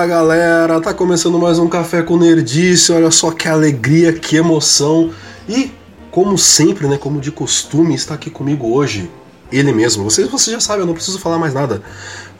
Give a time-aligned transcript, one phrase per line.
[0.00, 5.10] Fala galera, tá começando mais um Café com Nerdice, olha só que alegria, que emoção.
[5.46, 5.70] E,
[6.10, 9.10] como sempre, né, como de costume, está aqui comigo hoje,
[9.52, 10.02] ele mesmo.
[10.04, 11.82] Vocês, vocês já sabem, eu não preciso falar mais nada.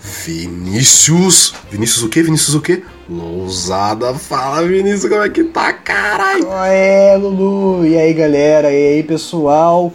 [0.00, 1.52] Vinícius.
[1.70, 2.22] Vinícius o quê?
[2.22, 2.82] Vinícius o quê?
[3.06, 4.14] Lousada.
[4.14, 6.46] Fala, Vinícius, como é que tá, caralho?
[6.64, 7.84] É, Lulu.
[7.84, 8.72] E aí, galera?
[8.72, 9.92] E aí, pessoal?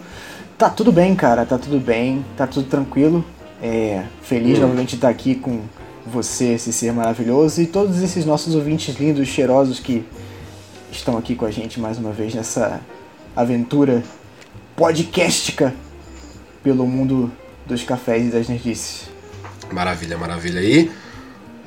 [0.56, 1.44] Tá tudo bem, cara.
[1.48, 2.24] Tá tudo bem.
[2.38, 3.26] Tá tudo tranquilo.
[3.60, 4.62] É, feliz hum.
[4.62, 5.62] novamente de estar aqui com
[6.16, 10.06] você, esse ser maravilhoso, e todos esses nossos ouvintes lindos, cheirosos que
[10.90, 12.80] estão aqui com a gente mais uma vez nessa
[13.36, 14.02] aventura
[14.78, 15.76] podcastica
[16.64, 17.30] pelo mundo
[17.66, 19.10] dos cafés e das nerdices.
[19.74, 20.62] Maravilha, maravilha.
[20.62, 20.90] E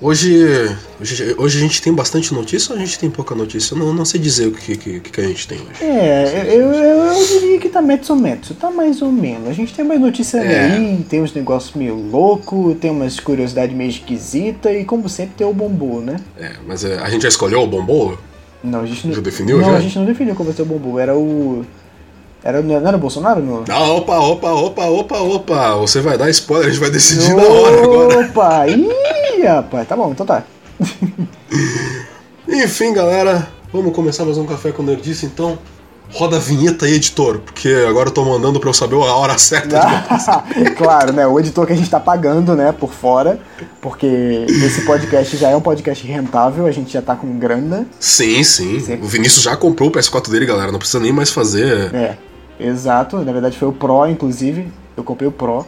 [0.01, 3.75] hoje, hoje, hoje a gente tem bastante notícia ou a gente tem pouca notícia?
[3.75, 5.83] Eu não, não sei dizer o que, que, que a gente tem hoje.
[5.83, 9.49] É, eu, eu, eu, diria que tá metro metro, tá mais ou menos.
[9.49, 10.73] A gente tem mais notícia é.
[10.73, 15.47] aí, tem uns negócios meio louco, tem umas curiosidades meio esquisitas e como sempre tem
[15.47, 16.17] o bombô, né?
[16.39, 18.17] É, mas é, a gente já escolheu o bombô?
[18.63, 19.15] Não, a gente não.
[19.15, 19.59] Já definiu?
[19.59, 19.77] Não, já?
[19.77, 21.65] a gente não definiu qual vai ser o bombô, era o.
[22.43, 23.41] Era, não era o Bolsonaro?
[23.43, 23.65] No...
[23.69, 25.77] Ah, opa, opa, opa, opa, opa.
[25.77, 28.27] Você vai dar spoiler, a gente vai decidir opa, na hora agora.
[28.27, 28.89] Opa, ih,
[29.43, 29.89] rapaz.
[29.89, 30.45] Tá bom, então tá.
[32.49, 35.59] Enfim, galera, vamos começar mais um Café com Nerdice, então.
[36.11, 39.37] Roda a vinheta aí, editor, porque agora eu tô mandando pra eu saber a hora
[39.37, 39.79] certa
[40.75, 41.27] Claro, né?
[41.27, 43.39] O editor que a gente tá pagando, né, por fora,
[43.83, 47.87] porque esse podcast já é um podcast rentável, a gente já tá com grana.
[48.01, 48.79] Sim, sim.
[49.03, 51.95] O Vinícius já comprou o PS4 dele, galera, não precisa nem mais fazer.
[51.95, 52.17] É.
[52.59, 54.73] Exato, na verdade foi o Pro, inclusive.
[54.97, 55.67] Eu comprei o Pro,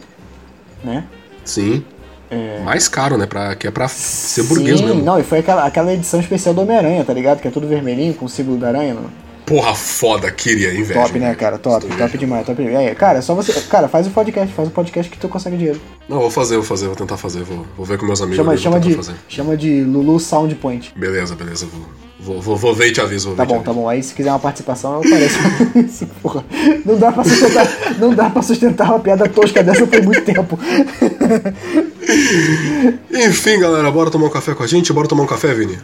[0.83, 1.05] né?
[1.45, 1.85] Sim.
[2.31, 2.61] É...
[2.63, 3.25] Mais caro, né?
[3.25, 5.03] Pra, que é pra ser burguês Sim, mesmo.
[5.03, 7.41] Não, e foi aquela, aquela edição especial do Homem-Aranha, tá ligado?
[7.41, 8.93] Que é tudo vermelhinho com o símbolo da aranha.
[8.93, 9.03] Não?
[9.45, 10.93] Porra foda, queria, velho.
[10.93, 11.57] Top, né, cara?
[11.57, 12.87] Top, top demais, top demais.
[12.87, 13.51] É, cara, só você.
[13.63, 15.81] Cara, faz o podcast, faz o podcast que tu consegue dinheiro.
[16.07, 17.43] Não, vou fazer, vou fazer, vou tentar fazer.
[17.43, 18.37] Vou, vou ver com meus amigos.
[18.37, 19.15] Chama, chama, de, fazer.
[19.27, 20.93] chama de Lulu Sound Point.
[20.95, 21.85] Beleza, beleza, vou.
[22.17, 23.33] Vou, vou, vou ver e te aviso.
[23.33, 23.89] tá bom, tá bom.
[23.89, 26.05] Aí se quiser uma participação, eu apareço.
[26.21, 26.45] Porra.
[26.85, 27.67] Não dá pra sustentar,
[27.97, 30.57] não dá pra sustentar uma piada tosca dessa por muito tempo.
[33.11, 34.91] Enfim, galera, bora tomar um café com a gente?
[34.91, 35.79] Bora tomar um café, Vini?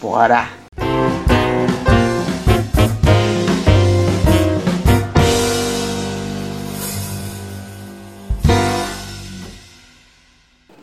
[0.00, 0.48] Bora!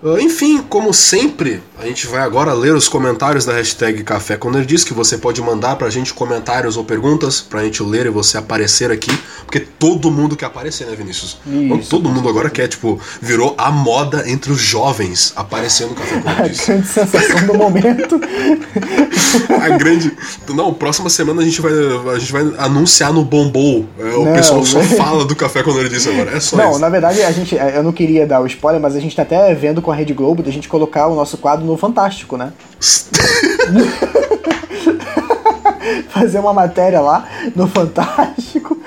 [0.03, 4.49] Uh, enfim, como sempre, a gente vai agora ler os comentários da hashtag Café com
[4.49, 8.37] Nerdice, que você pode mandar pra gente comentários ou perguntas pra gente ler e você
[8.37, 9.11] aparecer aqui,
[9.45, 11.37] porque todo mundo quer aparecer, né, Vinícius?
[11.45, 16.21] Isso, todo mundo agora quer, tipo, virou a moda entre os jovens aparecendo no Café
[16.21, 16.71] com Nerdice.
[16.71, 18.21] A grande sensação do momento.
[19.61, 20.13] a grande...
[20.49, 21.71] Não, próxima semana a gente vai,
[22.13, 23.85] a gente vai anunciar no Bombou.
[23.99, 26.79] É, o não, pessoal só fala do Café com Nerdice agora, é só não, isso.
[26.79, 29.53] na verdade, a gente, eu não queria dar o spoiler, mas a gente tá até
[29.53, 32.53] vendo com a Rede Globo da gente colocar o nosso quadro no Fantástico, né?
[36.09, 38.77] Fazer uma matéria lá no Fantástico.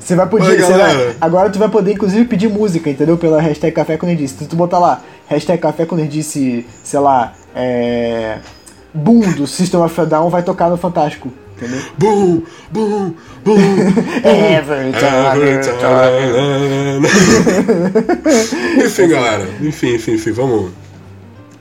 [0.00, 0.50] Você vai poder.
[0.50, 3.16] Oi, vai, agora tu vai poder, inclusive, pedir música, entendeu?
[3.16, 4.38] Pela hashtag Café com Nerdice.
[4.38, 8.38] Se tu botar lá, hashtag Café com Nerdice, sei lá, é.
[8.92, 11.80] Boom do System of a Down vai tocar no Fantástico entendeu?
[11.98, 13.58] Boom, boom, boom.
[14.24, 15.60] Every time.
[18.84, 19.48] enfim, galera.
[19.60, 20.72] Enfim, enfim, enfim, vamos.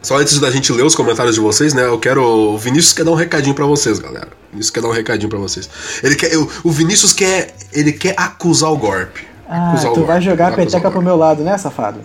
[0.02, 1.86] Só antes da gente ler os comentários de vocês, né?
[1.86, 2.24] Eu quero.
[2.24, 4.30] O Vinícius quer dar um recadinho para vocês, galera.
[4.50, 5.70] O Vinícius quer dar um recadinho para vocês.
[6.04, 6.32] Ele quer.
[6.64, 7.54] O Vinícius quer.
[7.72, 9.28] Ele quer acusar o golpe.
[9.48, 10.22] Ah, tu vai golpe.
[10.22, 12.00] jogar a peteca pro meu lado, né, safado?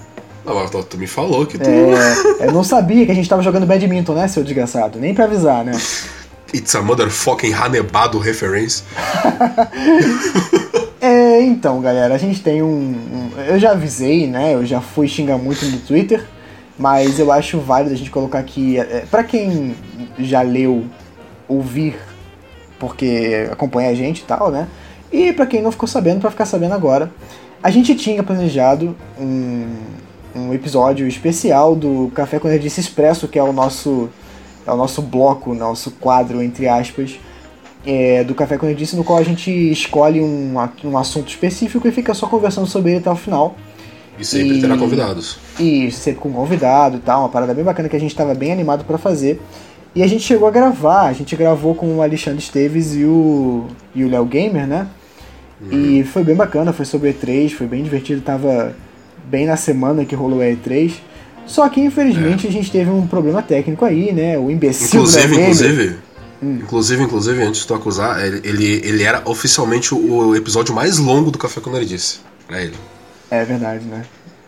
[0.45, 1.69] Não, tu, tu me falou que tu.
[1.69, 4.99] É, eu não sabia que a gente tava jogando badminton, né, seu desgraçado?
[4.99, 5.73] Nem pra avisar, né?
[6.55, 8.85] It's a motherfucking Hanebado reference.
[11.01, 14.55] é, então, galera, a gente tem um, um, Eu já avisei, né?
[14.55, 16.25] Eu já fui xingar muito no Twitter,
[16.79, 18.79] mas eu acho válido a gente colocar aqui.
[18.79, 19.75] É, para quem
[20.19, 20.85] já leu,
[21.49, 21.97] ouvir,
[22.79, 24.69] porque acompanha a gente e tal, né?
[25.13, 27.11] E para quem não ficou sabendo, para ficar sabendo agora,
[27.63, 29.67] a gente tinha planejado um,
[30.35, 34.09] um episódio especial do Café com Nerdice Expresso, que é o nosso
[34.67, 37.21] é o nosso bloco, nosso quadro, entre aspas,
[37.87, 41.93] é, do Café com Nerdice, no qual a gente escolhe um, um assunto específico e
[41.93, 43.55] fica só conversando sobre ele até o final.
[44.19, 45.39] E sempre e, terá convidados.
[45.59, 48.53] E sempre com convidado e tal, uma parada bem bacana que a gente estava bem
[48.53, 49.41] animado para fazer.
[49.95, 53.67] E a gente chegou a gravar, a gente gravou com o Alexandre Esteves e o,
[53.95, 54.87] e o Léo Gamer, né?
[55.61, 55.99] Uhum.
[55.99, 58.75] E foi bem bacana, foi sobre E3, foi bem divertido, tava
[59.25, 60.93] bem na semana que rolou a E3.
[61.47, 62.51] Só que infelizmente é.
[62.51, 64.39] a gente teve um problema técnico aí, né?
[64.39, 65.97] O imbecil inclusive, da Inclusive,
[66.43, 66.59] hum.
[66.63, 71.39] inclusive, inclusive, antes de tu acusar, ele, ele era oficialmente o episódio mais longo do
[71.39, 72.19] Café com Nerdice.
[72.47, 72.75] Pra ele.
[73.31, 74.03] É verdade, né?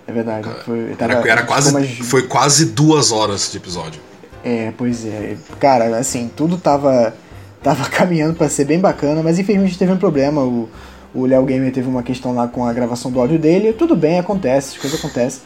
[0.06, 0.48] É verdade.
[0.64, 1.98] Foi, tava, era, era quase, mais...
[1.98, 4.00] Foi quase duas horas de episódio.
[4.44, 5.36] É, pois é.
[5.60, 7.14] Cara, assim, tudo tava,
[7.62, 10.42] tava caminhando para ser bem bacana, mas infelizmente teve um problema.
[10.42, 10.68] O,
[11.14, 13.72] o Léo Gamer teve uma questão lá com a gravação do áudio dele.
[13.72, 15.42] Tudo bem, acontece, as coisas acontecem.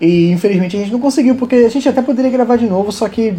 [0.00, 3.08] E infelizmente a gente não conseguiu, porque a gente até poderia gravar de novo, só
[3.08, 3.34] que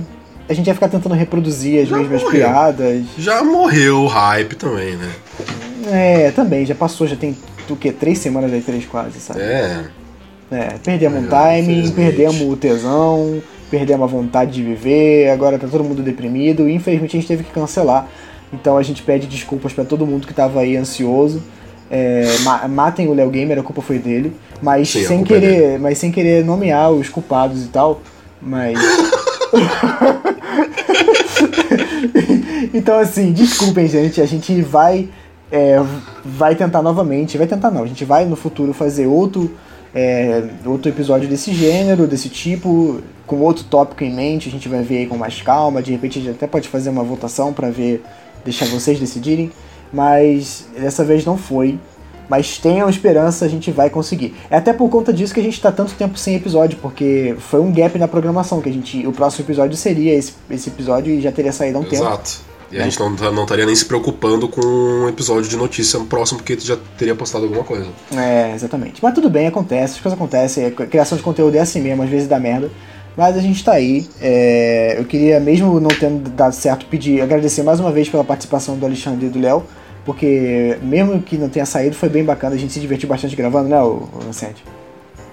[0.47, 2.39] a gente ia ficar tentando reproduzir as Já mesmas morreu.
[2.41, 3.03] piadas.
[3.17, 5.11] Já morreu o hype também, né?
[5.87, 7.35] É, também, já passou, já tem
[7.73, 7.91] o quê?
[7.91, 9.39] Três semanas aí, três quase, sabe?
[9.41, 9.85] É.
[10.51, 15.65] É, perdemos É, um timing, perdemos o tesão, perdemos a vontade de viver, agora tá
[15.67, 18.07] todo mundo deprimido e infelizmente a gente teve que cancelar.
[18.51, 21.41] Então a gente pede desculpas pra todo mundo que tava aí ansioso.
[21.89, 24.33] É, ma- matem o Léo Gamer, a culpa foi dele.
[24.61, 25.79] Mas Sim, sem é querer.
[25.79, 28.01] mas sem querer nomear os culpados e tal.
[28.41, 28.77] Mas.
[32.73, 34.21] então assim, desculpem, gente.
[34.21, 35.07] A gente vai.
[35.51, 35.77] É,
[36.23, 37.37] vai tentar novamente.
[37.37, 39.51] Vai tentar não, a gente vai no futuro fazer outro.
[39.93, 44.81] é, outro episódio desse gênero, desse tipo, com outro tópico em mente, a gente vai
[44.81, 47.69] ver aí com mais calma, de repente a gente até pode fazer uma votação pra
[47.69, 48.01] ver,
[48.43, 49.51] deixar vocês decidirem,
[49.91, 51.77] mas dessa vez não foi.
[52.29, 54.33] Mas tenham esperança, a gente vai conseguir.
[54.49, 57.59] É até por conta disso que a gente tá tanto tempo sem episódio, porque foi
[57.59, 59.05] um gap na programação, que a gente.
[59.05, 62.05] O próximo episódio seria esse, esse episódio e já teria saído há um tempo.
[62.71, 65.99] E a gente não, tá- não estaria nem se preocupando com um episódio de notícia
[66.01, 67.87] próximo, porque já teria postado alguma coisa.
[68.15, 69.01] É, exatamente.
[69.03, 70.65] Mas tudo bem, acontece, as coisas acontecem.
[70.67, 72.69] A criação de conteúdo é assim mesmo, às vezes dá merda.
[73.17, 74.07] Mas a gente tá aí.
[74.21, 78.77] É, eu queria, mesmo não tendo dado certo, pedir, agradecer mais uma vez pela participação
[78.77, 79.63] do Alexandre e do Léo.
[80.05, 82.55] Porque mesmo que não tenha saído, foi bem bacana.
[82.55, 84.63] A gente se divertiu bastante gravando, né, o Vicente?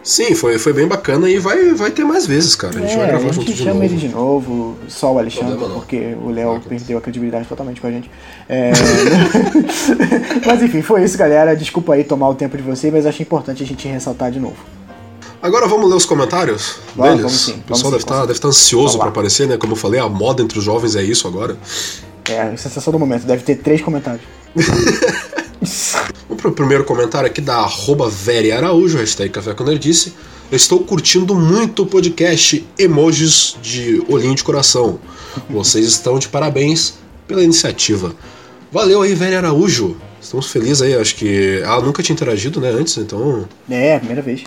[0.08, 2.78] Sim, foi, foi bem bacana e vai, vai ter mais vezes, cara.
[2.78, 3.84] A gente vai É, gravar a junto gente de chama novo.
[3.84, 5.80] ele de novo, só o Alexandre, Problema não.
[5.80, 8.10] porque o Léo Não, perdeu a credibilidade totalmente com a gente.
[8.48, 8.72] É...
[10.46, 11.54] mas enfim, foi isso, galera.
[11.54, 14.56] Desculpa aí tomar o tempo de vocês, mas achei importante a gente ressaltar de novo.
[15.42, 17.16] Agora vamos ler os comentários deles.
[17.18, 19.58] vamos sim, o pessoal deve estar vamos deve tá ansioso pra aparecer, né?
[19.58, 21.54] Como eu falei, a moda entre os jovens é isso agora.
[22.30, 24.22] É, a sensação do momento, deve ter três comentários.
[26.28, 30.12] Vamos pro primeiro comentário aqui da arroba Veri Araújo, hashtag Café com Nerdice.
[30.50, 34.98] Eu estou curtindo muito o podcast Emojis de Olhinho de Coração.
[35.48, 36.94] Vocês estão de parabéns
[37.26, 38.14] pela iniciativa.
[38.70, 39.96] Valeu aí, Veri Araújo.
[40.20, 43.48] Estamos felizes aí, acho que ela nunca tinha interagido, né, antes, então...
[43.70, 44.42] É, primeira vez.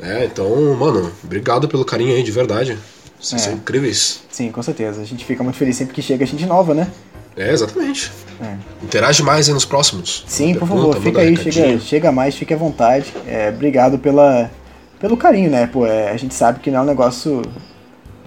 [0.00, 2.76] É, então, mano, obrigado pelo carinho aí, de verdade.
[3.20, 3.44] Vocês É.
[3.46, 4.20] são incríveis.
[4.30, 5.00] Sim, com certeza.
[5.00, 6.90] A gente fica muito feliz sempre que chega gente nova, né?
[7.36, 8.10] É, exatamente.
[8.40, 8.56] É.
[8.82, 10.24] Interage mais aí nos próximos.
[10.26, 13.12] Sim, por favor, fica aí, chega, chega mais, fique à vontade.
[13.26, 14.50] É, obrigado pela,
[14.98, 15.66] pelo carinho, né?
[15.66, 17.42] Pô, é, a gente sabe que não é um negócio.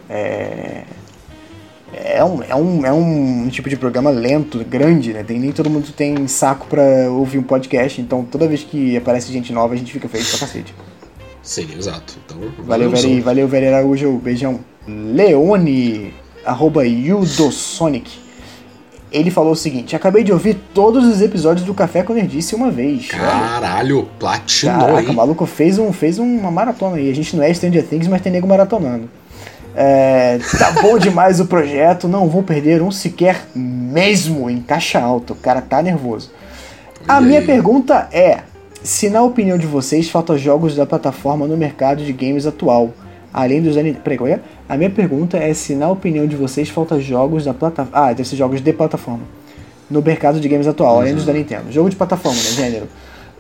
[0.10, 0.84] É,
[1.94, 5.24] é, um, é, um, é um tipo de programa lento, grande, né?
[5.24, 9.32] Tem, nem todo mundo tem saco pra ouvir um podcast, então toda vez que aparece
[9.32, 10.74] gente nova a gente fica feliz pra cacete.
[11.42, 12.18] Sim, exato.
[12.26, 12.90] Então, Valeu.
[12.90, 14.60] Veri, valeu, Veri Araújo, beijão.
[14.88, 16.14] Leone,
[16.46, 18.23] arroba Yudosonic.
[19.14, 22.72] Ele falou o seguinte: Acabei de ouvir todos os episódios do Café com Nerdice uma
[22.72, 23.08] vez.
[23.08, 25.08] Caralho, platinou Caraca, aí.
[25.08, 27.10] o maluco fez, um, fez uma maratona aí.
[27.12, 29.08] A gente não é Stranger Things, mas tem nego maratonando.
[29.76, 35.34] É, tá bom demais o projeto, não vou perder um sequer mesmo em caixa alta.
[35.34, 36.32] O cara tá nervoso.
[37.08, 37.46] A Olha minha aí.
[37.46, 38.40] pergunta é:
[38.84, 42.92] se na opinião de vocês faltam jogos da plataforma no mercado de games atual,
[43.34, 44.40] além dos ani- Peraí, qual é?
[44.70, 48.08] A minha pergunta é se na opinião de vocês faltam jogos da plataforma.
[48.08, 49.22] Ah, deve ser jogos de plataforma.
[49.90, 51.72] No mercado de games atual, além dos da Nintendo.
[51.72, 52.44] Jogo de plataforma, né?
[52.52, 52.88] Gênero.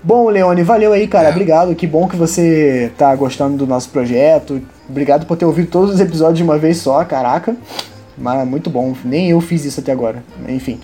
[0.03, 1.29] Bom, Leone, valeu aí, cara.
[1.29, 1.31] É.
[1.31, 1.73] Obrigado.
[1.75, 4.61] Que bom que você tá gostando do nosso projeto.
[4.89, 7.55] Obrigado por ter ouvido todos os episódios de uma vez só, caraca.
[8.17, 8.93] Mas muito bom.
[9.05, 10.21] Nem eu fiz isso até agora.
[10.47, 10.79] Enfim.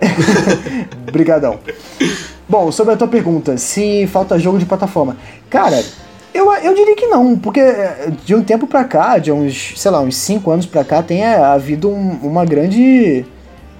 [1.12, 1.58] Brigadão.
[2.48, 5.16] Bom, sobre a tua pergunta, se falta jogo de plataforma.
[5.50, 5.82] Cara,
[6.34, 9.90] eu, eu diria que não, porque eh, de um tempo pra cá, de uns, sei
[9.90, 13.24] lá, uns 5 anos pra cá, tem eh, havido um- uma grande.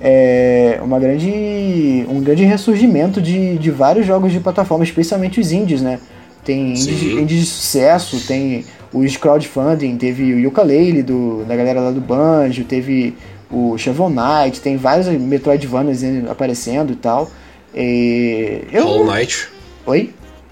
[0.00, 2.04] é, uma grande.
[2.09, 5.99] um grande ressurgimento de, de vários jogos de plataforma, especialmente os indies, né?
[6.44, 11.90] Tem indies, indies de sucesso, tem os crowdfunding, teve o Yooka-Laylee do, da galera lá
[11.92, 13.14] do Banjo, teve
[13.50, 17.30] o Shovel Knight, tem vários Metroidvanias aparecendo e tal.
[17.75, 18.85] E eu...
[18.85, 19.49] Hollow Knight.
[19.87, 20.11] Oi?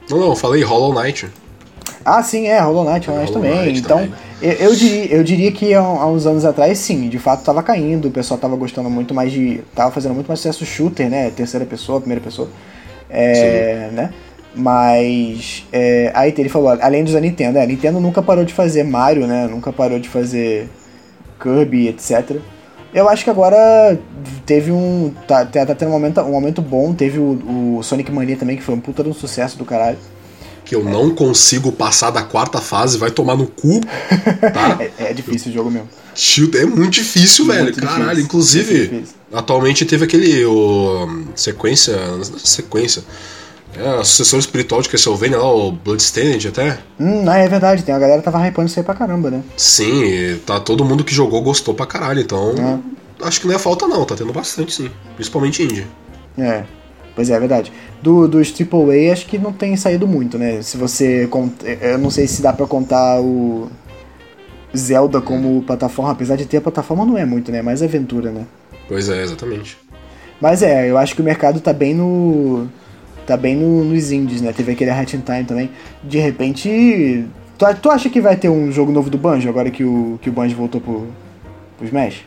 [0.09, 1.26] Não, não, eu falei Hollow Knight.
[2.04, 3.66] Ah, sim, é, Hollow Knight, Hollow Knight também.
[3.66, 4.14] Knight então, também.
[4.40, 8.09] Eu, eu diria, eu diria que há, uns anos atrás, sim, de fato tava caindo,
[8.09, 9.61] o pessoal tava gostando muito mais de.
[9.75, 11.30] tava fazendo muito mais sucesso shooter, né?
[11.30, 12.49] Terceira pessoa, primeira pessoa.
[13.09, 14.11] É, né?
[14.54, 15.66] Mas.
[15.73, 18.83] É, aí ele falou, além dos da Nintendo, é, a Nintendo nunca parou de fazer
[18.83, 19.47] Mario, né?
[19.47, 20.69] Nunca parou de fazer
[21.38, 22.37] Kirby, etc.
[22.92, 23.99] Eu acho que agora
[24.47, 25.12] teve um.
[25.26, 26.95] Tá, tá, tá tendo um aumento, um aumento bom.
[26.95, 29.99] Teve o, o Sonic Mania também, que foi um puta de um sucesso do caralho.
[30.71, 33.81] Que eu não consigo passar da quarta fase, vai tomar no cu,
[34.55, 34.79] tá?
[35.00, 35.89] é, é, difícil o jogo mesmo.
[36.55, 37.73] É muito difícil, muito velho.
[37.73, 37.89] Difícil.
[37.89, 41.99] Caralho, inclusive, atualmente teve aquele o, sequência,
[42.39, 43.03] sequência.
[43.77, 46.79] É, a sucessor espiritual de Castlevania lá, o Bloodstained até.
[47.00, 49.43] Hum, é verdade, tem a galera tava hypando isso aí pra caramba, né?
[49.57, 52.55] Sim, tá todo mundo que jogou gostou pra caralho, então.
[53.21, 53.27] É.
[53.27, 54.89] Acho que não é falta não, tá tendo bastante sim.
[55.17, 55.85] Principalmente indie.
[56.39, 56.62] É.
[57.21, 57.71] Pois é, é verdade.
[58.00, 60.62] Do, dos AAA acho que não tem saído muito, né?
[60.62, 61.29] Se você.
[61.83, 63.69] Eu não sei se dá pra contar o
[64.75, 67.61] Zelda como plataforma, apesar de ter a plataforma, não é muito, né?
[67.61, 68.47] Mais aventura, né?
[68.89, 69.77] Pois é, exatamente.
[70.41, 72.67] Mas é, eu acho que o mercado tá bem no.
[73.27, 74.55] tá bem no, nos indies, né?
[74.55, 75.71] Teve aquele Hat in Time também.
[76.03, 77.27] De repente.
[77.59, 80.31] Tu, tu acha que vai ter um jogo novo do Banjo agora que o, que
[80.31, 81.07] o Banjo voltou pro,
[81.77, 82.25] pro Smash?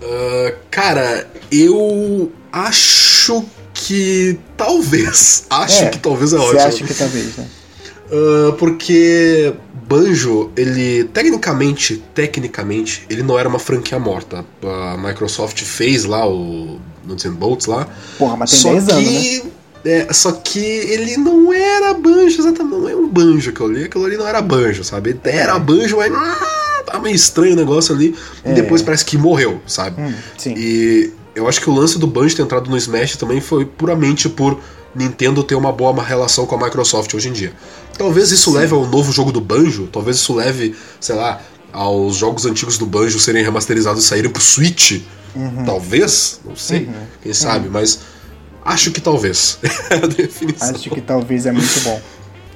[0.00, 3.44] Uh, cara, eu acho
[3.86, 5.46] que talvez.
[5.50, 6.60] Acho é, que talvez é ótimo.
[6.60, 7.46] Acha que talvez, né?
[8.10, 9.52] Uh, porque
[9.88, 14.44] Banjo, ele tecnicamente, tecnicamente, ele não era uma franquia morta.
[14.62, 17.88] A Microsoft fez lá o Nuts and Bolts lá.
[18.18, 19.50] Porra, mas tem só 10 que, anos, né?
[19.84, 23.84] É, só que ele não era Banjo, exatamente, não é um Banjo que eu li,
[23.84, 25.16] aquilo ali não era Banjo, sabe?
[25.22, 25.58] Era é.
[25.60, 28.50] Banjo, mas ah, tá meio estranho o negócio ali, é.
[28.50, 30.00] e depois parece que morreu, sabe?
[30.02, 30.54] Hum, sim.
[30.56, 34.26] E eu acho que o lance do Banjo ter entrado no Smash também foi puramente
[34.26, 34.58] por
[34.94, 37.52] Nintendo ter uma boa relação com a Microsoft hoje em dia.
[37.98, 38.56] Talvez isso Sim.
[38.56, 42.86] leve ao novo jogo do Banjo, talvez isso leve, sei lá, aos jogos antigos do
[42.86, 45.02] Banjo serem remasterizados e saírem pro Switch.
[45.34, 45.64] Uhum.
[45.66, 46.94] Talvez, não sei, uhum.
[47.22, 47.72] quem sabe, uhum.
[47.72, 48.00] mas
[48.64, 49.58] acho que talvez.
[49.62, 50.64] é.
[50.64, 52.00] Acho que talvez é muito bom.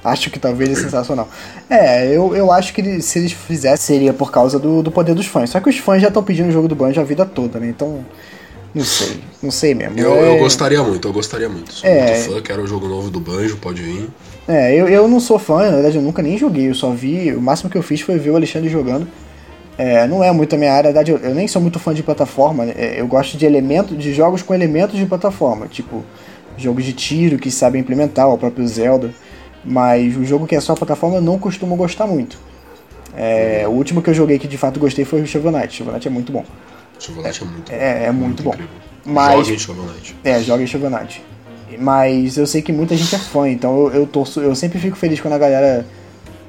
[0.03, 1.29] Acho que talvez é sensacional.
[1.69, 5.27] É, eu, eu acho que se eles fizessem seria por causa do, do poder dos
[5.27, 5.51] fãs.
[5.51, 7.69] Só que os fãs já estão pedindo o jogo do Banjo a vida toda, né?
[7.69, 8.03] Então
[8.73, 9.99] não sei, não sei mesmo.
[9.99, 10.29] Eu, é...
[10.29, 11.73] eu gostaria muito, eu gostaria muito.
[11.73, 12.11] Sou é...
[12.11, 14.09] muito fã, quero o jogo novo do Banjo, pode vir.
[14.47, 17.31] É, eu, eu não sou fã, na verdade eu nunca nem joguei, eu só vi,
[17.33, 19.07] o máximo que eu fiz foi ver o Alexandre jogando.
[19.77, 21.93] É, não é muito a minha área, na verdade eu, eu nem sou muito fã
[21.93, 26.03] de plataforma, é, eu gosto de elementos, de jogos com elementos de plataforma, tipo
[26.57, 29.11] jogos de tiro que sabem implementar, o próprio Zelda,
[29.63, 32.37] mas o jogo que é só plataforma eu não costumo gostar muito.
[33.15, 35.93] É, o último que eu joguei que de fato gostei foi o Shovel Knight, Shovel
[35.93, 36.45] Knight é muito bom.
[37.01, 37.73] Chocolate é, é muito bom.
[37.73, 38.55] É, é muito, muito bom.
[39.03, 40.15] Mas, jogue Chocolate.
[40.23, 41.23] É, jogue Chocolate.
[41.79, 44.95] Mas eu sei que muita gente é fã, então eu, eu, torço, eu sempre fico
[44.95, 45.85] feliz quando a galera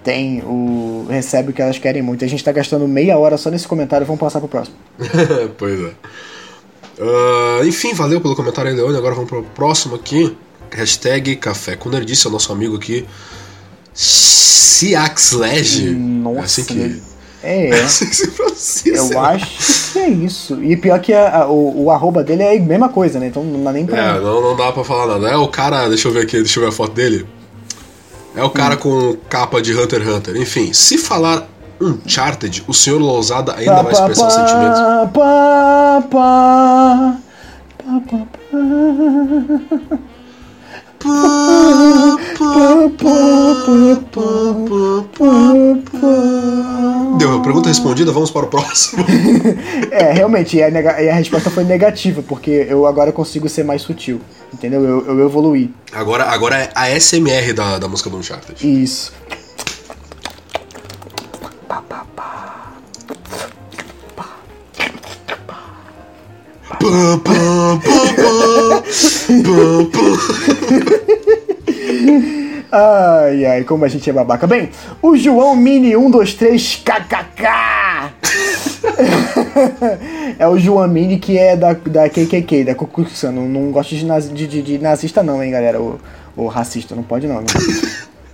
[0.05, 1.07] tem o.
[1.09, 2.23] recebe o que elas querem muito.
[2.25, 4.77] A gente tá gastando meia hora só nesse comentário, vamos passar pro próximo.
[5.57, 5.93] pois é.
[6.99, 8.97] Uh, enfim, valeu pelo comentário aí, Leone.
[8.97, 10.37] Agora vamos pro próximo aqui.
[10.71, 13.07] Hashtag Café com Nerdice, é o nosso amigo aqui.
[13.95, 15.91] Ciaxlege.
[15.91, 17.12] Nossa, é assim que.
[17.43, 17.73] É, é.
[18.87, 20.63] eu acho que é isso.
[20.63, 23.27] E pior que a, a, o, o arroba dele é a mesma coisa, né?
[23.27, 23.99] Então não dá nem pra.
[23.99, 25.29] É, não, não dá pra falar nada.
[25.29, 27.27] É o cara, deixa eu ver aqui, deixa eu ver a foto dele.
[28.35, 28.79] É o cara hum.
[28.79, 30.37] com capa de Hunter x Hunter.
[30.37, 31.49] Enfim, se falar
[31.81, 34.81] Uncharted, o senhor Lousada ainda pa, vai expressar os sentimentos.
[47.19, 49.05] Deu a pergunta respondida, vamos para o próximo.
[49.91, 53.83] é, realmente, e a, e a, resposta foi negativa, porque eu agora consigo ser mais
[53.83, 54.21] sutil.
[54.53, 54.85] Entendeu?
[54.85, 55.75] Eu, eu evoluí.
[55.93, 58.63] Agora, agora é a SMR da, da música do Uncharted.
[58.63, 59.13] Isso.
[72.73, 74.47] Ai, ai, como a gente é babaca.
[74.47, 74.71] Bem,
[75.01, 77.45] o João Mini 123 KKK.
[80.39, 82.89] é o João Mini que é da, da KKK, da Ku
[83.25, 85.81] Não, não gosto de, nazi, de, de, de, nazista não, hein, galera.
[85.81, 86.01] O,
[86.37, 87.41] o racista, não pode não.
[87.41, 87.47] Né?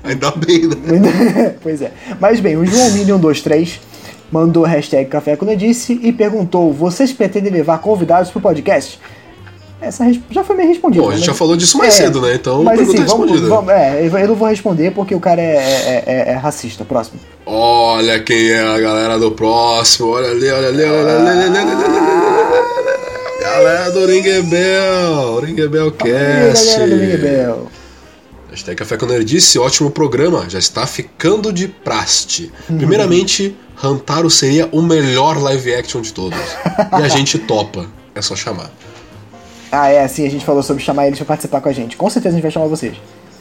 [0.05, 1.55] Ainda bem, né?
[1.61, 1.93] pois é.
[2.21, 3.81] Mas bem, o João Mini 123
[4.31, 8.99] mandou hashtag Café quando eu disse e perguntou: vocês pretendem levar convidados pro podcast?
[9.81, 11.05] Essa já foi meio respondida.
[11.05, 12.35] Bom, a gente já falou disso mais é, cedo, né?
[12.35, 16.03] Então, mas assim, vamos, vamos, é, eu não vou responder porque o cara é, é,
[16.05, 16.85] é, é, racista.
[16.85, 17.21] Próximo.
[17.47, 20.09] Olha quem é a galera do próximo.
[20.09, 21.29] Olha ali, olha ali, olha ali.
[21.29, 22.99] Olha ali, olha ali,
[23.41, 25.41] Galera do Ringuebel.
[25.41, 26.73] Ringuebel Cast.
[26.73, 27.78] Galera do Ringuebel.
[28.51, 30.49] Hashtag Café com Nerdice, ótimo programa.
[30.49, 32.51] Já está ficando de praste.
[32.67, 36.39] Primeiramente, Rantaro seria o melhor live action de todos.
[36.99, 37.87] e a gente topa.
[38.15, 38.71] É só chamar.
[39.71, 41.97] Ah, é, assim, a gente falou sobre chamar eles pra participar com a gente.
[41.97, 42.97] Com certeza a gente vai chamar vocês.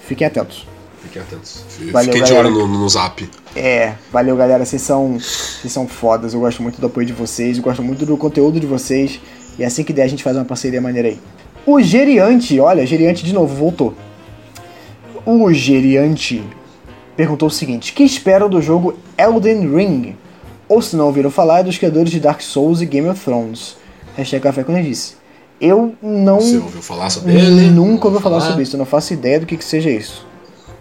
[0.06, 0.68] Fiquem atentos.
[1.02, 1.64] Fiquem atentos.
[1.92, 3.30] Valeu, Fiquem de olho no, no zap.
[3.56, 6.34] É, valeu galera, vocês são, vocês são fodas.
[6.34, 9.22] Eu gosto muito do apoio de vocês, eu gosto muito do conteúdo de vocês.
[9.58, 11.20] E assim que der, a gente faz uma parceria maneira aí.
[11.66, 13.96] O Geriante, olha, Geriante de novo, voltou.
[15.27, 16.41] O Geriante
[17.17, 20.15] perguntou o seguinte: que esperam do jogo Elden Ring?
[20.69, 23.75] Ou se não ouviram falar, é dos criadores de Dark Souls e Game of Thrones.
[24.15, 25.15] Hashtag Café quando ele disse.
[25.60, 26.39] Eu não.
[26.39, 27.69] Você ouviu falar sobre ele?
[27.69, 30.25] Nunca ouvi falar sobre isso, eu não faço ideia do que, que seja isso.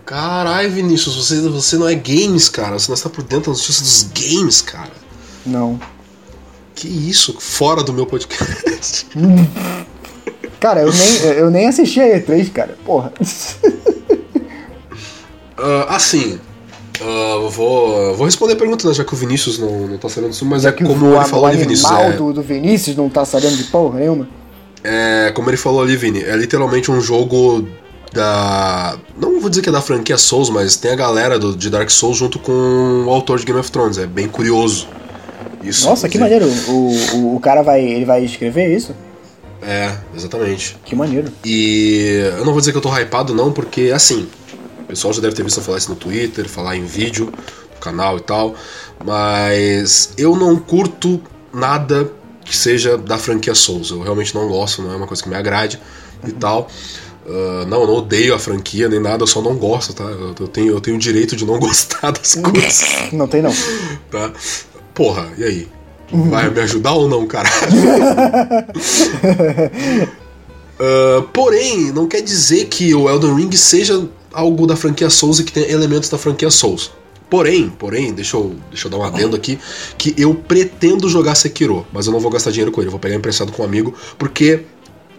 [0.05, 2.79] Caralho, Vinícius, você, você não é games, cara.
[2.79, 4.93] Você não está por dentro da notícia dos games, cara.
[5.45, 5.81] Não.
[6.73, 7.37] Que isso?
[7.41, 9.09] Fora do meu podcast.
[10.61, 12.79] cara, eu nem, eu nem assisti a E3, cara.
[12.85, 13.13] Porra.
[15.59, 16.39] Uh, assim,
[17.01, 20.31] uh, vou, vou responder a pergunta, né, já que o Vinícius não, não tá sabendo
[20.31, 21.91] disso, mas já é como ele falou ali, Vinícius.
[21.91, 22.13] O é...
[22.13, 24.29] do, do Vinícius não tá sabendo de porra nenhuma.
[24.89, 27.67] É, como ele falou ali, Vini, é literalmente um jogo
[28.13, 28.97] da.
[29.21, 31.91] Não vou dizer que é da franquia Souls, mas tem a galera do, de Dark
[31.91, 33.99] Souls junto com o autor de Game of Thrones.
[33.99, 34.87] É bem curioso.
[35.63, 36.47] Isso, Nossa, que maneiro.
[36.69, 37.83] O, o, o, cara vai.
[37.83, 38.95] Ele vai escrever isso?
[39.61, 40.77] É, exatamente.
[40.85, 41.33] Que maneiro.
[41.45, 44.29] E eu não vou dizer que eu tô hypado, não, porque assim.
[44.87, 47.81] O pessoal já deve ter visto eu falar isso no Twitter, falar em vídeo, no
[47.81, 48.55] canal e tal.
[49.05, 51.21] Mas eu não curto
[51.53, 52.09] nada
[52.45, 53.91] que seja da franquia Souls.
[53.91, 55.81] Eu realmente não gosto, não é uma coisa que me agrade
[56.25, 56.69] e tal.
[57.27, 60.05] Uh, não, eu não odeio a franquia nem nada, eu só não gosto, tá?
[60.05, 63.13] Eu, eu, tenho, eu tenho o direito de não gostar das coisas.
[63.13, 63.53] Não tem não.
[64.09, 64.33] Tá?
[64.95, 65.69] Porra, e aí?
[66.13, 67.49] Vai me ajudar ou não, cara?
[70.79, 75.45] uh, porém, não quer dizer que o Elden Ring seja algo da franquia Souls e
[75.45, 76.93] que tem elementos da franquia Souls.
[77.29, 79.59] Porém, porém, deixa eu, deixa eu dar um adendo aqui,
[79.99, 83.17] que eu pretendo jogar Sekiro, mas eu não vou gastar dinheiro com ele, vou pegar
[83.17, 84.61] emprestado com um amigo, porque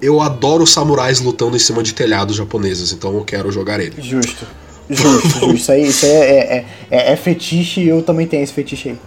[0.02, 4.02] eu adoro samurais lutando em cima de telhados japoneses, então eu quero jogar ele.
[4.02, 4.46] Justo.
[4.90, 5.54] Justo, justo.
[5.54, 8.90] Isso aí, isso aí é, é, é, é fetiche e eu também tenho esse fetiche
[8.90, 8.98] aí.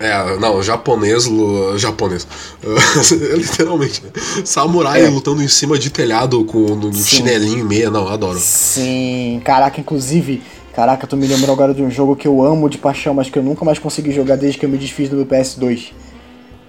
[0.00, 1.28] É, não, japonês.
[1.76, 2.26] Japonês.
[3.36, 4.02] Literalmente.
[4.44, 5.08] Samurai é.
[5.08, 7.90] lutando em cima de telhado com um chinelinho e meia.
[7.90, 8.38] Não, adoro.
[8.38, 10.42] Sim, caraca, inclusive.
[10.72, 13.36] Caraca, tu me lembrou agora de um jogo que eu amo de paixão, mas que
[13.36, 15.92] eu nunca mais consegui jogar desde que eu me desfiz do meu PS2.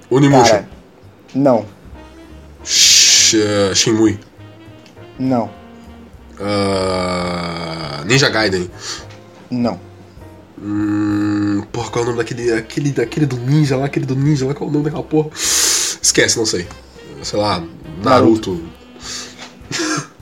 [0.10, 0.50] Unimusha.
[0.50, 0.70] Cara,
[1.36, 1.66] não.
[2.64, 4.20] Sh uh, Shenmue.
[5.20, 5.52] Não.
[6.40, 8.72] Uh, Ninja Gaiden.
[9.52, 9.80] Não.
[10.62, 14.46] Hum, porra, qual é o nome daquele, aquele, daquele do ninja lá, aquele do ninja
[14.46, 15.30] lá, qual é o nome daquela porra?
[15.34, 16.68] Esquece, não sei.
[17.24, 17.64] Sei lá,
[18.04, 18.52] Naruto.
[18.52, 18.80] Naruto.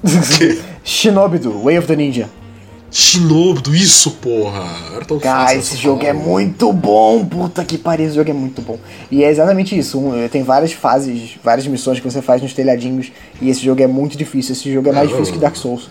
[0.84, 2.30] Shinobi do Way of the Ninja.
[2.90, 4.66] Shinobi, isso, porra!
[4.96, 7.26] Era tão Cara, esse jogo é muito bom!
[7.26, 8.80] Puta que pariu, esse jogo é muito bom.
[9.12, 10.00] E é exatamente isso.
[10.00, 13.12] Um, tem várias fases, várias missões que você faz nos telhadinhos.
[13.42, 14.54] E esse jogo é muito difícil.
[14.54, 15.90] Esse jogo é, é mais difícil que Dark Souls.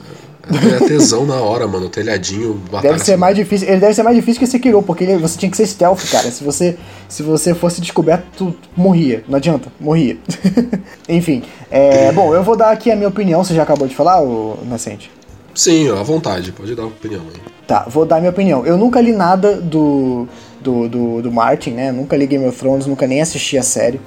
[0.49, 1.87] É tesão na hora, mano.
[1.87, 3.21] O telhadinho, Deve ser assim.
[3.21, 3.69] mais difícil.
[3.69, 6.31] Ele deve ser mais difícil que Sekiro, porque ele, você tinha que ser stealth, cara.
[6.31, 6.77] Se você,
[7.09, 9.25] se você fosse descoberto, tu morria.
[9.29, 10.17] Não adianta, morria.
[11.09, 11.43] Enfim.
[11.71, 13.43] É, bom, eu vou dar aqui a minha opinião.
[13.43, 15.11] Você já acabou de falar, o Nascente?
[15.55, 16.53] Sim, à vontade.
[16.53, 17.41] Pode dar a opinião aí.
[17.67, 18.65] Tá, vou dar a minha opinião.
[18.65, 20.29] Eu nunca li nada do,
[20.61, 21.91] do, do, do Martin, né?
[21.91, 24.01] Nunca li Game of Thrones, nunca nem assisti a série.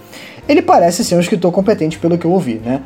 [0.47, 2.81] Ele parece ser um escritor competente pelo que eu ouvi, né?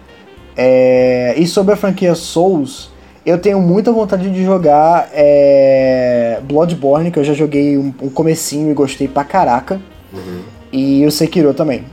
[0.56, 2.90] É, e sobre a franquia Souls,
[3.26, 8.70] eu tenho muita vontade de jogar é, Bloodborne, que eu já joguei um, um comecinho
[8.72, 9.80] e gostei pra caraca.
[10.12, 10.42] Uhum.
[10.72, 11.86] E o Sekiro também.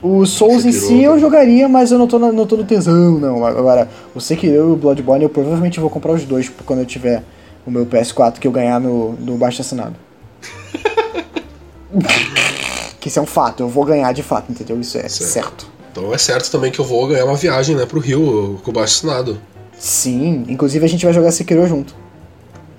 [0.00, 3.18] O Souls Sekiro, em si eu jogaria, mas eu não tô, não tô no tesão,
[3.18, 3.44] não.
[3.44, 7.22] Agora, o Sekiro e o Bloodborne eu provavelmente vou comprar os dois quando eu tiver
[7.66, 9.96] o meu PS4 que eu ganhar no, no baixo assinado.
[13.00, 14.78] que isso é um fato, eu vou ganhar de fato, entendeu?
[14.80, 15.32] Isso é certo.
[15.32, 15.66] certo.
[15.90, 18.74] Então é certo também que eu vou ganhar uma viagem, né, pro Rio com o
[18.74, 19.40] baixo assinado.
[19.78, 21.94] Sim, inclusive a gente vai jogar Sekiro junto.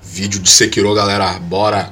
[0.01, 1.91] Vídeo de Sekiro, galera, bora!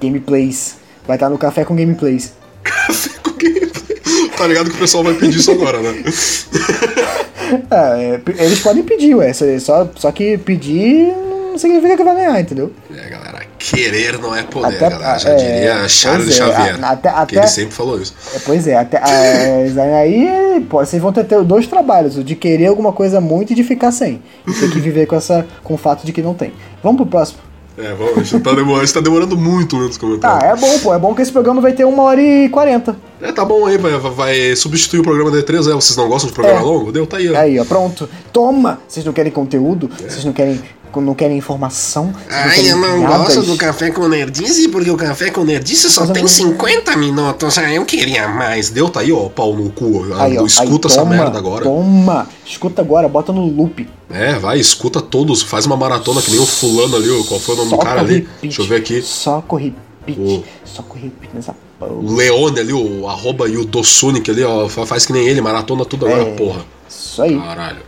[0.00, 0.76] Gameplays.
[1.06, 2.32] Vai estar no café com gameplays.
[2.62, 4.30] Café com gameplays.
[4.36, 6.02] Tá ligado que o pessoal vai pedir isso agora, né?
[7.70, 9.32] é, eles podem pedir, ué.
[9.32, 11.12] Só, só que pedir
[11.50, 12.72] não significa que vai ganhar, entendeu?
[12.90, 13.19] É, galera,
[13.60, 15.18] querer não é poder, até, galera.
[15.18, 16.78] Já é, diria Charles é, Xavier.
[16.82, 18.14] Até, até, ele sempre falou isso.
[18.34, 22.34] É, pois é, até, é, aí pô, vocês vão ter, ter dois trabalhos, o de
[22.34, 24.22] querer alguma coisa muito e de ficar sem.
[24.46, 26.52] E ter que viver com, essa, com o fato de que não tem.
[26.82, 27.40] Vamos pro próximo.
[27.78, 30.42] É, vamos, a gente tá demorando, tá demorando muito nos comentários.
[30.42, 30.94] Ah, é bom, pô.
[30.94, 32.96] É bom que esse programa vai ter uma hora e quarenta.
[33.22, 35.74] É, tá bom aí, vai, vai substituir o programa D3, é?
[35.74, 36.62] Vocês não gostam de programa é.
[36.62, 36.92] longo?
[36.92, 37.38] Deu, tá aí, ó.
[37.38, 38.08] Aí, ó, pronto.
[38.32, 38.80] Toma!
[38.88, 39.90] Vocês não querem conteúdo?
[40.02, 40.08] É.
[40.08, 40.60] Vocês não querem
[40.98, 42.12] não querem informação.
[42.28, 43.34] Ai, querem eu não piadas.
[43.34, 47.58] gosto do café com nerdice, porque o café com nerdice só Mas tem 50 minutos.
[47.58, 48.70] Ah, eu queria mais.
[48.70, 50.06] Deu, tá aí, ó, pau no cu.
[50.18, 51.64] Aí, ó, escuta aí, essa toma, merda agora.
[51.64, 53.86] Toma, escuta agora, bota no loop.
[54.10, 57.58] É, vai, escuta todos, faz uma maratona que nem o fulano ali, qual foi o
[57.58, 58.14] nome do cara ali?
[58.14, 59.02] Repeat, Deixa eu ver aqui.
[59.02, 59.72] Só corre
[60.08, 60.42] o...
[60.64, 61.92] Só corre repeat nessa porra.
[61.92, 65.84] O Leone ali, o arroba e o Dossonic ali, ó, faz que nem ele, maratona
[65.84, 66.64] tudo agora, é, porra.
[66.88, 67.38] Isso aí.
[67.38, 67.82] Caralho.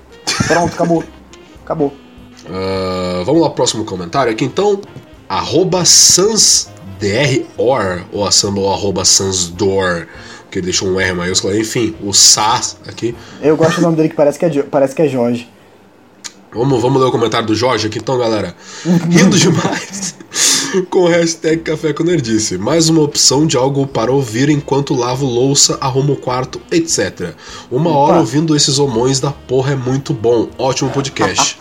[0.46, 1.04] Pronto, acabou.
[1.64, 1.92] Acabou.
[2.44, 4.80] Uh, vamos lá, próximo comentário aqui então.
[5.28, 6.72] Arroba SansDROR,
[8.12, 10.06] ou, ou arroba SansDor,
[10.50, 13.14] que ele deixou um R maiúsculo, enfim, o SAS aqui.
[13.40, 15.48] Eu gosto do nome dele que parece que é, parece que é Jorge.
[16.52, 18.54] Vamos, vamos ler o comentário do Jorge aqui então, galera.
[18.84, 20.14] Rindo demais
[20.88, 22.56] com hashtag Café com Nerdice.
[22.56, 27.34] Mais uma opção de algo para ouvir enquanto lavo louça, arrumo o quarto, etc.
[27.70, 30.48] Uma hora ouvindo esses homões da porra é muito bom.
[30.56, 31.58] Ótimo podcast.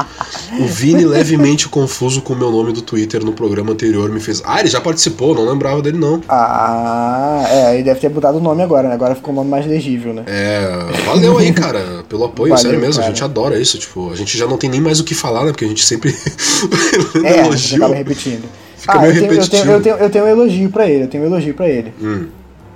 [0.57, 4.41] o Vini, levemente confuso com o meu nome do Twitter no programa anterior, me fez.
[4.45, 6.21] Ah, ele já participou, não lembrava dele não.
[6.29, 8.93] Ah, é, ele deve ter mudado o nome agora, né?
[8.93, 10.23] Agora ficou um nome mais legível, né?
[10.25, 13.01] É, valeu aí, cara, pelo apoio, valeu, sério mesmo.
[13.01, 13.07] Cara.
[13.07, 15.43] A gente adora isso, tipo, a gente já não tem nem mais o que falar,
[15.43, 15.51] né?
[15.51, 16.15] Porque a gente sempre
[17.25, 17.51] é, elogio.
[17.51, 18.60] A gente acaba repetindo.
[18.81, 19.61] Fica ah, meio eu tenho, repetitivo.
[19.61, 21.69] Eu tenho, eu, tenho, eu tenho um elogio pra ele, eu tenho um elogio pra
[21.69, 21.93] ele.
[22.01, 22.29] Hum,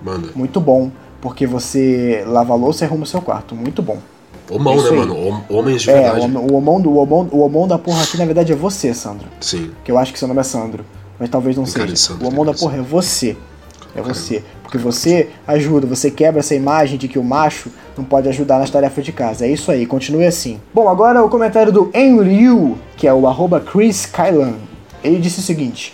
[0.03, 0.29] manda.
[0.35, 3.55] Muito bom, porque você lava a louça e arruma o seu quarto.
[3.55, 3.97] Muito bom.
[4.47, 5.43] Homão, né, mano?
[5.49, 6.37] Homens de é, verdade.
[6.37, 9.25] O homão, do, o, homão, o homão da porra aqui, na verdade, é você, Sandro.
[9.41, 9.71] Sim.
[9.83, 10.85] Que eu acho que seu nome é Sandro.
[11.19, 11.95] Mas talvez não seja.
[11.95, 13.35] Sandro, o homão da porra é você.
[13.95, 14.43] É você.
[14.61, 18.69] Porque você ajuda, você quebra essa imagem de que o macho não pode ajudar nas
[18.69, 19.45] tarefas de casa.
[19.45, 20.59] É isso aí, continue assim.
[20.71, 24.53] Bom, agora o comentário do Enryu, que é o arroba Chris Kylan.
[25.05, 25.93] Ele disse o seguinte: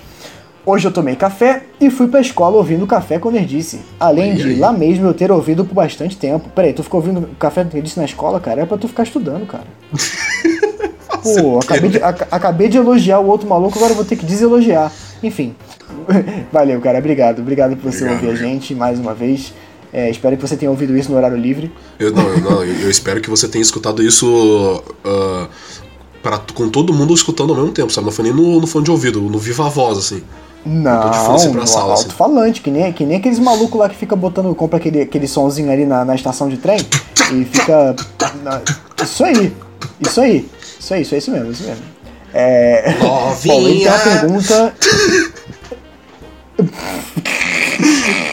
[0.63, 3.80] Hoje eu tomei café e fui pra escola ouvindo café com nerdice.
[4.00, 6.50] Além de lá mesmo eu ter ouvido por bastante tempo.
[6.50, 8.62] Peraí, tu ficou ouvindo café com nerdice na escola, cara?
[8.62, 9.65] É pra tu ficar estudando, cara.
[11.24, 14.91] Pô, acabei de, a, acabei de elogiar o outro maluco, agora vou ter que deselogiar.
[15.24, 15.56] Enfim.
[16.52, 17.00] Valeu, cara.
[17.00, 17.39] Obrigado.
[17.39, 19.54] Obrigado por você ouvir a gente mais uma vez.
[19.91, 21.71] É, espero que você tenha ouvido isso no horário livre.
[22.00, 25.50] Eu, não, não, eu, eu espero que você tenha escutado isso uh,
[26.21, 28.05] pra, com todo mundo escutando ao mesmo tempo, sabe?
[28.05, 30.21] Não foi nem no, no fone de ouvido, no viva voz, assim.
[30.65, 32.03] Não, no sala, assim.
[32.03, 32.62] alto-falante, assim.
[32.62, 35.86] que, nem, que nem aqueles malucos lá que fica botando, compra aquele, aquele sonzinho ali
[35.86, 36.77] na, na estação de trem
[37.34, 37.95] e fica.
[38.43, 38.62] Na,
[39.03, 39.51] isso aí,
[39.99, 40.47] isso aí,
[40.79, 41.84] isso aí, isso aí, isso mesmo, isso mesmo.
[42.34, 42.95] É.
[43.01, 43.55] Novinha.
[43.55, 44.73] Bom, ele tem uma pergunta.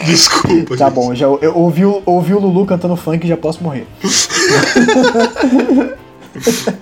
[0.05, 0.95] Desculpa, Tá gente.
[0.95, 3.87] bom, já eu ouvi, ouvi o Lulu cantando funk e já posso morrer.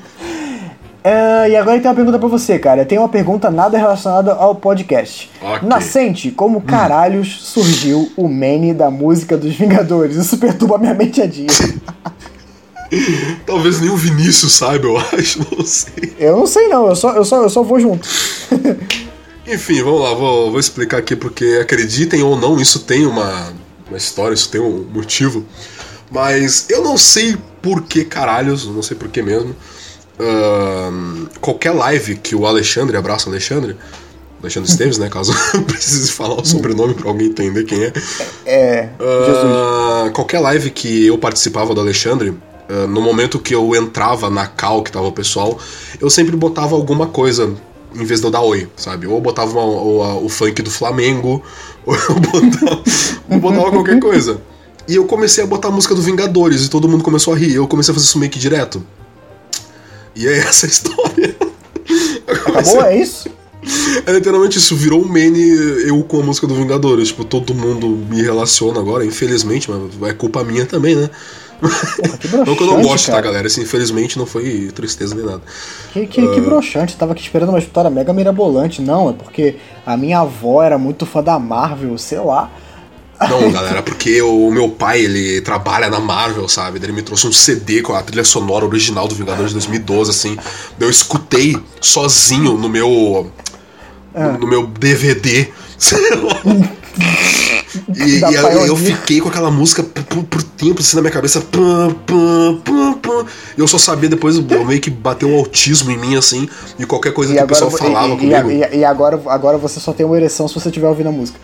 [1.07, 2.85] É, e agora tem uma pergunta pra você, cara.
[2.85, 5.31] Tem uma pergunta nada relacionada ao podcast.
[5.41, 5.69] Okay.
[5.69, 10.17] Nascente, como caralhos surgiu o meme da música dos Vingadores?
[10.17, 11.47] Isso perturba minha mente a dia.
[13.47, 16.13] Talvez nem o Vinícius saiba, eu acho, não sei.
[16.19, 18.09] Eu não sei não, eu só, eu só, eu só vou junto.
[19.47, 23.53] Enfim, vamos lá, vou, vou explicar aqui porque acreditem ou não, isso tem uma,
[23.89, 25.45] uma história, isso tem um motivo.
[26.11, 29.55] Mas eu não sei por que caralhos, não sei por que mesmo
[30.19, 33.77] uh, qualquer live que o Alexandre, abraço Alexandre,
[34.41, 35.09] Alexandre Esteves, né?
[35.09, 35.33] Caso
[35.67, 37.93] precise falar o sobrenome para alguém entender quem é.
[38.45, 38.89] É.
[39.01, 44.47] Uh, qualquer live que eu participava do Alexandre, uh, no momento que eu entrava na
[44.47, 45.59] cal que tava o pessoal,
[46.01, 47.55] eu sempre botava alguma coisa
[47.95, 49.07] em vez de eu dar oi, sabe?
[49.07, 51.43] Ou botava uma, ou, o funk do Flamengo,
[51.87, 52.83] ou eu botava,
[53.31, 54.41] ou botava qualquer coisa.
[54.89, 57.55] E eu comecei a botar a música do Vingadores e todo mundo começou a rir.
[57.55, 58.85] Eu comecei a fazer isso meio que direto.
[60.17, 61.37] E é essa a história.
[62.27, 62.83] Acabou?
[62.83, 63.29] É isso?
[64.07, 65.41] É literalmente isso, virou um meme
[65.87, 67.09] eu com a música do Vingadores.
[67.09, 71.11] Tipo, todo mundo me relaciona agora, infelizmente, mas é culpa minha também, né?
[71.61, 73.47] Porra, que não que eu não gosto, tá, galera?
[73.47, 75.43] Assim, infelizmente não foi tristeza nem nada.
[75.93, 76.35] Que, que, uh...
[76.35, 78.81] que broxante, tava aqui esperando uma história mega mirabolante.
[78.81, 82.51] Não, é porque a minha avó era muito fã da Marvel, sei lá.
[83.21, 86.79] Não, galera, porque o meu pai, ele trabalha na Marvel, sabe?
[86.83, 90.37] Ele me trouxe um CD com a trilha sonora original do Vingadores de 2012, assim.
[90.79, 93.31] Eu escutei sozinho no meu.
[94.15, 94.37] Ah.
[94.39, 95.49] no meu DVD.
[97.95, 101.41] e, e aí eu fiquei com aquela música por, por tempo assim na minha cabeça.
[101.41, 103.25] Pum, pum, pum, pum.
[103.57, 106.49] E eu só sabia depois, eu meio que bateu um autismo em mim, assim,
[106.79, 108.51] e qualquer coisa e que agora, o pessoal falava e, comigo.
[108.51, 111.39] E, e, agora, agora você só tem uma ereção se você estiver ouvindo a música.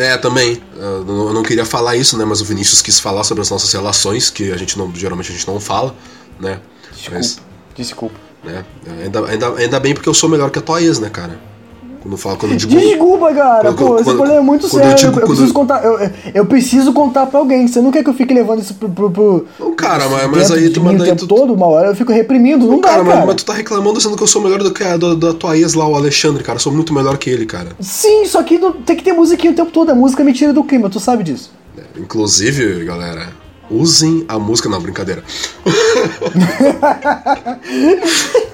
[0.00, 0.62] É, também.
[0.76, 2.24] Eu não queria falar isso, né?
[2.24, 5.34] Mas o Vinícius quis falar sobre as nossas relações, que a gente não, geralmente a
[5.34, 5.94] gente não fala,
[6.40, 6.58] né?
[6.90, 7.16] Desculpa.
[7.16, 7.40] Mas,
[7.76, 8.14] Desculpa.
[8.42, 8.64] Né?
[9.02, 11.38] Ainda, ainda, ainda bem porque eu sou melhor que a tua ex, né, cara?
[12.02, 12.72] Quando eu falo, quando eu digo.
[12.72, 14.90] Desculpa, cara, quando, pô, quando, esse problema é muito sério.
[14.90, 17.68] Eu, digo, eu, preciso contar, eu, eu preciso contar pra alguém.
[17.68, 18.88] Você não quer que eu fique levando isso pro.
[18.88, 21.02] pro, pro não, cara, mas, mas aí tu manda.
[21.02, 21.26] O tempo tu...
[21.26, 22.64] todo, uma hora eu fico reprimindo.
[22.64, 23.16] Não, não dá, cara, cara.
[23.16, 25.34] Mas, mas, tu tá reclamando sendo que eu sou melhor do que a da, da
[25.34, 26.56] tua ex lá, o Alexandre, cara.
[26.56, 27.68] Eu sou muito melhor que ele, cara.
[27.80, 29.90] Sim, só que tem que ter musiquinha o tempo todo.
[29.90, 31.52] A música me tira do clima, tu sabe disso.
[31.76, 33.28] É, inclusive, galera,
[33.70, 34.68] Usem a música.
[34.68, 35.22] Não, brincadeira.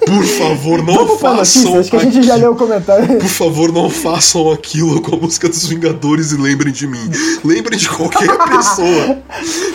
[0.07, 1.81] Por favor, não Vamos façam.
[1.81, 3.19] Acho que a gente já leu o comentário.
[3.19, 7.11] Por favor, não façam aquilo com a música dos Vingadores e lembrem de mim.
[7.45, 9.19] Lembrem de qualquer pessoa.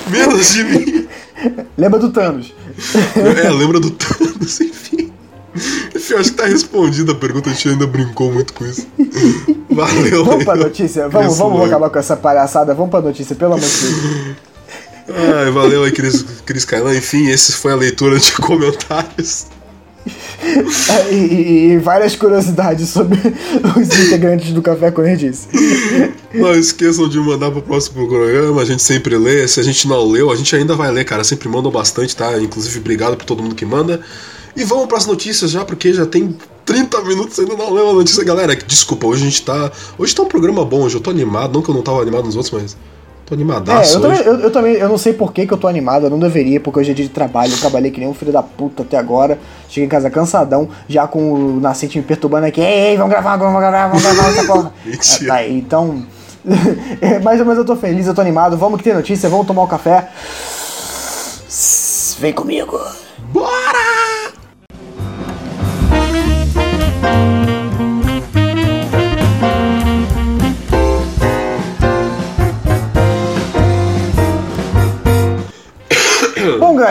[0.08, 1.08] Menos de mim.
[1.77, 2.54] Lembra do Thanos.
[3.43, 5.12] É, lembra do Thanos, enfim.
[5.91, 8.88] que, acho que tá respondida a pergunta, a gente ainda brincou muito com isso.
[9.69, 10.23] Valeu.
[10.23, 11.10] Vamos pra notícia?
[11.10, 12.73] Vamos, vamos acabar com essa palhaçada.
[12.73, 14.50] Vamos pra notícia, pelo amor de Deus.
[15.09, 16.95] Ai, valeu aí, Cris, Cris Kailan.
[16.95, 19.47] Enfim, esse foi a leitura de comentários.
[21.11, 23.19] e, e, e, várias curiosidades sobre
[23.79, 25.47] os integrantes do Café com Nerdice.
[26.33, 29.47] Não esqueçam de mandar pro próximo programa, a gente sempre lê.
[29.47, 31.23] Se a gente não leu, a gente ainda vai ler, cara.
[31.23, 32.39] Sempre mandam bastante, tá?
[32.39, 34.01] Inclusive, obrigado por todo mundo que manda.
[34.55, 36.35] E vamos para as notícias já, porque já tem
[36.65, 38.55] 30 minutos ainda não leu a notícia, galera.
[38.55, 39.71] Desculpa, hoje a gente tá.
[39.97, 41.53] Hoje tá um programa bom, hoje eu tô animado.
[41.53, 42.77] Não que eu não tava animado nos outros, mas.
[43.31, 43.93] Tô animadaço.
[43.93, 46.05] É, eu também, eu, eu, também, eu não sei por que, que eu tô animado,
[46.05, 48.33] eu não deveria, porque hoje é dia de trabalho, eu trabalhei que nem um filho
[48.33, 49.39] da puta até agora.
[49.69, 52.59] Cheguei em casa cansadão, já com o Nascente me perturbando aqui.
[52.59, 54.73] Ei, ei, vamos gravar, vamos gravar, vamos gravar essa porra.
[54.83, 55.33] Mentira.
[55.33, 56.03] Tá, então.
[57.23, 58.57] mais ou menos eu tô feliz, eu tô animado.
[58.57, 60.09] Vamos que tem notícia, vamos tomar um café.
[62.19, 62.77] Vem comigo.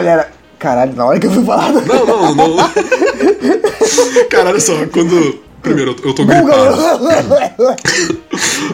[0.03, 0.31] Galera.
[0.59, 1.73] Caralho, na hora que eu fui falar.
[1.73, 2.71] Não, não, não.
[4.29, 5.41] Caralho, só, quando.
[5.63, 6.79] Primeiro, eu tô gripado.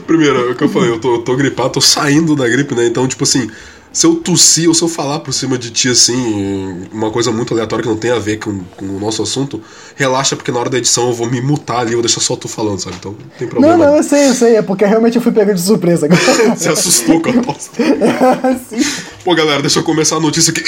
[0.07, 2.75] Primeiro, é o que eu falei, eu tô, eu tô gripado, tô saindo da gripe,
[2.75, 2.87] né?
[2.87, 3.51] Então, tipo assim,
[3.97, 7.55] se eu tossir ou se eu falar por cima de ti, assim, uma coisa muito
[7.55, 9.59] aleatória que não tem a ver com, com, o nosso assunto,
[9.95, 12.37] relaxa, porque na hora da edição eu vou me mutar ali, eu vou deixar só
[12.37, 12.97] tu falando, sabe?
[13.01, 13.75] Então não tem problema.
[13.75, 16.07] Não, não, eu sei, eu sei, é porque realmente eu fui pego de surpresa.
[16.55, 17.71] Você assustou com a tosse.
[18.69, 19.01] Sim.
[19.25, 20.63] Pô, galera, deixa eu começar a notícia aqui.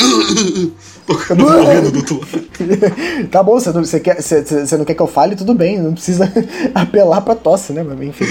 [1.06, 3.28] Tô morrendo do outro lado.
[3.30, 5.78] Tá bom, você não, você, quer, você, você não quer que eu fale, tudo bem,
[5.78, 6.32] não precisa
[6.74, 7.82] apelar pra tosse, né?
[7.82, 8.24] Mas enfim.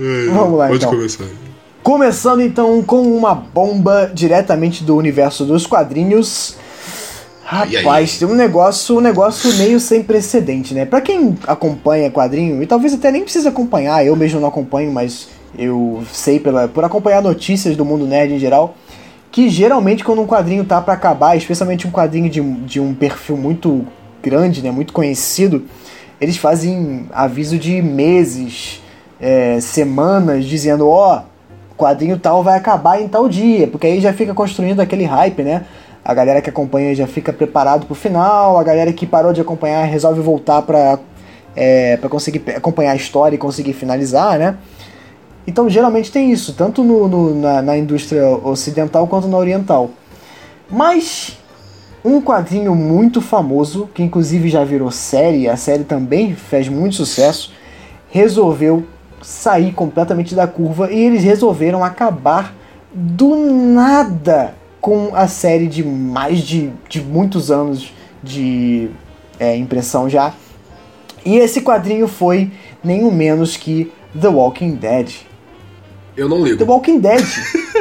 [0.00, 0.96] É, Vamos lá, pode então.
[0.96, 1.51] Pode começar.
[1.82, 6.56] Começando então com uma bomba diretamente do universo dos quadrinhos.
[7.44, 10.86] Rapaz, tem um negócio, um negócio meio sem precedente, né?
[10.86, 15.28] Para quem acompanha quadrinho, e talvez até nem precisa acompanhar, eu mesmo não acompanho, mas
[15.58, 18.76] eu sei pela, por acompanhar notícias do mundo nerd em geral,
[19.32, 23.36] que geralmente quando um quadrinho tá para acabar, especialmente um quadrinho de, de um perfil
[23.36, 23.84] muito
[24.22, 25.64] grande, né, muito conhecido,
[26.20, 28.80] eles fazem aviso de meses,
[29.20, 31.31] é, semanas, dizendo, ó, oh,
[31.82, 35.64] quadrinho tal vai acabar em tal dia, porque aí já fica construindo aquele hype, né?
[36.04, 39.84] A galera que acompanha já fica preparado pro final, a galera que parou de acompanhar
[39.84, 40.98] resolve voltar pra,
[41.56, 44.56] é, pra conseguir acompanhar a história e conseguir finalizar, né?
[45.46, 49.90] Então geralmente tem isso, tanto no, no na, na indústria ocidental quanto na oriental.
[50.70, 51.36] Mas
[52.04, 57.52] um quadrinho muito famoso, que inclusive já virou série, a série também fez muito sucesso,
[58.08, 58.84] resolveu
[59.22, 62.54] sair completamente da curva e eles resolveram acabar
[62.92, 68.90] do nada com a série de mais de, de muitos anos de
[69.38, 70.34] é, impressão já.
[71.24, 72.50] E esse quadrinho foi
[72.82, 75.12] nenhum menos que The Walking Dead.
[76.16, 76.58] Eu não ligo.
[76.58, 77.24] The Walking Dead.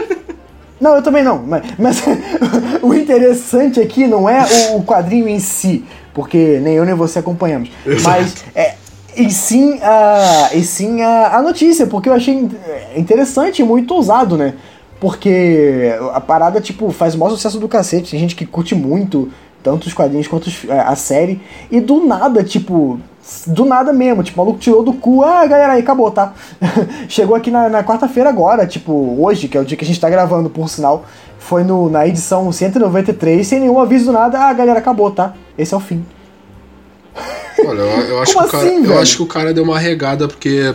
[0.79, 1.41] não, eu também não.
[1.43, 2.03] Mas, mas
[2.81, 7.69] o interessante aqui não é o quadrinho em si, porque nem eu nem você acompanhamos.
[7.85, 8.03] Exato.
[8.03, 8.75] Mas é,
[9.15, 12.49] e sim, a, e sim a, a notícia, porque eu achei
[12.95, 14.53] interessante e muito ousado, né?
[14.99, 18.11] Porque a parada, tipo, faz o maior sucesso do cacete.
[18.11, 19.31] Tem gente que curte muito,
[19.63, 21.41] tanto os quadrinhos quanto a série.
[21.71, 22.99] E do nada, tipo,
[23.47, 26.33] do nada mesmo, tipo, o maluco tirou do cu, ah, galera, aí acabou, tá?
[27.09, 29.99] Chegou aqui na, na quarta-feira agora, tipo, hoje, que é o dia que a gente
[29.99, 31.03] tá gravando, por sinal,
[31.39, 35.33] foi no, na edição 193, sem nenhum aviso do nada, ah, galera, acabou, tá?
[35.57, 36.05] Esse é o fim.
[37.59, 40.27] Olha, eu, eu acho, que assim, cara, eu acho que o cara deu uma regada,
[40.27, 40.73] porque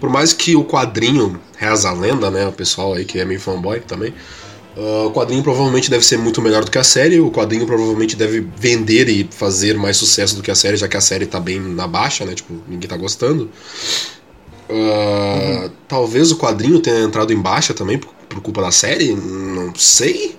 [0.00, 2.46] por mais que o quadrinho reza a lenda, né?
[2.46, 4.12] O pessoal aí que é meio fanboy também.
[4.76, 7.20] Uh, o quadrinho provavelmente deve ser muito melhor do que a série.
[7.20, 10.96] O quadrinho provavelmente deve vender e fazer mais sucesso do que a série, já que
[10.96, 12.34] a série tá bem na baixa, né?
[12.34, 13.48] Tipo, ninguém tá gostando.
[14.68, 15.70] Uh, uhum.
[15.86, 20.36] Talvez o quadrinho tenha entrado em baixa também por, por culpa da série, não sei.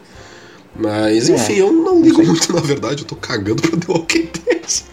[0.76, 1.34] Mas é.
[1.34, 1.62] enfim, é.
[1.62, 4.84] eu não ligo muito na verdade, eu tô cagando pra The Walking Dead.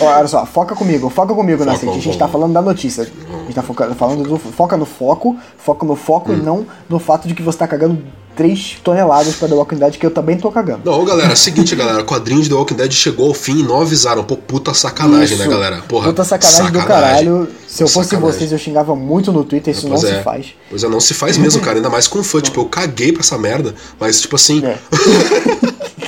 [0.00, 3.02] Olha só, foca comigo, foca comigo foca, na A gente tá falando da notícia.
[3.02, 4.38] A gente tá foca, falando do.
[4.38, 6.36] Foca no foco, foca no foco hum.
[6.36, 8.02] e não no fato de que você tá cagando
[8.34, 10.80] 3 toneladas pra The Walking Dead, que eu também tô cagando.
[10.84, 13.62] Não, galera, é o seguinte, galera, quadrinho de The Walking Dead chegou ao fim e
[13.62, 14.24] não avisaram.
[14.24, 15.44] Pô, puta sacanagem, né, isso.
[15.44, 15.82] né, galera?
[15.86, 17.48] Porra, puta sacanagem, sacanagem, do caralho.
[17.68, 18.38] Se eu fosse sacanagem.
[18.38, 19.98] vocês, eu xingava muito no Twitter, isso não é.
[19.98, 20.54] se faz.
[20.70, 22.40] Pois é, não se faz mesmo, cara, ainda mais com fã.
[22.42, 24.64] tipo, eu caguei pra essa merda, mas tipo assim.
[24.64, 24.78] É.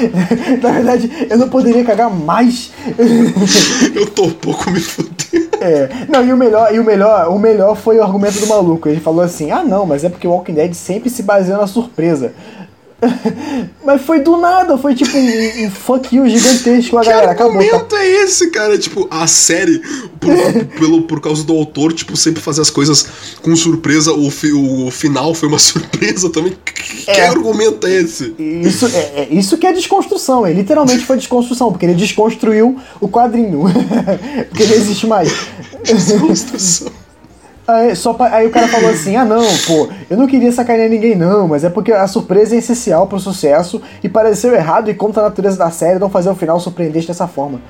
[0.62, 2.72] Na verdade, eu não poderia cagar mais.
[3.94, 5.16] eu tô um pouco me fudendo.
[5.60, 5.88] É.
[6.08, 8.88] Não, e o melhor, e o melhor, o melhor foi o argumento do maluco.
[8.88, 11.66] Ele falou assim: "Ah, não, mas é porque o Walking Dead sempre se baseia na
[11.66, 12.32] surpresa".
[13.84, 17.32] Mas foi do nada, foi tipo um, um fuck you gigantesco a Que galera.
[17.32, 17.52] Acabou.
[17.58, 17.58] Tá?
[17.64, 18.78] argumento é esse, cara?
[18.78, 19.80] Tipo, a série,
[20.18, 20.30] por,
[20.78, 23.06] pelo, por causa do autor, tipo, sempre fazer as coisas
[23.42, 24.12] com surpresa.
[24.12, 26.56] O, fi- o final foi uma surpresa também.
[26.64, 27.28] Que, que É.
[27.28, 28.34] argumento é esse?
[28.38, 33.08] Isso, é, é- isso que é desconstrução, é literalmente foi desconstrução, porque ele desconstruiu o
[33.08, 33.64] quadrinho.
[34.48, 35.32] porque não existe mais.
[35.84, 36.90] Desconstrução.
[37.68, 40.88] Aí, só pa- aí o cara falou assim: ah, não, pô, eu não queria sacanear
[40.88, 44.94] ninguém, não, mas é porque a surpresa é essencial pro sucesso e pareceu errado e
[44.94, 47.60] contra a natureza da série não fazer o final surpreendente dessa forma.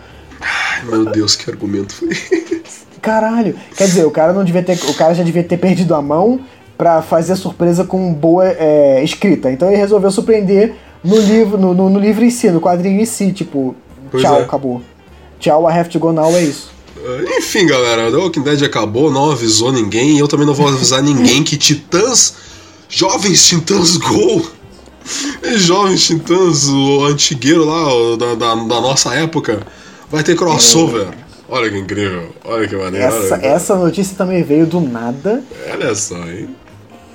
[0.41, 2.87] Ai, meu Deus, que argumento foi esse?
[3.01, 4.79] Caralho, quer dizer, o cara não devia ter.
[4.89, 6.41] O cara já devia ter perdido a mão
[6.77, 9.51] pra fazer a surpresa com boa é, escrita.
[9.51, 13.07] Então ele resolveu surpreender no livro, no, no- no livro em si, no quadrinho em
[13.07, 13.75] si, tipo,
[14.11, 14.43] Pois tchau, é.
[14.43, 14.83] acabou.
[15.39, 16.71] Tchau, I have to go now, é isso.
[17.38, 20.16] Enfim, galera, The Walking Dead acabou, não avisou ninguém.
[20.16, 22.35] e Eu também não vou avisar ninguém que Titãs,
[22.88, 24.47] Jovens Titãs Go,
[25.42, 29.66] e Jovens Titãs, o antigueiro lá da, da, da nossa época,
[30.11, 31.09] vai ter crossover.
[31.49, 33.07] Olha que incrível, olha que maneiro.
[33.07, 36.49] Essa, essa notícia também veio do nada olha só, hein?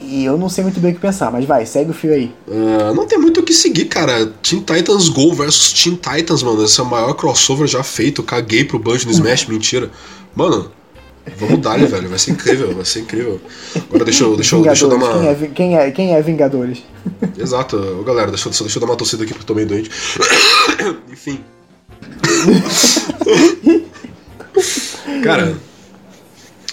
[0.02, 2.32] E eu não sei muito bem o que pensar, mas vai, segue o fio aí.
[2.50, 4.26] Ah, não tem muito o que seguir, cara.
[4.42, 6.64] Teen Titans Go versus Teen Titans, mano.
[6.64, 8.22] Esse é o maior crossover já feito.
[8.24, 9.90] Caguei pro Bunch no Smash, mentira.
[10.36, 10.72] Mano,
[11.38, 12.10] vamos dar velho.
[12.10, 13.40] Vai ser incrível, vai ser incrível.
[13.76, 15.14] Agora deixa eu, deixa eu, deixa eu dar uma.
[15.14, 16.84] quem, é, quem, é, quem é Vingadores?
[17.38, 19.68] Exato, Ô, galera, deixa, eu- deixa eu dar uma torcida aqui porque eu tô meio
[19.68, 19.90] doente.
[21.12, 21.40] Enfim.
[25.24, 25.56] Cara,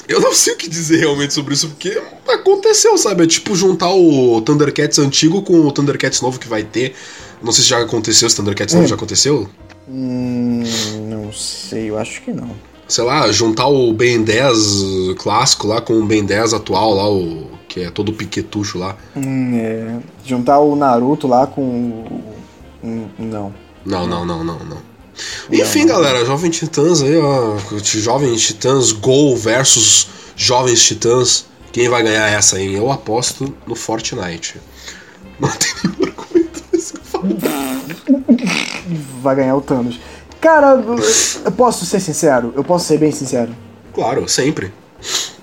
[0.09, 3.25] eu não sei o que dizer realmente sobre isso, porque aconteceu, sabe?
[3.25, 6.95] É tipo juntar o Thundercats antigo com o Thundercats novo que vai ter.
[7.43, 9.49] Não sei se já aconteceu, esse Thundercats novo já aconteceu.
[9.89, 10.63] Hum,
[11.09, 12.51] não sei, eu acho que não.
[12.89, 17.49] Sei lá, juntar o Ben 10 clássico lá com o Ben 10 atual lá, o
[17.69, 18.97] que é todo piquetucho lá.
[19.15, 22.25] Hum, é, juntar o Naruto lá com o.
[22.83, 23.55] hum, Não.
[23.85, 24.59] Não, não, não, não,
[25.49, 25.59] não.
[25.59, 27.57] Enfim, galera, Jovem Titãs aí, ó.
[27.83, 31.47] Jovens Titãs Gol versus Jovens Titãs.
[31.73, 32.75] Quem vai ganhar essa aí?
[32.75, 34.61] Eu aposto no Fortnite.
[35.39, 36.95] Não tem nenhum argumento nesse.
[39.21, 40.01] Vai ganhar o Thanos.
[40.41, 40.83] Cara,
[41.45, 42.53] eu posso ser sincero?
[42.57, 43.55] Eu posso ser bem sincero.
[43.93, 44.73] Claro, sempre.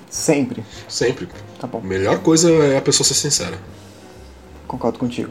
[0.09, 0.63] Sempre.
[0.87, 1.27] Sempre.
[1.59, 1.79] Tá bom.
[1.79, 3.59] A melhor coisa é a pessoa ser sincera.
[4.67, 5.29] Concordo contigo.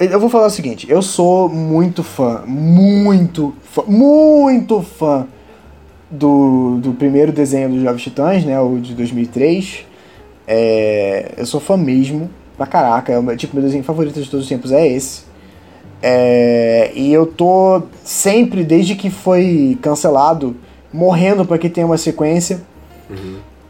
[0.00, 5.26] Eu vou falar o seguinte, eu sou muito fã, muito fã, muito fã
[6.10, 9.84] do, do primeiro desenho dos Jovens Titãs, né, o de 2003.
[10.48, 14.30] É, eu sou fã mesmo, pra caraca, é o meu, tipo, meu desenho favorito de
[14.30, 15.24] todos os tempos é esse.
[16.02, 20.56] É, e eu tô sempre, desde que foi cancelado,
[20.90, 22.62] morrendo pra que tenha uma sequência.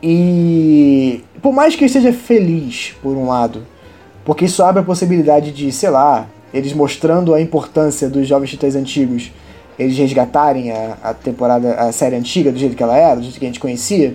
[0.01, 3.67] E por mais que eu esteja feliz, por um lado,
[4.25, 8.75] porque isso abre a possibilidade de, sei lá, eles mostrando a importância dos Jovens Titãs
[8.75, 9.33] antigos,
[9.79, 13.39] eles resgatarem a, a temporada, a série antiga do jeito que ela era, do jeito
[13.39, 14.15] que a gente conhecia.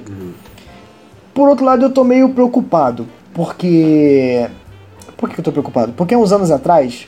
[1.34, 4.48] Por outro lado, eu tô meio preocupado, porque.
[5.18, 5.94] Por que eu tô preocupado?
[5.94, 7.08] Porque uns anos atrás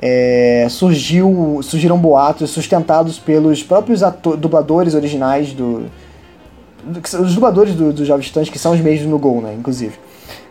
[0.00, 4.00] é, surgiu, surgiram boatos sustentados pelos próprios
[4.38, 5.86] dubladores originais do,
[7.20, 9.94] os dubladores do, do Jovens Titãs, que são os mesmos no Gol, né, inclusive.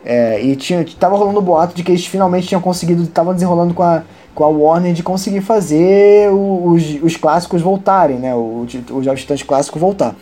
[0.06, 3.74] É, e tinha, tava rolando um boato de que eles finalmente tinham conseguido, estavam desenrolando
[3.74, 4.04] com a,
[4.36, 9.22] com a Warner de conseguir fazer o- os, os clássicos voltarem, né, o, o Jovens
[9.22, 10.14] Titãs clássico voltar.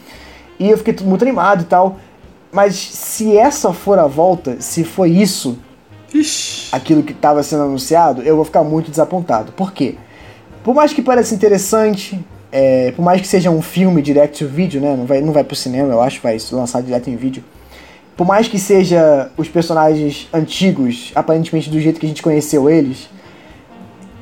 [0.59, 1.95] E eu fiquei muito animado e tal,
[2.51, 5.57] mas se essa for a volta, se foi isso,
[6.13, 6.69] Ixi.
[6.71, 9.51] aquilo que estava sendo anunciado, eu vou ficar muito desapontado.
[9.53, 9.95] Por quê?
[10.63, 14.79] Por mais que pareça interessante, é, por mais que seja um filme direct to vídeo,
[14.79, 14.95] né?
[14.95, 17.43] Não vai, não vai pro cinema, eu acho, vai ser lançado direto em vídeo.
[18.15, 23.09] Por mais que seja os personagens antigos, aparentemente do jeito que a gente conheceu eles,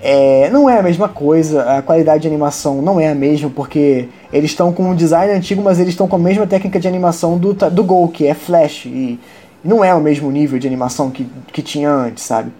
[0.01, 4.07] é, não é a mesma coisa, a qualidade de animação não é a mesma, porque
[4.31, 7.37] eles estão com um design antigo, mas eles estão com a mesma técnica de animação
[7.37, 9.19] do, do Gol, que é Flash, e
[9.63, 12.51] não é o mesmo nível de animação que, que tinha antes, sabe?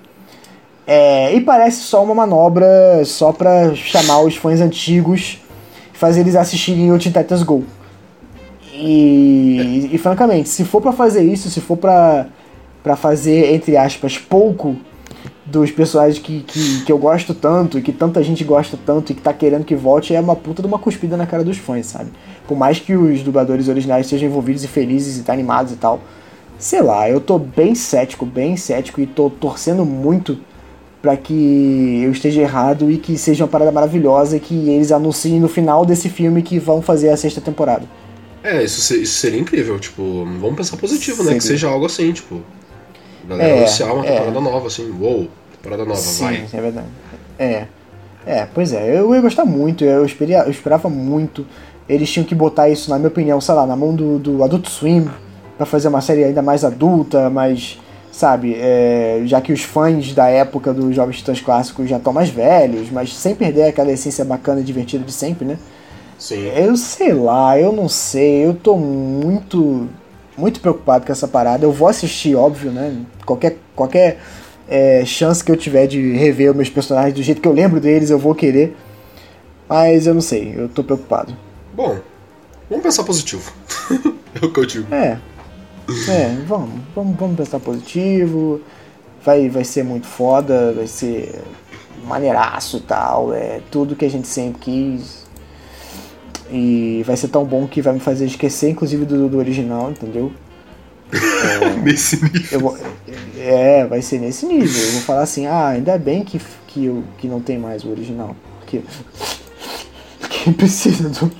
[0.85, 2.67] É, e parece só uma manobra
[3.05, 5.39] só pra chamar os fãs antigos
[5.93, 7.63] e fazer eles assistirem o Teen Titans Go.
[8.81, 12.27] E, e, francamente, se for pra fazer isso, se for pra,
[12.81, 14.77] pra fazer, entre aspas, pouco
[15.45, 19.15] dos personagens que, que, que eu gosto tanto e que tanta gente gosta tanto e
[19.15, 21.87] que tá querendo que volte, é uma puta de uma cuspida na cara dos fãs,
[21.87, 22.09] sabe?
[22.47, 25.99] Por mais que os dubladores originais estejam envolvidos e felizes e tá animados e tal.
[26.57, 30.37] Sei lá, eu tô bem cético, bem cético e tô torcendo muito
[31.01, 35.39] pra que eu esteja errado e que seja uma parada maravilhosa e que eles anunciem
[35.39, 37.83] no final desse filme que vão fazer a sexta temporada.
[38.43, 41.33] É, isso, isso seria incrível, tipo, vamos pensar positivo, né?
[41.33, 41.57] Que Seria.
[41.57, 42.41] seja algo assim, tipo.
[43.27, 44.11] Galera É, anunciar uma é.
[44.11, 45.27] temporada nova, assim, uou,
[45.61, 46.45] Parada nova, Sim, vai.
[46.53, 46.87] é verdade.
[47.37, 47.65] É.
[48.25, 51.45] É, pois é, eu ia gostar muito, eu, esperia, eu esperava muito.
[51.87, 54.67] Eles tinham que botar isso, na minha opinião, sei lá, na mão do, do Adult
[54.67, 55.09] Swim,
[55.57, 57.79] pra fazer uma série ainda mais adulta, mais.
[58.11, 62.29] Sabe, é, já que os fãs da época dos Jovens Titãs clássicos já estão mais
[62.29, 65.57] velhos, mas sem perder aquela essência bacana e divertida de sempre, né?
[66.19, 66.47] Sim.
[66.49, 69.87] Eu sei lá, eu não sei, eu tô muito
[70.39, 71.65] muito preocupado com essa parada.
[71.65, 73.05] Eu vou assistir, óbvio, né?
[73.25, 74.19] Qualquer, qualquer
[74.67, 78.09] é, chance que eu tiver de rever meus personagens do jeito que eu lembro deles,
[78.09, 78.75] eu vou querer.
[79.67, 81.35] Mas eu não sei, eu tô preocupado.
[81.73, 81.99] Bom,
[82.69, 83.51] vamos pensar positivo.
[84.41, 84.93] é o que eu digo.
[84.93, 85.19] É.
[86.07, 88.61] É, vamos, vamos, vamos pensar positivo.
[89.23, 91.41] Vai, vai ser muito foda, vai ser
[92.05, 93.33] maneiraço e tal.
[93.33, 95.18] É tudo que a gente sempre quis.
[96.51, 100.31] E vai ser tão bom que vai me fazer esquecer, inclusive, do, do original, entendeu?
[101.83, 102.59] Nesse nível.
[102.59, 102.77] Vou,
[103.37, 104.83] é, vai ser nesse nível.
[104.83, 107.89] Eu vou falar assim, ah, ainda bem que, que, eu, que não tem mais o
[107.89, 108.35] original.
[108.59, 108.81] Porque.
[110.29, 111.31] Quem precisa do?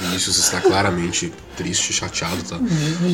[0.00, 2.58] Vinícius está claramente triste, chateado, tá?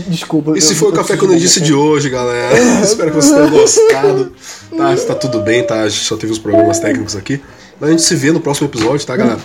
[0.09, 0.57] Desculpa.
[0.57, 2.59] Esse foi o Café com Nerdice de hoje, galera.
[2.83, 4.33] Espero que vocês tenham gostado.
[4.77, 5.83] Tá, tá tudo bem, tá?
[5.83, 7.41] A gente só teve uns problemas técnicos aqui.
[7.79, 9.41] Mas a gente se vê no próximo episódio, tá, galera?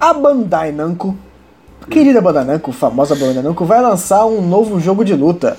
[0.00, 1.16] A Bandai Namco,
[1.90, 5.56] querida Bandai Namco, famosa Bandai Namco, vai lançar um novo jogo de luta.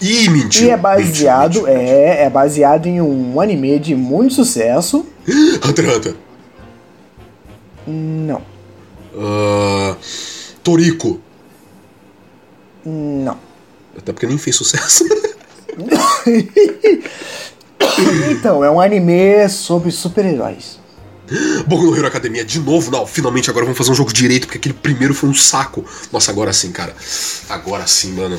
[0.00, 0.66] Ih, mentiu.
[0.66, 1.82] E é baseado, mentiu, mentiu.
[1.82, 5.06] é, é baseado em um anime de muito sucesso.
[5.66, 6.14] Hunter Hunter.
[7.86, 8.42] Não,
[9.16, 9.96] Ah,
[10.62, 11.20] Toriko.
[12.84, 13.38] não.
[13.96, 15.04] Até porque nem fez sucesso.
[18.30, 20.78] Então, é um anime sobre super-heróis.
[21.66, 22.90] Boku no Hero Academia de novo.
[22.90, 25.84] Não, finalmente agora vamos fazer um jogo direito, porque aquele primeiro foi um saco.
[26.12, 26.94] Nossa, agora sim, cara.
[27.48, 28.38] Agora sim, mano.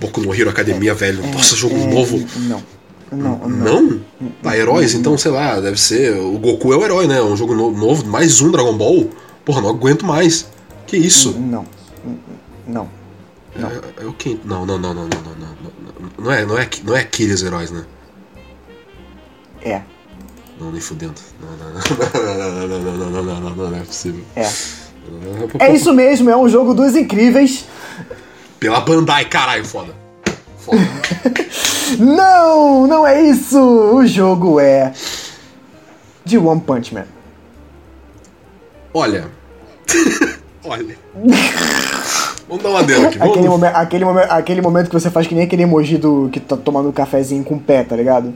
[0.00, 1.26] Boku no Hero Academia, velho.
[1.28, 2.26] Nossa, jogo É, novo.
[2.36, 2.62] Não,
[3.10, 3.82] não, não.
[3.82, 4.00] Não?
[4.42, 6.14] Tá, heróis, então, sei lá, deve ser.
[6.18, 7.22] O Goku é o herói, né?
[7.22, 9.08] Um jogo no- novo, mais um Dragon Ball.
[9.44, 10.46] Porra, não aguento mais.
[10.86, 11.32] Que isso?
[11.38, 11.66] Não,
[12.66, 12.88] não.
[13.56, 13.68] não.
[13.70, 14.38] É, é o que?
[14.44, 16.24] Não, não, não, não, não, não, não, não.
[16.24, 17.84] Não é, não é, não é aqueles heróis, né?
[19.68, 19.82] É,
[20.60, 21.14] Não, nem fudendo.
[21.40, 24.22] Não, não, não, não, não, não, não, não, não, não, não, não é possível.
[24.34, 24.48] é.
[25.60, 27.64] É isso mesmo, é um jogo dos incríveis.
[28.58, 29.94] Pela Bandai, caralho, foda.
[30.58, 30.78] Foda.
[31.98, 33.58] Não, não é isso!
[33.60, 34.92] O jogo é.
[36.24, 37.04] De One Punch Man.
[38.92, 39.26] Olha.
[40.64, 40.96] Olha.
[42.48, 43.22] Vamos dar uma dedo aqui.
[43.22, 46.40] Aquele, momen- aquele, momen- aquele momento que você faz que nem aquele emoji do que
[46.40, 48.34] tá tomando um cafezinho com o pé, tá ligado?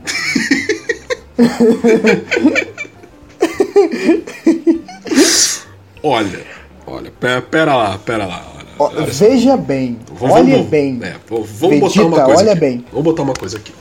[6.03, 6.41] Olha.
[6.87, 8.45] Olha, pera, pera lá, pera lá.
[8.78, 10.99] Olha, olha veja bem, Vamos- olhe vamos- bem.
[11.03, 12.61] é, vamos vamos botar uma Vegeta, coisa olha aqui.
[12.61, 12.85] bem.
[12.91, 13.72] Vamos botar uma coisa aqui.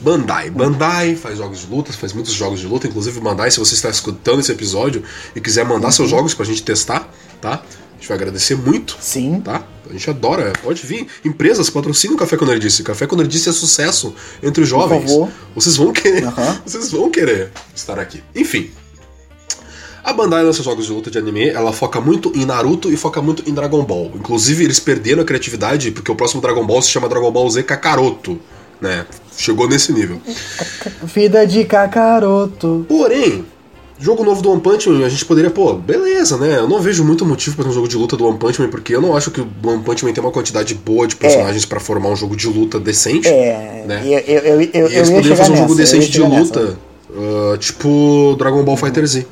[0.00, 0.50] Bandai.
[0.50, 2.86] Bandai faz jogos de luta, faz muitos jogos de luta.
[2.86, 5.02] Inclusive, Bandai, se você está escutando esse episódio
[5.34, 6.18] e quiser mandar seus Uhum.
[6.18, 7.08] jogos pra gente testar,
[7.40, 7.62] tá?
[8.04, 8.98] A gente vai agradecer muito.
[9.00, 9.40] Sim.
[9.40, 9.64] Tá?
[9.88, 10.52] A gente adora.
[10.62, 11.06] Pode vir.
[11.24, 12.82] Empresas patrocinam o Café com Nerdice.
[12.82, 15.10] Café com Nerdice é sucesso entre os jovens.
[15.10, 15.30] favor.
[15.54, 16.26] Vocês vão querer.
[16.26, 16.60] Aham.
[16.66, 18.22] Vocês vão querer estar aqui.
[18.34, 18.70] Enfim.
[20.02, 23.22] A Bandai lança jogos de luta de anime, ela foca muito em Naruto e foca
[23.22, 24.12] muito em Dragon Ball.
[24.14, 27.62] Inclusive, eles perderam a criatividade, porque o próximo Dragon Ball se chama Dragon Ball Z
[27.62, 28.38] Kakaroto,
[28.82, 29.06] né?
[29.34, 30.20] Chegou nesse nível.
[31.04, 32.84] Vida de Kakaroto.
[32.86, 33.46] Porém,
[34.04, 36.58] jogo novo do One Punch Man, a gente poderia, pô, beleza, né?
[36.58, 38.94] Eu não vejo muito motivo para um jogo de luta do One Punch Man, porque
[38.94, 41.80] eu não acho que o One Punch Man tem uma quantidade boa de personagens pra
[41.80, 43.26] formar um jogo de luta decente.
[43.26, 44.02] É, Né?
[44.04, 46.20] eu, eu, eu, eu, E eles ia poderiam fazer um nessa, jogo ia decente de
[46.20, 46.60] nessa.
[46.60, 46.78] luta,
[47.16, 49.26] ah, tipo Dragon Ball Fighter Z,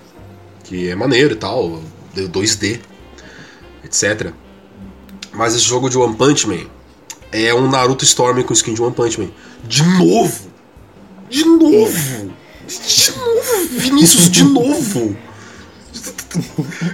[0.64, 1.78] que é maneiro e tal,
[2.16, 2.80] 2D,
[3.84, 4.30] etc.
[5.34, 6.64] Mas esse jogo de One Punch Man
[7.30, 9.28] é um Naruto Storm com skin de One Punch Man.
[9.68, 10.50] De novo!
[11.28, 12.32] De novo!
[12.80, 15.16] De novo, Vinícius, de novo!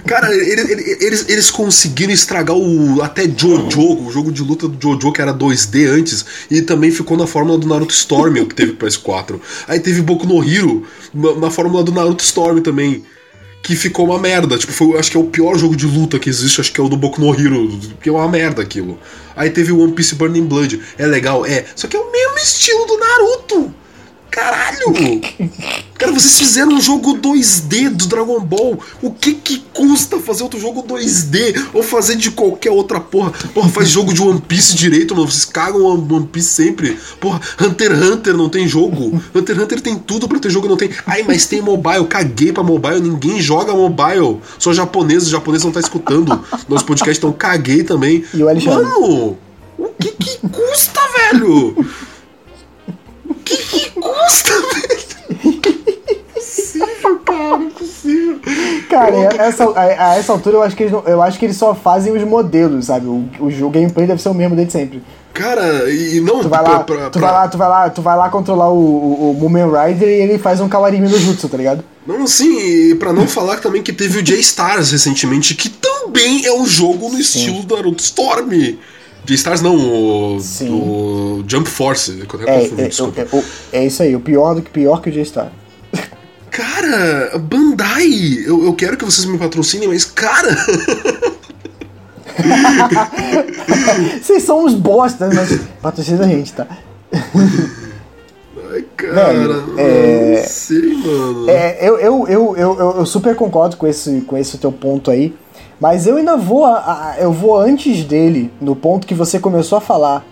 [0.05, 4.77] Cara, ele- ele- eles, eles conseguiram estragar o até Jojo, o jogo de luta do
[4.81, 8.73] Jojo que era 2D antes, e também ficou na fórmula do Naruto Storm, que teve
[8.73, 9.39] pro PS4.
[9.67, 13.03] Aí teve Boku no Hero na, na fórmula do Naruto Storm também,
[13.63, 14.57] que ficou uma merda.
[14.57, 16.83] Tipo, foi, acho que é o pior jogo de luta que existe, acho que é
[16.83, 18.99] o do Boku no Hero, que é uma merda aquilo.
[19.35, 22.37] Aí teve o One Piece Burning Blood, é legal, é, só que é o mesmo
[22.37, 23.73] estilo do Naruto.
[24.31, 24.93] Caralho!
[25.97, 28.79] Cara, vocês fizeram um jogo 2D do Dragon Ball.
[29.01, 31.67] O que que custa fazer outro jogo 2D?
[31.73, 33.31] Ou fazer de qualquer outra porra?
[33.53, 35.29] Porra, faz jogo de One Piece direito, mano.
[35.29, 36.97] Vocês cagam One Piece sempre.
[37.19, 39.21] Porra, Hunter x Hunter não tem jogo.
[39.35, 40.89] Hunter x Hunter tem tudo pra ter jogo e não tem.
[41.05, 42.05] Ai, mas tem mobile.
[42.05, 43.01] Caguei pra mobile.
[43.01, 44.39] Ninguém joga mobile.
[44.57, 45.23] Só japoneses.
[45.23, 46.43] Os japoneses não tá escutando.
[46.67, 48.23] Nosso podcast, então caguei também.
[48.33, 48.85] E o Alexandre?
[48.85, 49.37] Mano,
[49.77, 51.75] o que que custa, velho?
[54.29, 55.59] Custa, velho?
[56.11, 58.39] Impossível, cara, impossível.
[58.89, 61.45] Cara, a essa, a, a essa altura eu acho, que eles não- eu acho que
[61.45, 63.07] eles só fazem os modelos, sabe?
[63.07, 65.01] O, o, o gameplay deve ser o mesmo desde sempre.
[65.33, 67.89] Cara, e não Tu vai pra- lá, pra- tu pra- vai lá, tu vai lá,
[67.89, 71.17] tu vai lá controlar o, o, o Moomin Rider e ele faz um Kawarimi no
[71.17, 71.83] Jutsu, tá ligado?
[72.05, 72.57] Não, sim,
[72.91, 77.09] e pra não falar também que teve o J-Stars recentemente, que também é um jogo
[77.09, 78.49] no estilo do Naruto Storm.
[79.25, 82.11] J-Stars não, o, Jump Force,
[82.47, 83.21] É, é, desculpa.
[83.21, 83.43] é, o-
[83.73, 85.51] é isso aí, o pior do que pior que o J-Star.
[86.49, 88.09] Cara, Bandai,
[88.45, 90.49] eu, eu quero que vocês me patrocinem, mas cara,
[94.21, 96.65] Vocês são uns bosta, mas patrocina a gente, tá?
[98.71, 101.49] ai, cara, Velho, não é- sei, mano.
[101.49, 105.11] É, eu, eu, eu, eu, eu, eu super concordo com esse, com esse teu ponto
[105.11, 105.33] aí,
[105.79, 109.77] mas eu ainda vou, a- a- eu vou antes dele, no ponto que você começou
[109.77, 110.25] a falar,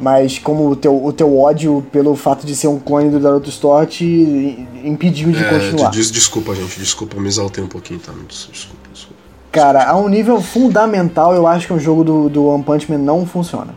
[0.00, 3.48] mas como o teu, o teu ódio pelo fato de ser um clone do Naruto
[3.48, 5.90] Store te impediu de É, continuar.
[5.90, 8.12] des- desculpa, gente, desculpa, me exaltei um pouquinho, tá?
[8.28, 9.14] Desculpa, desculpa.
[9.52, 12.98] Cara, a um nível fundamental, eu acho que um jogo do, do One Punch Man
[12.98, 13.74] não funciona.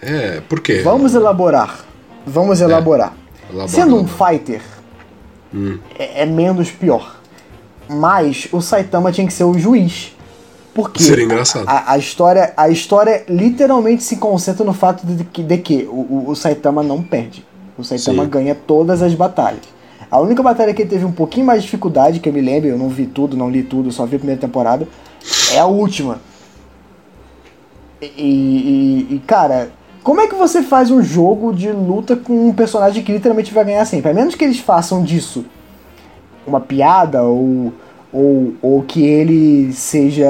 [0.00, 0.80] É, por quê?
[0.84, 1.84] Vamos elaborar.
[2.24, 3.12] Vamos elaborar.
[3.50, 4.30] Elabora, Sendo um elabora.
[4.38, 4.62] fighter,
[5.98, 7.16] é, é menos pior.
[7.88, 10.14] Mas o Saitama tinha que ser o juiz.
[10.74, 11.68] Porque Seria engraçado.
[11.68, 16.24] A, a história, a história literalmente se concentra no fato de que, de que o,
[16.30, 17.44] o- Saitama não perde.
[17.76, 18.30] O Saitama Sim.
[18.30, 19.60] ganha todas as batalhas.
[20.10, 22.68] A única batalha que ele teve um pouquinho mais de dificuldade, que eu me lembro,
[22.68, 24.86] eu não vi tudo, não li tudo, só vi a primeira temporada,
[25.52, 26.18] é a última.
[28.00, 29.70] E, e- e, cara,
[30.02, 33.64] como é que você faz um jogo de luta com um personagem que literalmente vai
[33.64, 34.10] ganhar sempre?
[34.10, 35.44] A menos que eles façam disso
[36.46, 37.72] uma piada ou,
[38.12, 40.28] ou, ou que ele seja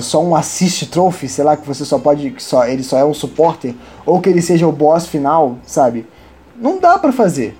[0.00, 2.30] só um assist trophy, sei lá, que você só pode.
[2.30, 3.74] Que só, ele só é um supporter,
[4.06, 6.06] ou que ele seja o boss final, sabe?
[6.60, 7.56] Não dá pra fazer.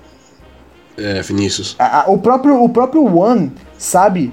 [0.97, 1.75] É, Vinícius.
[1.77, 4.31] A- a- o, próprio, o próprio One sabe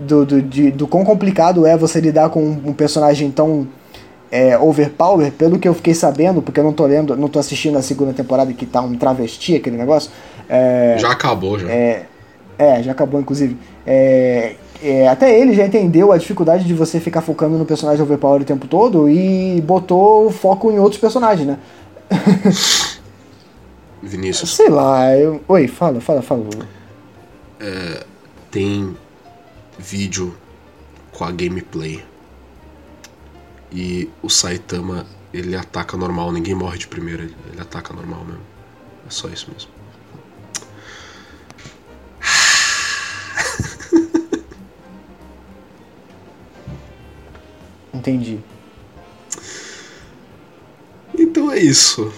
[0.00, 3.68] do, do, de- do quão complicado é você lidar com um personagem tão
[4.32, 7.78] é, overpower, pelo que eu fiquei sabendo, porque eu não tô lendo, não tô assistindo
[7.78, 10.10] a segunda temporada que tá um travesti aquele negócio.
[10.48, 11.68] É, Já acabou, já.
[11.70, 12.06] é,
[12.58, 13.56] é, já acabou, inclusive.
[13.86, 18.42] É, é, até ele já entendeu a dificuldade de você ficar focando no personagem overpower
[18.42, 21.58] o tempo todo e botou o foco em outros personagens, né?
[24.02, 24.54] Vinícius.
[24.54, 25.40] Sei lá, eu...
[25.48, 26.42] Oi, fala, fala, fala.
[26.42, 26.66] Lula.
[28.50, 28.94] tem
[29.78, 30.34] vídeo
[31.12, 32.04] com a gameplay.
[33.72, 38.42] E o Saitama, ele ataca normal, ninguém morre de primeira, ele ataca normal mesmo.
[39.06, 39.70] É só isso mesmo.
[47.94, 48.38] Entendi.
[51.16, 52.12] Então é isso.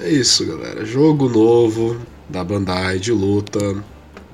[0.00, 0.84] É isso, galera.
[0.84, 1.96] Jogo novo
[2.28, 3.58] da Bandai de luta.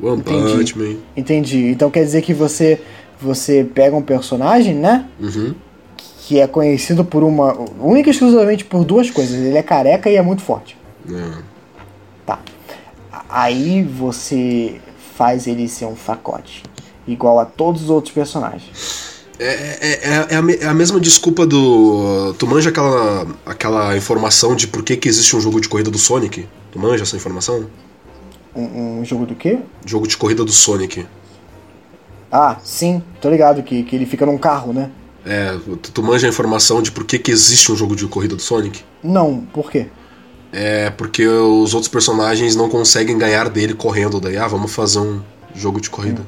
[0.03, 0.53] One Entendi.
[0.53, 0.97] Punch Man.
[1.17, 1.67] Entendi.
[1.67, 2.81] Então quer dizer que você
[3.21, 5.07] você pega um personagem, né?
[5.21, 5.55] Uhum.
[6.23, 7.53] Que é conhecido por uma.
[7.79, 9.35] única e exclusivamente por duas coisas.
[9.39, 10.77] Ele é careca e é muito forte.
[11.09, 11.43] É.
[12.25, 12.39] Tá.
[13.29, 14.81] Aí você
[15.15, 16.63] faz ele ser um facote.
[17.07, 19.10] Igual a todos os outros personagens.
[19.43, 22.35] É, é, é, é a, é a mesma desculpa do.
[22.35, 25.97] Tu manja aquela, aquela informação de por que, que existe um jogo de corrida do
[25.97, 26.47] Sonic?
[26.71, 27.67] Tu manja essa informação?
[28.55, 29.59] Um, um jogo do quê?
[29.87, 31.07] Jogo de corrida do Sonic.
[32.31, 34.91] Ah, sim, tô ligado que, que ele fica num carro, né?
[35.25, 38.37] É, tu, tu manja a informação de por que, que existe um jogo de corrida
[38.37, 38.85] do Sonic?
[39.03, 39.87] Não, por quê?
[40.53, 44.21] É porque os outros personagens não conseguem ganhar dele correndo.
[44.21, 45.23] Daí, ah, vamos fazer um
[45.55, 46.27] jogo de corrida.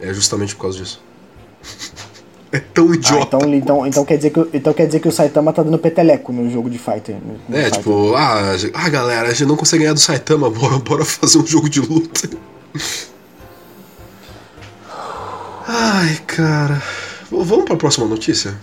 [0.00, 1.05] É justamente por causa disso.
[2.52, 3.36] É tão Ah, idiota.
[3.36, 5.78] então, então, então, quer dizer que, o- então quer dizer que o Saitama tá dando
[5.78, 7.16] peteleco no jogo de fighter.
[7.16, 7.78] no É, fighter.
[7.78, 11.46] tipo, ah, ah, galera, a gente não consegue ganhar do Saitama, bora, bora fazer um
[11.46, 12.28] jogo de luta.
[15.68, 16.82] Ai, cara.
[17.30, 18.54] Vamos pra próxima notícia?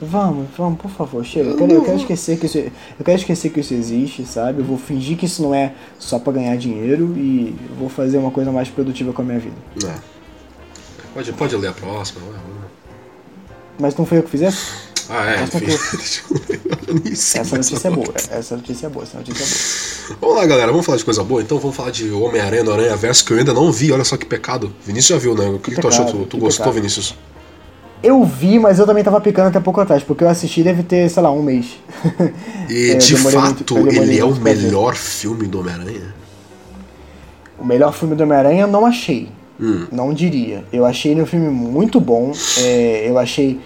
[0.00, 1.50] Vamos, vamos, por favor, chega.
[1.50, 4.58] Eu quero, eu quero esquecer que isso, eu quero esquecer que isso existe, sabe?
[4.60, 8.30] Eu vou fingir que isso não é só pra ganhar dinheiro e vou fazer uma
[8.32, 9.54] coisa mais produtiva com a minha vida.
[9.86, 9.94] É.
[11.14, 12.20] Pode, pode ler a próxima.
[13.78, 14.92] Mas não foi eu que fiz essa?
[15.08, 15.66] Ah, é, enfim.
[17.04, 18.14] Nem sei Essa notícia é boa.
[18.30, 20.18] Essa notícia é boa, essa notícia é boa.
[20.20, 21.42] Vamos lá, galera, vamos falar de coisa boa?
[21.42, 24.16] Então vamos falar de Homem-Aranha no Aranha Verso, que eu ainda não vi, olha só
[24.16, 24.72] que pecado.
[24.84, 25.46] Vinícius já viu, né?
[25.46, 26.20] O que, que tu pecado, achou?
[26.22, 26.74] Tu, tu que gostou, pecado.
[26.74, 27.14] Vinícius?
[28.02, 31.08] Eu vi, mas eu também tava picando até pouco atrás, porque eu assisti deve ter,
[31.08, 31.78] sei lá, um mês.
[32.68, 36.14] E É, de fato, muito- ele é o melhor filme do Homem-Aranha?
[37.58, 39.28] O melhor filme do Homem-Aranha eu não achei.
[39.92, 40.64] Não diria.
[40.72, 42.32] Eu achei ele um filme muito bom.
[42.58, 43.60] é, eu achei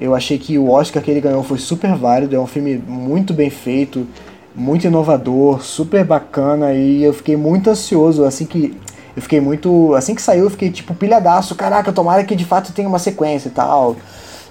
[0.00, 3.32] Eu achei que o Oscar que ele ganhou foi super válido, é um filme muito
[3.34, 4.06] bem feito,
[4.54, 8.76] muito inovador, super bacana e eu fiquei muito ansioso assim que
[9.14, 12.72] eu fiquei muito, assim que saiu, eu fiquei tipo pilhadaço, caraca, tomara que de fato
[12.72, 13.96] tenha uma sequência e tal.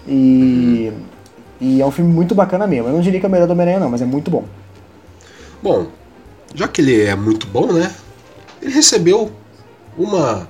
[0.08, 0.92] E
[1.60, 2.88] e é um filme muito bacana mesmo.
[2.88, 4.44] Eu não diria que é o melhor do Homem-Aranha não, mas é muito bom.
[5.62, 5.88] Bom,
[6.56, 7.92] já que ele é muito bom, né?
[8.62, 9.32] Ele recebeu
[9.98, 10.48] uma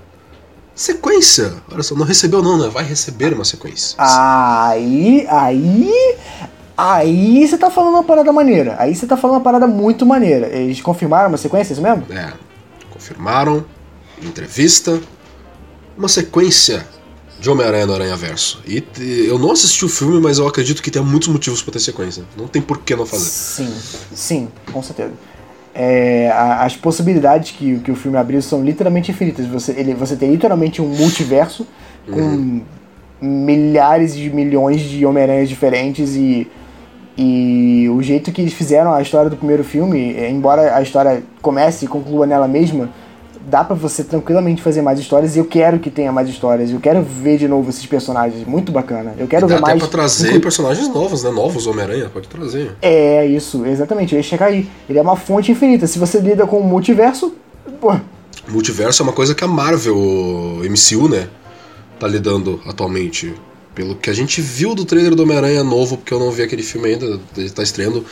[0.76, 1.54] sequência.
[1.72, 2.70] Olha só, não recebeu não, né?
[2.70, 3.96] Vai receber uma sequência.
[3.98, 6.16] Aí, aí,
[6.78, 8.76] aí você tá falando uma parada maneira.
[8.80, 10.48] Aí você tá falando uma parada muito maneira.
[10.48, 12.06] Eles confirmaram uma sequência, é isso mesmo?
[12.10, 12.34] É,
[12.92, 13.66] confirmaram,
[14.22, 15.00] entrevista,
[15.98, 16.86] uma sequência
[17.40, 18.62] de Homem-Aranha no Aranha Verso.
[18.68, 18.84] E
[19.28, 22.24] eu não assisti o filme, mas eu acredito que tem muitos motivos para ter sequência.
[22.38, 23.26] Não tem por que não fazer.
[23.26, 23.74] Sim,
[24.14, 25.14] sim, com certeza.
[25.74, 29.46] É, as possibilidades que, que o filme abriu são literalmente infinitas.
[29.48, 31.66] Você, ele, você tem literalmente um multiverso
[32.08, 32.14] uhum.
[32.14, 32.62] com
[33.26, 36.48] milhares de milhões de Homem-Aranhas diferentes e,
[37.18, 41.86] e o jeito que eles fizeram a história do primeiro filme, embora a história comece
[41.86, 42.90] e conclua nela mesma,
[43.48, 46.72] dá para você tranquilamente fazer mais histórias e eu quero que tenha mais histórias.
[46.72, 49.14] Eu quero ver de novo esses personagens, muito bacana.
[49.18, 49.74] Eu quero e dá ver mais.
[49.76, 51.32] Dá pra trazer personagens novos, né?
[51.32, 52.76] Novos Homem-Aranha, pode trazer.
[52.82, 54.14] É, isso, exatamente.
[54.14, 54.70] Eu ia chegar aí.
[54.90, 55.88] Ele é uma fonte infinita.
[55.88, 57.34] Se você lida com o multiverso,
[57.80, 57.96] pô.
[58.48, 59.96] Multiverso é uma coisa que a Marvel,
[60.64, 61.28] MCU, né,
[62.00, 63.34] tá lidando atualmente.
[63.74, 66.62] Pelo que a gente viu do trailer do Homem-Aranha novo, porque eu não vi aquele
[66.62, 68.06] filme ainda, ele tá estreando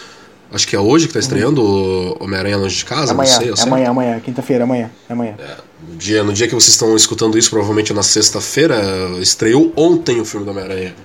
[0.52, 3.50] Acho que é hoje que tá estreando o Homem-Aranha Longe de Casa, amanhã, não sei.
[3.52, 5.36] É amanhã, amanhã, quinta-feira, amanhã, é amanhã.
[5.38, 8.82] É, no, dia, no dia que vocês estão escutando isso, provavelmente na sexta-feira,
[9.22, 10.96] estreou ontem o filme do Homem-Aranha.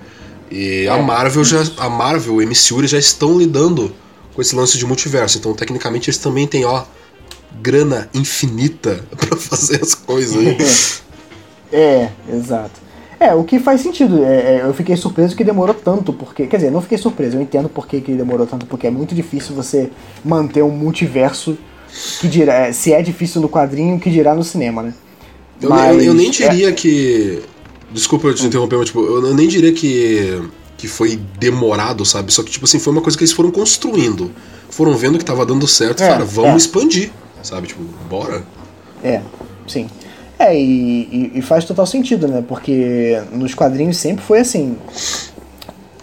[0.49, 0.89] E é.
[0.89, 1.63] a Marvel já.
[1.77, 3.93] A Marvel e MCU já estão lidando
[4.33, 5.37] com esse lance de multiverso.
[5.37, 6.83] Então, tecnicamente, eles também têm, ó,
[7.61, 10.57] grana infinita para fazer as coisas aí.
[11.71, 12.84] é, exato.
[13.25, 14.23] É, o que faz sentido.
[14.23, 16.45] É, é, eu fiquei surpreso que demorou tanto, porque.
[16.45, 19.15] Quer dizer, não fiquei surpreso, eu entendo por que, que demorou tanto, porque é muito
[19.15, 19.89] difícil você
[20.23, 21.57] manter um multiverso
[22.19, 22.67] que dirá.
[22.67, 24.93] É, se é difícil no quadrinho, que dirá no cinema, né?
[25.61, 26.71] Eu, Mas, eu, eu nem diria é...
[26.71, 27.41] que.
[27.91, 30.41] Desculpa eu te interromper, mas tipo, eu nem diria que.
[30.77, 32.31] que foi demorado, sabe?
[32.31, 34.31] Só que, tipo assim, foi uma coisa que eles foram construindo.
[34.69, 37.11] Foram vendo que tava dando certo e falaram, vamos expandir,
[37.41, 37.67] sabe?
[37.67, 38.43] Tipo, bora.
[39.03, 39.21] É,
[39.67, 39.87] sim.
[40.45, 42.43] É, e, e, faz total sentido, né?
[42.47, 44.77] Porque nos quadrinhos sempre foi assim.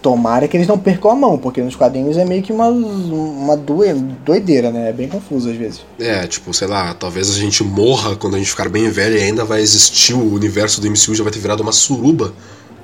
[0.01, 3.57] Tomara que eles não percam a mão, porque nos quadrinhos é meio que uma, uma
[3.57, 4.89] doideira, né?
[4.89, 5.83] É bem confuso às vezes.
[6.01, 9.23] É, tipo, sei lá, talvez a gente morra quando a gente ficar bem velho e
[9.23, 12.33] ainda vai existir o universo do MCU, já vai ter virado uma suruba.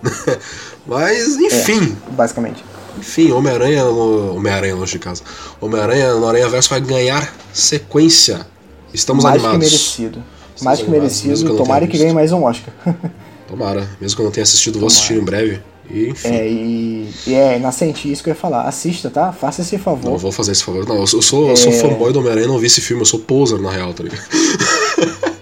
[0.87, 1.97] Mas, enfim.
[2.07, 2.65] É, basicamente.
[2.97, 3.85] Enfim, Homem-Aranha.
[3.85, 5.23] Homem-Aranha longe de casa.
[5.61, 8.47] Homem-Aranha no Aranha Verso vai ganhar sequência.
[8.95, 9.59] Estamos Mais animados.
[9.59, 11.57] Que merecido mais que merecido.
[11.57, 12.73] Tomara que ganhe mais um Oscar.
[13.47, 13.89] Tomara.
[14.01, 14.81] Mesmo que eu não tenha assistido, Tomara.
[14.81, 15.61] vou assistir em breve.
[15.91, 16.29] E, enfim.
[16.29, 18.63] É, e, e é nascente isso que eu ia falar.
[18.63, 19.33] Assista, tá?
[19.33, 20.11] Faça esse favor.
[20.11, 20.87] Não, vou fazer esse favor.
[20.87, 21.53] Não, eu sou, eu sou, é...
[21.53, 24.05] eu sou fanboy do Homem-Aranha não vi esse filme, eu sou poser na real, tá
[24.05, 24.23] ligado?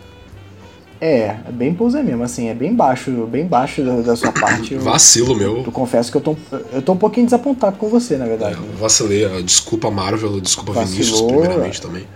[0.98, 4.72] É, é bem poser mesmo, assim, é bem baixo, bem baixo da, da sua parte.
[4.74, 5.58] Eu, Vacilo meu.
[5.58, 6.36] Eu confesso que eu tô,
[6.72, 8.56] eu tô um pouquinho desapontado com você, na verdade.
[8.56, 12.06] É, vacilei, desculpa Marvel, desculpa Vacilou, Vinícius, primeiramente também.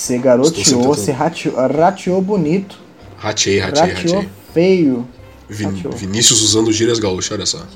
[0.00, 2.78] Você garoteou, você rateou bonito.
[3.18, 4.28] Ratei, ratei, ratei.
[4.54, 5.06] feio.
[5.46, 7.66] Vin Vinícius usando gírias gaúchas, olha só.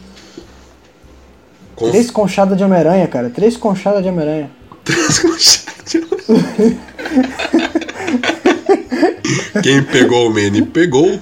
[1.76, 3.28] Três conchadas de Homem-Aranha, cara.
[3.28, 4.50] Três conchadas de Homem-Aranha.
[4.84, 6.80] Três conchadas de Homem-Aranha.
[9.62, 11.20] Quem pegou o Manny pegou.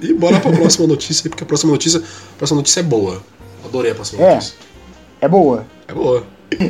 [0.00, 3.22] E bora pra próxima notícia, porque a próxima notícia, a próxima notícia é boa.
[3.62, 4.54] Adorei a próxima é, notícia.
[5.20, 5.66] É boa.
[5.86, 6.26] É boa.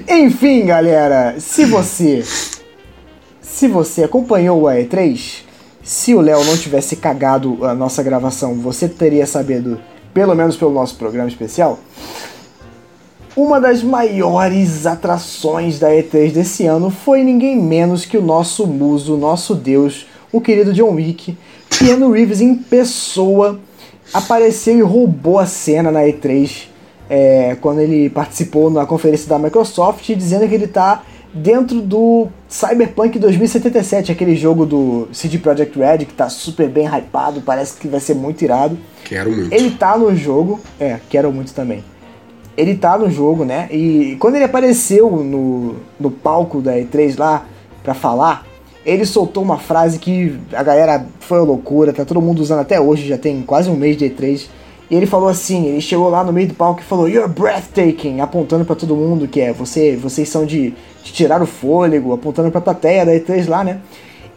[0.09, 2.25] Enfim, galera, se você
[3.47, 5.44] se você acompanhou a E3,
[5.82, 9.80] se o Léo não tivesse cagado a nossa gravação, você teria sabido,
[10.12, 11.78] pelo menos pelo nosso programa especial,
[13.36, 19.16] uma das maiores atrações da E3 desse ano foi ninguém menos que o nosso muso,
[19.16, 21.38] nosso deus, o querido John Wick,
[21.70, 23.61] Keanu Reeves em pessoa,
[24.12, 26.64] apareceu e roubou a cena na E3
[27.09, 31.05] é, quando ele participou na conferência da Microsoft, dizendo que ele está
[31.37, 37.41] dentro do Cyberpunk 2077, aquele jogo do CD Projekt Red que tá super bem hypado,
[37.41, 38.78] parece que vai ser muito irado.
[39.05, 39.53] Quero muito.
[39.53, 41.84] Ele tá no jogo, é, quero muito também.
[42.57, 43.68] Ele tá no jogo, né?
[43.70, 47.45] E quando ele apareceu no, no palco da E3 lá
[47.82, 48.47] pra falar,
[48.84, 52.80] ele soltou uma frase que a galera foi uma loucura, tá todo mundo usando até
[52.80, 54.49] hoje, já tem quase um mês de E3.
[54.91, 58.20] E ele falou assim, ele chegou lá no meio do palco e falou You're breathtaking,
[58.20, 62.51] apontando para todo mundo que é, você, vocês são de, de tirar o fôlego, apontando
[62.51, 63.80] pra plateia da E3 lá, né?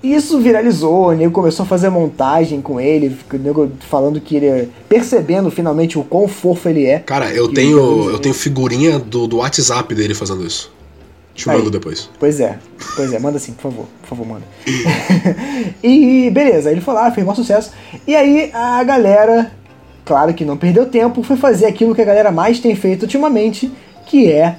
[0.01, 4.37] E isso viralizou, o nego começou a fazer montagem com ele, o nego falando que
[4.37, 4.69] ele.
[4.87, 6.99] percebendo finalmente o quão fofo ele é.
[6.99, 10.71] Cara, eu tenho, eu tenho figurinha do, do WhatsApp dele fazendo isso.
[11.35, 12.09] Te mando depois.
[12.19, 12.59] Pois é,
[12.95, 14.43] pois é, manda sim, por favor, por favor, manda.
[15.83, 17.71] e beleza, ele foi lá, fez maior sucesso.
[18.07, 19.51] E aí a galera,
[20.09, 23.71] claro que não perdeu tempo, foi fazer aquilo que a galera mais tem feito ultimamente,
[24.07, 24.55] que é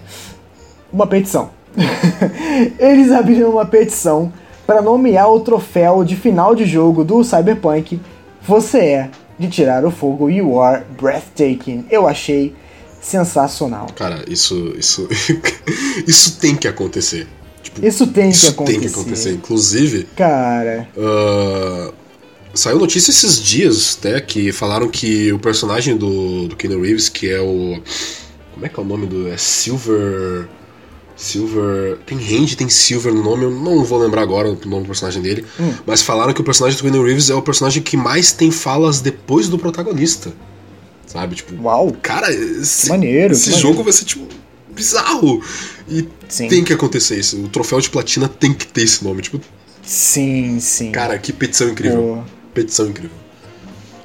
[0.92, 1.50] uma petição.
[2.78, 4.32] Eles abriram uma petição
[4.64, 8.00] para nomear o troféu de final de jogo do Cyberpunk.
[8.46, 11.84] Você é de tirar o fogo, you are breathtaking.
[11.90, 12.54] Eu achei
[13.00, 13.88] sensacional.
[13.96, 14.72] Cara, isso.
[14.78, 15.08] Isso,
[16.06, 17.26] isso tem que acontecer.
[17.60, 18.78] Tipo, Isso tem que isso acontecer.
[18.78, 19.32] tem que acontecer.
[19.32, 21.92] Inclusive, Cara, ah,
[22.54, 27.30] saiu notícia esses dias, até, que falaram que o personagem do, do Keanu Reeves, que
[27.30, 27.80] é o.
[28.52, 29.28] Como é que é o nome do.
[29.28, 30.48] É Silver.
[31.16, 31.98] Silver.
[32.06, 35.20] Tem Range, tem Silver no nome, eu não vou lembrar agora o nome do personagem
[35.20, 35.44] dele.
[35.58, 35.74] Hum.
[35.86, 39.00] Mas falaram que o personagem do Keanu Reeves é o personagem que mais tem falas
[39.00, 40.32] depois do protagonista.
[41.06, 41.34] Sabe?
[41.36, 41.94] Tipo, uau.
[42.00, 43.84] cara, esse, maneiro, esse jogo maneiro.
[43.84, 44.26] vai ser, tipo,
[44.68, 45.42] bizarro.
[45.88, 46.48] E Sim.
[46.48, 47.36] tem que acontecer isso.
[47.42, 49.20] O troféu de platina tem que ter esse nome.
[49.20, 49.40] Tipo,
[49.82, 50.92] Sim, sim.
[50.92, 52.24] cara, que petição incrível.
[52.54, 53.16] Petição incrível.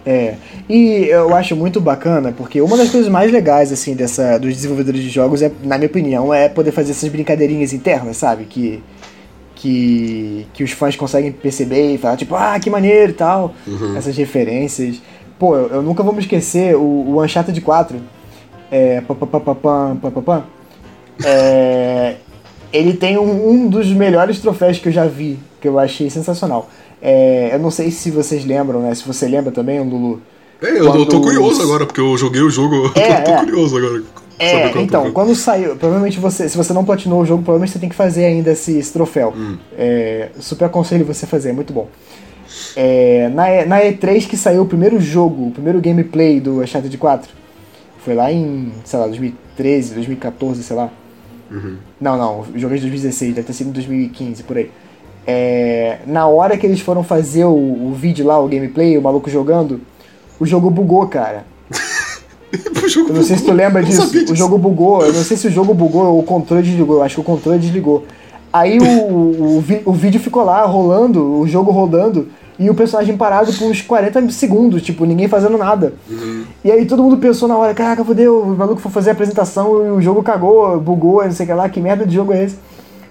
[0.06, 0.36] É.
[0.70, 5.02] E eu acho muito bacana, porque uma das coisas mais legais, assim, dessa, dos desenvolvedores
[5.02, 8.46] de jogos, é, na minha opinião, é poder fazer essas brincadeirinhas internas, sabe?
[8.46, 8.84] Que,
[9.56, 13.56] que, que os fãs conseguem perceber e falar, tipo, ah, que maneiro e tal.
[13.66, 13.98] Uhum.
[13.98, 15.02] Essas referências.
[15.40, 17.98] Pô, eu, eu nunca vou me esquecer o, o Uncharted 4.
[18.72, 19.02] É.
[19.02, 20.44] papapapapam, papapam,
[21.24, 22.16] é
[22.76, 26.70] ele tem um, um dos melhores troféus que eu já vi, que eu achei sensacional.
[27.08, 28.96] É, eu não sei se vocês lembram, né?
[28.96, 30.20] Se você lembra também, Lulu.
[30.60, 32.92] É, eu, eu tô Quando curioso os- agora, porque eu joguei o jogo.
[32.96, 33.38] É, eu tô é.
[33.46, 34.04] curioso agora.
[34.40, 37.80] É, qual então, quando saiu, provavelmente você, se você não platinou o jogo, provavelmente você
[37.80, 39.34] tem que fazer ainda esse, esse troféu.
[39.38, 39.56] Hum.
[39.78, 41.88] É, super aconselho você fazer, é muito bom.
[42.76, 47.30] É, na, na E3 que saiu o primeiro jogo, o primeiro gameplay do Uncharted 4,
[48.00, 50.90] foi lá em, sei lá, 2013, 2014, sei lá.
[51.52, 51.78] Uhum.
[52.02, 54.72] Não, não, o jogo é de 2016, deve ter sido em 2015, por aí.
[55.28, 59.30] É, na hora que eles foram fazer o, o vídeo lá, o gameplay, o maluco
[59.30, 59.82] jogando,
[60.40, 61.46] o jogo bugou, cara.
[62.82, 64.04] O jogo Eu não sei se tu lembra disso.
[64.04, 65.02] sabia O jogo bugou.
[65.02, 66.98] Eu não sei se o jogo bugou ou o controle desligou.
[66.98, 68.06] Eu acho que o controle desligou.
[68.54, 73.52] Aí o, o, o vídeo ficou lá rolando, o jogo rodando, e o personagem parado
[73.52, 75.94] por uns 40 segundos, tipo, ninguém fazendo nada.
[76.10, 76.46] Uhum.
[76.64, 79.86] E aí todo mundo pensou na hora, caraca, fodeu, o maluco foi fazer a apresentação
[79.86, 82.46] e o jogo cagou, bugou, não sei o que lá, que merda de jogo é
[82.46, 82.58] esse?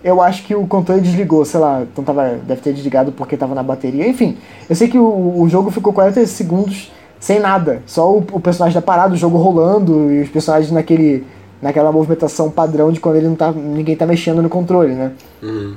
[0.05, 3.55] Eu acho que o controle desligou, sei lá, então tava, deve ter desligado porque tava
[3.55, 4.07] na bateria.
[4.07, 4.37] Enfim,
[4.69, 8.79] eu sei que o, o jogo ficou 40 segundos sem nada, só o, o personagem
[8.79, 11.25] tá parado, o jogo rolando e os personagens naquele,
[11.63, 15.13] naquela movimentação padrão de quando ele não tá, ninguém tá mexendo no controle, né?
[15.43, 15.75] Uhum.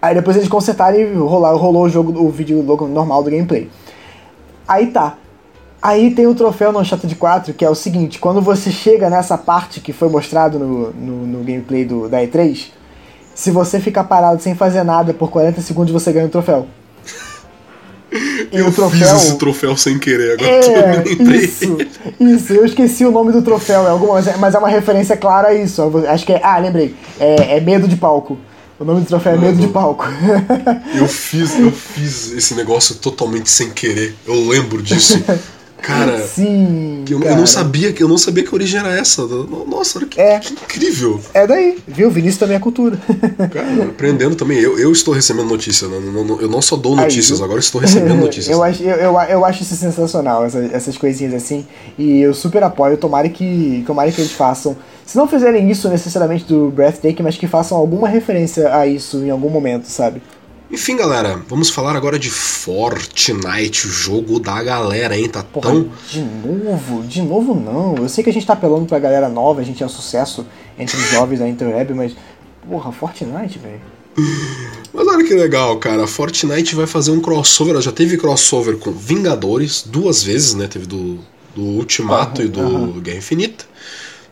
[0.00, 3.68] Aí depois eles consertaram e rolou, rolou o jogo, o vídeo logo normal do gameplay.
[4.68, 5.16] Aí tá.
[5.82, 9.36] Aí tem o troféu no Uncharted 4, que é o seguinte, quando você chega nessa
[9.36, 12.70] parte que foi mostrado no, no, no gameplay do, da E3,
[13.34, 16.66] se você ficar parado sem fazer nada por 40 segundos, você ganha o troféu.
[18.52, 19.00] E Eu o troféu.
[19.08, 21.40] fiz esse troféu sem querer, agora que eu É, me lembrei.
[21.44, 21.78] isso,
[22.20, 25.54] isso, eu esqueci o nome do troféu, é alguma, mas é- uma referência clara a
[25.54, 25.82] isso.
[26.08, 26.40] Acho que é.
[26.42, 26.94] Ah, lembrei.
[27.18, 28.38] É, é medo de palco.
[28.78, 30.04] O nome do troféu é medo de palco.
[30.94, 34.14] Eu fiz, eu fiz esse negócio totalmente sem querer.
[34.26, 35.20] Eu lembro disso.
[35.86, 37.02] Cara, Sim.
[37.04, 37.36] que eu, eu cara.
[37.36, 39.22] não sabia que eu não sabia que a origem era essa.
[39.66, 40.38] Nossa, olha que, É.
[40.38, 41.20] que incrível.
[41.34, 42.10] É daí, viu?
[42.10, 42.98] Vinícius também é cultura.
[43.52, 44.58] Cara, aprendendo também.
[44.58, 45.96] Eu, eu estou recebendo notícia, né?
[46.40, 47.44] Eu não só dou Aí, notícias, viu?
[47.44, 48.48] agora estou recebendo notícias.
[48.54, 51.66] eu, acho, eu, eu, eu acho isso sensacional, essa- essas coisinhas assim.
[51.98, 54.76] E eu super apoio, tomara que, tomara que eles façam.
[55.04, 59.28] Se não fizerem isso necessariamente do Breathtaking, mas que façam alguma referência a isso em
[59.30, 60.22] algum momento, sabe?
[60.74, 65.28] Enfim, galera, vamos falar agora de Fortnite, o jogo da galera, hein?
[65.28, 65.88] Tá Porra, tão.
[66.10, 67.02] de novo?
[67.04, 67.94] De novo não.
[67.94, 70.44] Eu sei que a gente tá apelando pra galera nova, a gente é um sucesso
[70.76, 72.16] entre os jovens da interweb, mas.
[72.68, 73.80] Porra, Fortnite, velho.
[74.92, 76.08] Mas olha que legal, cara.
[76.08, 77.74] Fortnite vai fazer um crossover.
[77.74, 80.66] Ela já teve crossover com Vingadores duas vezes, né?
[80.66, 81.20] Teve do,
[81.54, 83.00] do Ultimato Aham, e do aham.
[83.00, 83.64] Guerra Infinita.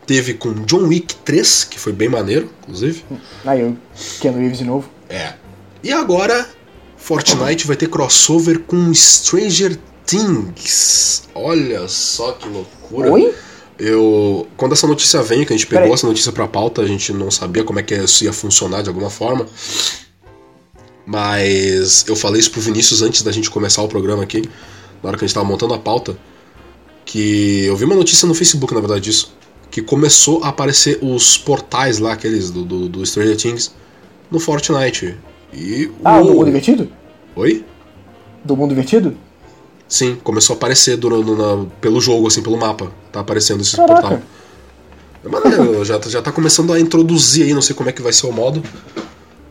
[0.05, 3.01] Teve com John Wick 3, que foi bem maneiro, inclusive.
[3.45, 3.77] Aí eu,
[4.19, 4.89] Keanu Reeves de novo.
[5.07, 5.35] É.
[5.83, 6.47] E agora,
[6.95, 11.27] Fortnite vai ter crossover com Stranger Things.
[11.35, 13.11] Olha só que loucura.
[13.11, 13.35] Oi?
[13.77, 15.93] Eu, quando essa notícia veio, que a gente pegou Peraí.
[15.93, 18.87] essa notícia pra pauta, a gente não sabia como é que isso ia funcionar de
[18.87, 19.45] alguma forma.
[21.05, 24.41] Mas eu falei isso pro Vinícius antes da gente começar o programa aqui,
[25.01, 26.17] na hora que a gente tava montando a pauta,
[27.03, 29.35] que eu vi uma notícia no Facebook, na verdade, disso,
[29.69, 33.73] que começou a aparecer os portais lá, aqueles do, do, do Stranger Things,
[34.31, 35.17] no Fortnite.
[35.53, 36.89] E Ah, o uou, jogo divertido?
[37.35, 37.63] Oi?
[38.43, 39.15] Do mundo invertido?
[39.87, 42.91] Sim, começou a aparecer na, pelo jogo, assim, pelo mapa.
[43.11, 44.01] Tá aparecendo esse Caraca.
[44.01, 44.21] portal.
[45.23, 48.01] É maneiro, já, tá- já tá começando a introduzir aí, não sei como é que
[48.01, 48.61] vai ser o modo.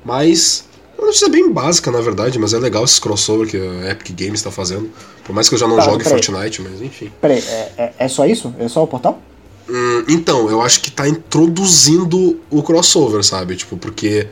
[0.04, 0.64] Mas.
[0.96, 4.14] É uma notícia bem básica, na verdade, mas é legal esse crossover que a Epic
[4.14, 4.90] Games tá fazendo.
[5.24, 6.04] Por mais que eu já não Tá, jogue.
[6.04, 7.10] Fortnite, mas enfim.
[7.20, 8.54] Peraí, é, é, é só isso?
[8.58, 9.20] É só o portal?
[9.68, 13.56] Hum, então, eu acho que tá introduzindo o crossover, sabe?
[13.56, 14.28] Tipo, porque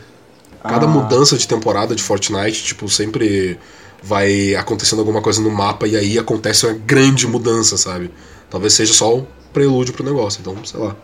[0.62, 0.88] cada Ah.
[0.88, 3.58] mudança de temporada de Fortnite, tipo, sempre
[4.02, 8.10] vai acontecendo alguma coisa no mapa e aí acontece uma grande mudança, sabe?
[8.48, 10.96] Talvez seja só um prelúdio pro negócio, então, sei lá.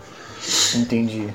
[0.75, 1.29] Entendi.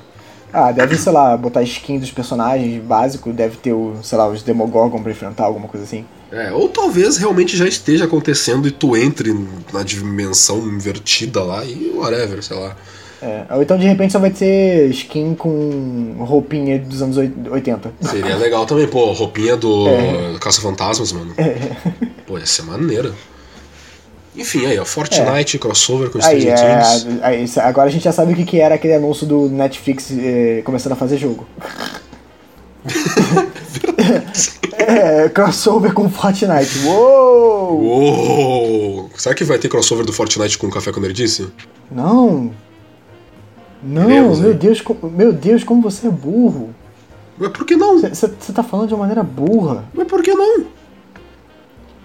[0.54, 4.44] Ah, deve, sei lá, botar skin dos personagens básico, deve ter, o, sei lá, os
[4.44, 6.06] Demogorgon pra enfrentar, alguma coisa assim.
[6.30, 9.34] É, ou talvez realmente já esteja acontecendo e tu entre
[9.72, 12.76] na dimensão invertida lá e whatever, sei lá.
[13.22, 17.94] É, ou então de repente só vai ter skin com roupinha dos anos oit- 80.
[18.02, 20.38] Seria legal também, pô, roupinha do É.
[20.40, 21.34] Caça-Fantasmas, mano.
[22.26, 23.14] Pô, ia ser maneiro.
[24.36, 27.58] Enfim, aí, ó, Fortnite, crossover com Stranger é, Things.
[27.58, 30.62] aí, agora a gente já sabe o que, que era aquele anúncio do Netflix eh,
[30.64, 31.46] começando a fazer jogo.
[34.78, 36.80] é, crossover com Fortnite.
[36.86, 37.82] Uou!
[37.82, 39.10] Uou!
[39.16, 41.48] Será que vai ter crossover do Fortnite com Café com Nerdice?
[41.92, 42.52] Não!
[43.84, 44.54] Não, meu?
[44.56, 44.80] Deus,
[45.14, 46.70] meu Deus, como você é burro.
[47.38, 47.98] Mas por que não?
[48.00, 49.86] Você tá falando de uma maneira burra.
[49.94, 50.66] Mas por que não?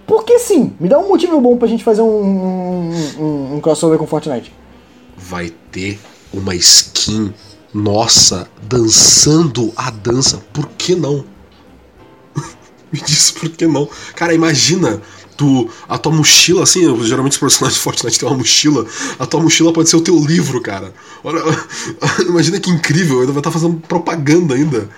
[0.06, 3.98] Porque sim, me dá um motivo bom pra gente fazer um, um, um- um crossover
[3.98, 4.52] com Fortnite.
[5.16, 5.98] Vai ter
[6.32, 7.34] uma skin
[7.74, 10.40] nossa dançando a dança.
[10.52, 11.24] Por que não?
[12.92, 13.88] Me diz por que não.
[14.14, 15.02] Cara, imagina
[15.36, 18.86] tu, a tua mochila, assim, geralmente os personagens de Fortnite têm uma mochila.
[19.18, 20.92] A tua mochila pode ser o teu livro, cara.
[21.22, 21.42] Olha,
[22.26, 24.88] imagina que incrível, ainda vai estar fazendo propaganda ainda.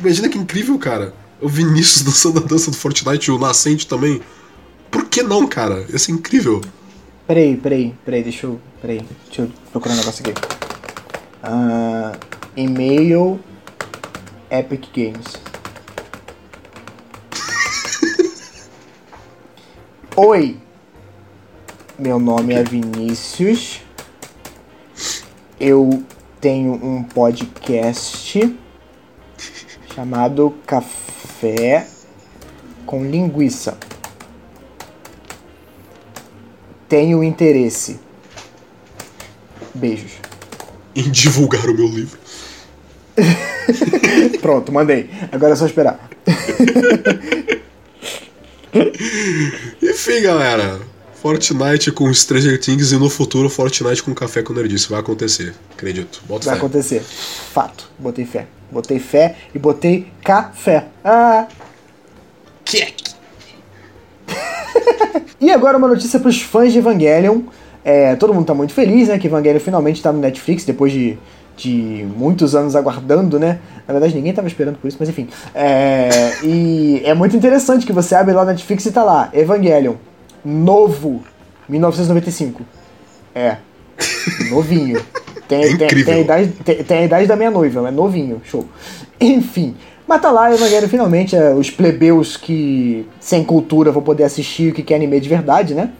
[0.00, 1.14] Imagina que incrível, cara.
[1.40, 4.20] O Vinícius dançando a dança do Fortnite, o Nascente também.
[4.90, 5.86] Por que não, cara?
[5.90, 6.60] Ia ser incrível.
[7.26, 8.60] Peraí, peraí, peraí, deixa eu.
[8.80, 10.34] Peraí, deixa eu procurar um negócio aqui.
[11.42, 12.12] Ah,
[12.56, 13.40] e-mail
[14.50, 15.41] Epic Games.
[20.24, 20.56] Oi!
[21.98, 23.80] Meu nome é Vinícius.
[25.58, 26.04] Eu
[26.40, 28.56] tenho um podcast
[29.92, 31.88] chamado Café
[32.86, 33.76] com Linguiça.
[36.88, 37.98] Tenho interesse.
[39.74, 40.12] Beijos.
[40.94, 42.16] Em divulgar o meu livro.
[44.40, 45.10] Pronto, mandei.
[45.32, 46.08] Agora é só esperar.
[49.82, 50.80] Enfim, galera.
[51.20, 54.88] Fortnite com Stranger Things e no futuro Fortnite com Café com Nerdice.
[54.88, 56.20] Vai acontecer, acredito.
[56.26, 56.58] Bota Vai fé.
[56.58, 57.00] acontecer.
[57.00, 57.88] Fato.
[57.98, 58.46] Botei fé.
[58.72, 60.86] Botei fé e botei café.
[61.04, 61.46] Ah!
[62.64, 63.12] Queque.
[65.40, 67.42] E agora uma notícia pros fãs de Evangelion.
[67.84, 69.18] É, todo mundo tá muito feliz, né?
[69.18, 71.18] Que Evangelion finalmente tá no Netflix depois de,
[71.56, 73.58] de muitos anos aguardando, né?
[73.86, 75.28] Na verdade, ninguém tava esperando por isso, mas enfim.
[75.54, 76.08] É,
[76.42, 79.94] e é muito interessante que você abre lá no Netflix e tá lá, Evangelion,
[80.44, 81.22] novo,
[81.68, 82.62] 1995.
[83.34, 83.56] É,
[84.50, 85.02] novinho.
[85.48, 88.40] Tem, É tem- tem a idade, tem, tem a idade da minha noiva, é novinho,
[88.44, 88.66] show.
[89.20, 89.74] Enfim.
[90.06, 94.74] Mas tá lá, Evangelho, finalmente, é, os plebeus que, sem cultura, vão poder assistir o
[94.74, 95.90] que que é anime de verdade, né?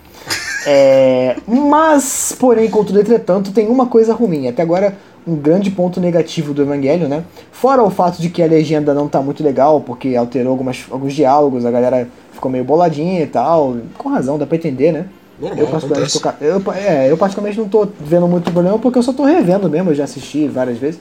[0.66, 4.48] É, mas, porém, contudo, entretanto, tem uma coisa ruim.
[4.48, 4.96] Até agora,
[5.26, 7.24] um grande ponto negativo do Evangelho, né?
[7.50, 11.12] Fora o fato de que a legenda não tá muito legal, porque alterou algumas, alguns
[11.12, 13.76] diálogos, a galera ficou meio boladinha e tal.
[13.96, 15.06] Com razão, dá pra entender, né?
[15.40, 19.02] Normal, Eu particularmente, tô, eu, é, eu particularmente não tô vendo muito problema porque eu
[19.02, 21.00] só tô revendo mesmo, eu já assisti várias vezes.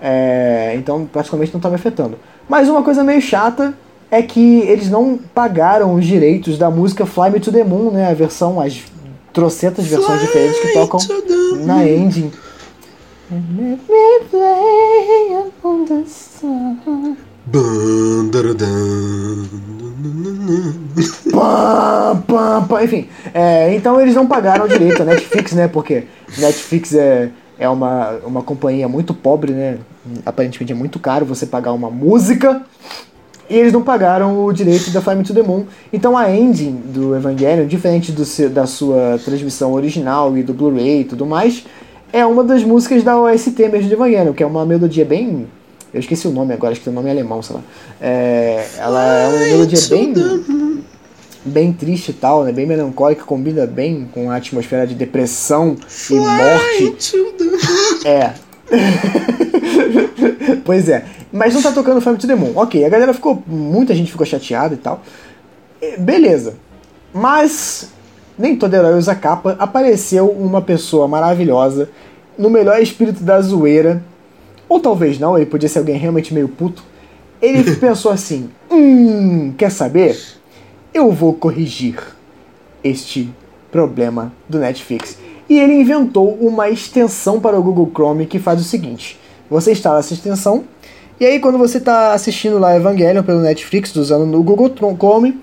[0.00, 2.18] É, então, praticamente não tá me afetando.
[2.48, 3.74] Mas uma coisa meio chata
[4.10, 8.10] é que eles não pagaram os direitos da música Fly Me to the Moon, né?
[8.10, 8.82] A versão, as
[9.32, 11.00] trocentas versões diferentes que tocam
[11.64, 12.30] na ending.
[13.30, 13.76] Let me
[14.30, 17.16] play upon the sun.
[22.82, 23.08] Enfim.
[23.34, 25.68] É, então eles não pagaram direito a Netflix, né?
[25.68, 26.04] Porque
[26.38, 29.76] Netflix é, é uma, uma companhia muito pobre, né?
[30.24, 32.62] Aparentemente é muito caro você pagar uma música.
[33.50, 35.66] E eles não pagaram o direito da Fly Me to the Moon.
[35.92, 41.04] Então a ending do Evangelion, diferente do da sua transmissão original e do Blu-ray e
[41.04, 41.64] tudo mais,
[42.12, 45.46] é uma das músicas da OST mesmo de Evangelion, que é uma melodia bem.
[45.92, 47.62] Eu esqueci o nome agora, acho que o nome é alemão, sei lá.
[48.00, 50.14] É, ela é uma melodia bem
[51.44, 52.52] bem triste e tal, né?
[52.52, 55.76] Bem melancólica, combina bem com a atmosfera de depressão
[56.10, 57.16] e morte.
[58.04, 58.32] É.
[60.64, 61.04] pois é.
[61.32, 62.52] Mas não tá tocando Family to the Moon.
[62.54, 63.42] Ok, a galera ficou.
[63.46, 65.02] Muita gente ficou chateada e tal.
[65.98, 66.54] Beleza.
[67.12, 67.90] Mas
[68.38, 69.56] nem todo herói usa capa.
[69.58, 71.90] Apareceu uma pessoa maravilhosa,
[72.38, 74.02] no melhor espírito da zoeira.
[74.68, 76.82] Ou talvez não, ele podia ser alguém realmente meio puto.
[77.42, 80.16] Ele pensou assim: hum, quer saber?
[80.94, 81.98] Eu vou corrigir
[82.82, 83.28] este
[83.70, 85.18] problema do Netflix.
[85.48, 89.18] E ele inventou uma extensão para o Google Chrome que faz o seguinte:
[89.50, 90.64] você instala essa extensão,
[91.18, 95.40] e aí quando você está assistindo lá Evangelion pelo Netflix, usando no Google Chrome,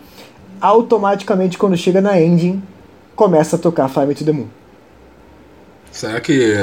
[0.61, 2.61] automaticamente quando chega na engine,
[3.15, 4.47] começa a tocar Fly Me to the Moon.
[5.91, 6.53] Será que.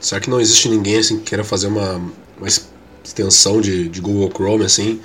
[0.00, 2.00] Será que não existe ninguém assim que queira fazer uma,
[2.38, 2.48] uma
[3.04, 4.98] extensão de, de Google Chrome assim?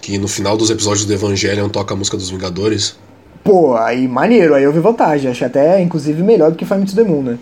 [0.00, 2.96] Que no final dos episódios do Evangelion toca a música dos Vingadores?
[3.42, 5.30] Pô, aí maneiro, aí eu vi vantagem.
[5.30, 7.38] Achei até, inclusive, melhor do que Fly Me to the Moon, né?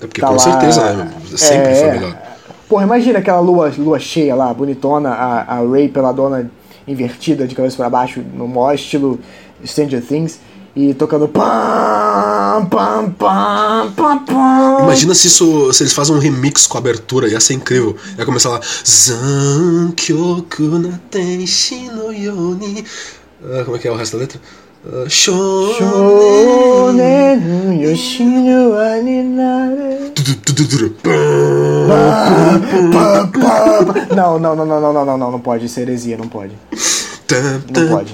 [0.00, 0.38] É porque tá com lá...
[0.38, 1.10] certeza, né?
[1.34, 1.74] Sempre é...
[1.76, 2.22] foi melhor.
[2.68, 6.50] Porra, imagina aquela lua, lua cheia lá, bonitona, a, a Ray pela dona
[6.86, 9.18] invertida de cabeça para baixo, no maior estilo
[9.64, 10.40] Stranger Things
[10.76, 14.82] e tocando pam, pam, pam, pam, pam.
[14.82, 17.96] Imagina se isso se eles fazem um remix com a abertura, ia ser incrível.
[18.18, 22.84] Ia começar lá Zankyoku no yoni.
[23.42, 24.38] Ah, como é que é o resto da letra?
[24.84, 25.80] Uh, Shonen
[27.80, 30.12] Yoshino wa ni nare.
[34.14, 36.52] Não, não, não, não, não, não, não, não, não pode, isso é heresia, não pode.
[37.28, 38.12] Não pode.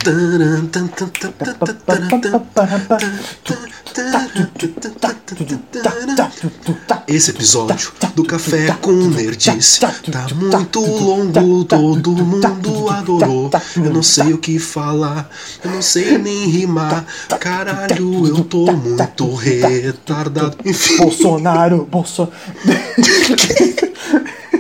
[7.06, 13.50] Esse episódio do Café com Nerdice tá muito longo, todo mundo adorou.
[13.76, 15.28] Eu não sei o que falar,
[15.62, 17.04] eu não sei nem rimar.
[17.38, 20.56] Caralho, eu tô muito retardado.
[20.64, 20.96] Enfim.
[20.96, 22.32] Bolsonaro, Bolsonaro.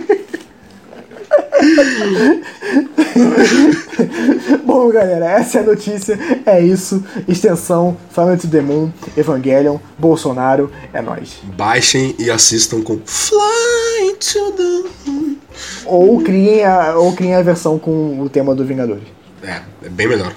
[4.64, 6.18] Bom, galera, essa é a notícia.
[6.46, 7.04] É isso.
[7.28, 7.96] Extensão,
[8.40, 11.38] to the Moon, Evangelion, Bolsonaro, é nóis.
[11.56, 15.36] Baixem e assistam com Fly to the Moon.
[15.84, 19.04] Ou criem a, ou criem a versão com o tema do Vingadores.
[19.42, 20.32] É, é bem melhor.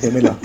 [0.00, 0.36] Bem melhor.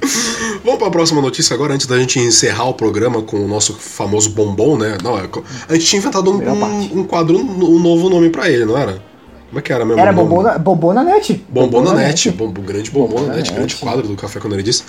[0.64, 3.74] Vamos para a próxima notícia agora, antes da gente encerrar o programa com o nosso
[3.74, 4.98] famoso bombom, né?
[5.02, 5.28] Não, é,
[5.68, 9.02] a gente tinha inventado um, um, um quadro, um novo nome para ele, não era?
[9.48, 10.00] Como é que era mesmo?
[10.00, 11.44] Era Bombona, Bombona Net.
[11.48, 14.84] Bombona, Net, Bom, grande Bombona, Net, grande quadro do Café quando ele disse.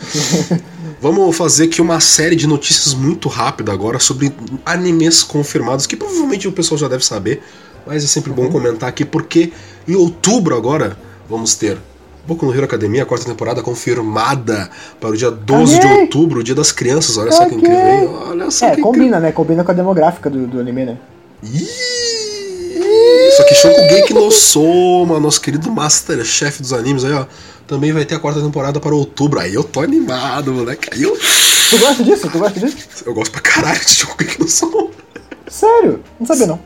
[1.01, 4.33] Vamos fazer aqui uma série de notícias muito rápida agora sobre
[4.65, 7.41] animes confirmados, que provavelmente o pessoal já deve saber,
[7.87, 8.51] mas é sempre bom uhum.
[8.51, 9.53] comentar aqui, porque
[9.87, 10.97] em outubro agora
[11.29, 11.77] vamos ter
[12.27, 16.43] Boku no Hero Academia, a quarta temporada confirmada para o dia 12 de outubro, o
[16.43, 17.17] dia das crianças.
[17.17, 18.23] Olha só que incrível.
[18.27, 19.19] Olha só é, combina, incrível.
[19.21, 19.31] né?
[19.31, 20.97] Combina com a demográfica do, do anime, né?
[21.41, 21.98] Ih!
[23.37, 27.25] Só que Shokugeki no Soma, nosso querido Masterchef dos animes aí, ó,
[27.67, 29.39] também vai ter a quarta temporada para outubro.
[29.39, 30.89] Aí eu tô animado, moleque.
[30.91, 31.17] Aí eu...
[31.69, 32.29] Tu gosta disso?
[32.29, 32.77] Tu gosta disso?
[33.05, 34.89] Eu gosto pra caralho de Shokugeki no Soma.
[35.49, 36.03] Sério?
[36.19, 36.59] Não sabia não.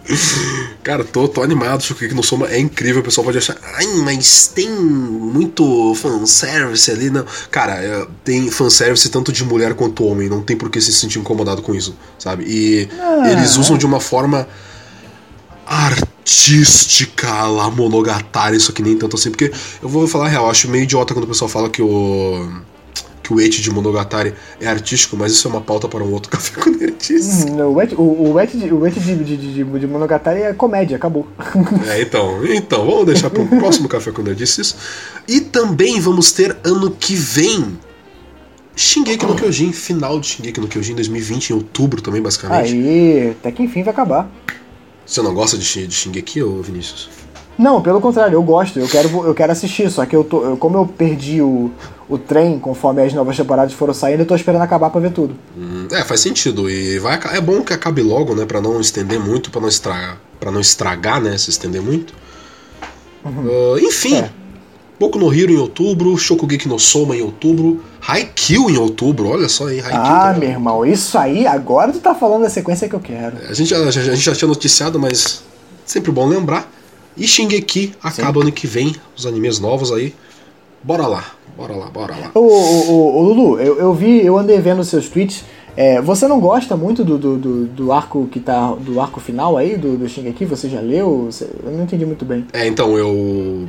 [0.83, 4.47] Cara, tô, tô animado, Shokugeki no Soma é incrível, o pessoal pode achar, ai, mas
[4.47, 7.25] tem muito fanservice ali, não.
[7.49, 11.19] Cara, é, tem fanservice tanto de mulher quanto homem, não tem por que se sentir
[11.19, 12.43] incomodado com isso, sabe?
[12.45, 13.31] E ah.
[13.31, 14.47] eles usam de uma forma
[15.73, 19.51] artística lá, monogatari, isso aqui nem tanto assim, porque
[19.81, 22.61] eu vou falar a real, eu acho meio idiota quando o pessoal fala que o
[23.23, 26.29] que o et de Monogatari é artístico, mas isso é uma pauta para um outro
[26.29, 27.49] café com nerdice.
[27.49, 30.53] Hum, o et, o, o et, de, o et de, de, de, de, Monogatari é
[30.53, 31.25] comédia, acabou.
[31.87, 34.75] É, então, então, vamos deixar para o próximo café com nerdice isso.
[35.27, 37.77] E também vamos ter ano que vem
[38.75, 42.73] Shingeki no Kyojin, final de Shingeki no Kyojin 2020, em outubro também, basicamente.
[42.73, 44.29] Aí, até que enfim vai acabar.
[45.05, 47.09] Você não gosta de, de Shingeki, ou Vinícius?
[47.57, 50.57] Não, pelo contrário, eu gosto, eu quero, eu quero assistir, só que eu tô, eu,
[50.57, 51.71] como eu perdi o,
[52.09, 55.35] o trem conforme as novas temporadas foram saindo, eu tô esperando acabar pra ver tudo.
[55.55, 56.69] Hum, é, faz sentido.
[56.69, 58.45] E vai, é bom que acabe logo, né?
[58.45, 61.37] Pra não estender muito, pra não estragar, pra não estragar né?
[61.37, 62.13] Se estender muito.
[63.23, 63.45] Uhum.
[63.45, 64.31] Uh, enfim, é.
[65.03, 69.67] Boku no Hero em outubro, Shokugeki no Soma em outubro, Haikyuu em outubro, olha só
[69.67, 70.01] aí, Haikyuu.
[70.01, 70.39] Ah, também.
[70.39, 73.35] meu irmão, isso aí, agora tu tá falando da sequência que eu quero.
[73.49, 75.43] A gente, a, a gente já tinha noticiado, mas
[75.85, 76.71] sempre bom lembrar.
[77.17, 78.45] E Shingeki acaba Sim.
[78.45, 80.15] ano que vem, os animes novos aí.
[80.81, 81.25] Bora lá,
[81.57, 82.31] bora lá, bora lá.
[82.33, 85.43] Ô, ô, ô, ô Lulu, eu, eu vi, eu andei vendo seus tweets.
[85.75, 88.73] É, você não gosta muito do, do, do, do, arco que tá.
[88.73, 90.45] do arco final aí, do, do Shingeki?
[90.45, 91.27] Você já leu?
[91.61, 92.45] Eu não entendi muito bem.
[92.53, 93.67] É, então, eu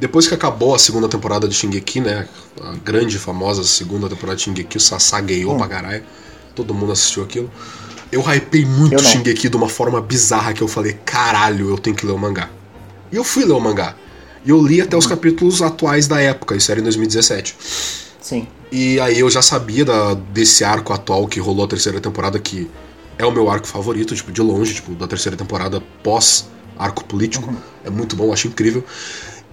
[0.00, 2.28] depois que acabou a segunda temporada de Shingeki, né?
[2.62, 5.58] A grande e famosa segunda temporada de Shingeki, o Sasageyo hum.
[5.58, 6.04] pra caralho.
[6.54, 7.50] Todo mundo assistiu aquilo.
[8.10, 11.96] Eu hypei muito eu Shingeki de uma forma bizarra que eu falei, caralho, eu tenho
[11.96, 12.48] que ler o mangá.
[13.10, 13.94] E eu fui ler o mangá.
[14.44, 14.98] E eu li até hum.
[14.98, 17.56] os capítulos atuais da época, isso era em 2017.
[18.20, 18.46] Sim.
[18.70, 22.70] E aí eu já sabia da, desse arco atual que rolou a terceira temporada, que
[23.18, 26.46] é o meu arco favorito, tipo, de longe, tipo, da terceira temporada pós
[26.78, 27.50] arco político.
[27.50, 27.56] Uhum.
[27.84, 28.84] É muito bom, acho incrível.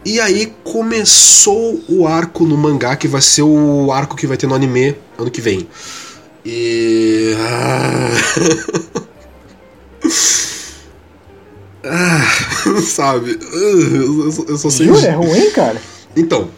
[0.05, 4.45] E aí começou o arco no mangá, que vai ser o arco que vai ter
[4.45, 5.67] no anime ano que vem.
[6.45, 7.33] E.
[7.39, 8.11] Ah...
[11.85, 12.45] ah
[12.85, 13.39] sabe?
[13.51, 14.87] Eu, eu, eu só sei.
[14.87, 15.07] Jura?
[15.07, 15.81] É ruim, cara?
[16.15, 16.49] Então,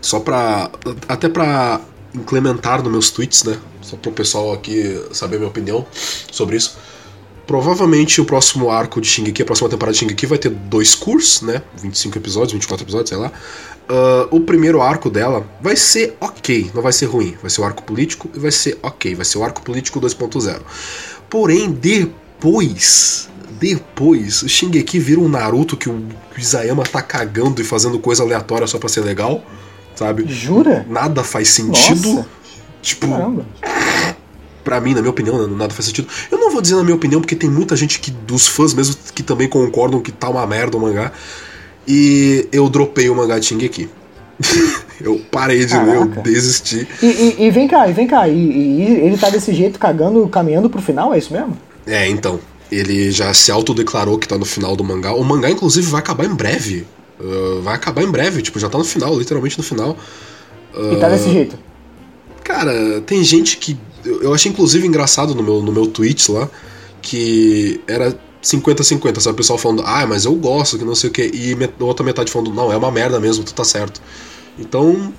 [0.00, 0.70] só pra.
[1.08, 1.80] Até pra
[2.14, 3.58] implementar nos meus tweets, né?
[3.82, 5.86] Só pro pessoal aqui saber minha opinião
[6.30, 6.76] sobre isso.
[7.46, 11.42] Provavelmente o próximo arco de Shingeki, a próxima temporada de Shingeki vai ter dois cursos,
[11.42, 11.62] né?
[11.80, 13.30] 25 episódios, 24 episódios, sei lá.
[13.88, 17.36] Uh, o primeiro arco dela vai ser ok, não vai ser ruim.
[17.40, 19.14] Vai ser o arco político e vai ser ok.
[19.14, 20.60] Vai ser o arco político 2.0.
[21.30, 23.28] Porém, depois.
[23.60, 26.04] Depois, o Shingeki vira um Naruto que o
[26.36, 29.42] Isayama tá cagando e fazendo coisa aleatória só pra ser legal,
[29.94, 30.26] sabe?
[30.28, 30.84] Jura?
[30.90, 32.12] Nada faz sentido.
[32.12, 32.28] Nossa.
[32.82, 33.08] Tipo.
[33.08, 33.46] Caramba
[34.66, 36.08] para mim, na minha opinião, né, nada faz sentido.
[36.28, 38.96] Eu não vou dizer na minha opinião, porque tem muita gente que, dos fãs mesmo,
[39.14, 41.12] que também concordam que tá uma merda o mangá.
[41.86, 43.88] E eu dropei o mangá de Shingeki.
[45.00, 45.92] eu parei de Caraca.
[45.92, 46.88] ler, eu desisti.
[47.00, 50.26] E, e, e, vem cá, e vem cá, e, e, ele tá desse jeito cagando,
[50.26, 51.56] caminhando pro final, é isso mesmo?
[51.86, 52.40] É, então.
[52.70, 55.14] Ele já se autodeclarou que tá no final do mangá.
[55.14, 56.84] O mangá, inclusive, vai acabar em breve.
[57.20, 59.96] Uh, vai acabar em breve, tipo, já tá no final, literalmente no final.
[60.74, 61.56] Uh, e tá desse jeito?
[62.42, 66.48] Cara, tem gente que eu achei inclusive engraçado no meu, no meu tweet lá
[67.02, 69.34] que era 50-50, sabe?
[69.34, 72.04] O pessoal falando, ah, mas eu gosto, que não sei o que, e met outra
[72.04, 74.00] metade falando, não, é uma merda mesmo, tu tá certo.
[74.58, 75.12] Então,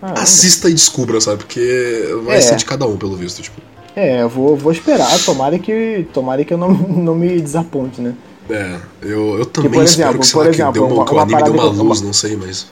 [0.00, 1.38] assista e descubra, sabe?
[1.38, 2.40] Porque vai é.
[2.40, 3.60] ser de cada um, pelo visto, tipo.
[3.96, 8.14] É, eu vou, vou esperar, tomara que, tomara que eu não, não me desaponte, né?
[8.50, 11.12] É, eu, eu também que, espero exemplo, que, sei lá, exemplo, que, deu uma, uma,
[11.12, 12.66] o anime deu uma luz, não sei, mas...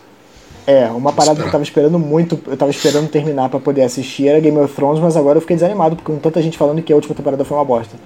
[0.66, 4.26] É, uma parada que eu tava esperando muito, eu tava esperando terminar para poder assistir
[4.26, 6.92] era Game of Thrones, mas agora eu fiquei desanimado, porque com tanta gente falando que
[6.92, 7.96] a última temporada foi uma bosta.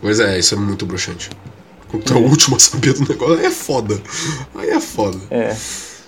[0.00, 1.28] Pois é, isso é muito bruxante.
[1.90, 2.20] Contra é.
[2.20, 4.00] o último a saber do negócio, aí é foda.
[4.54, 5.18] Aí é foda.
[5.30, 5.56] É,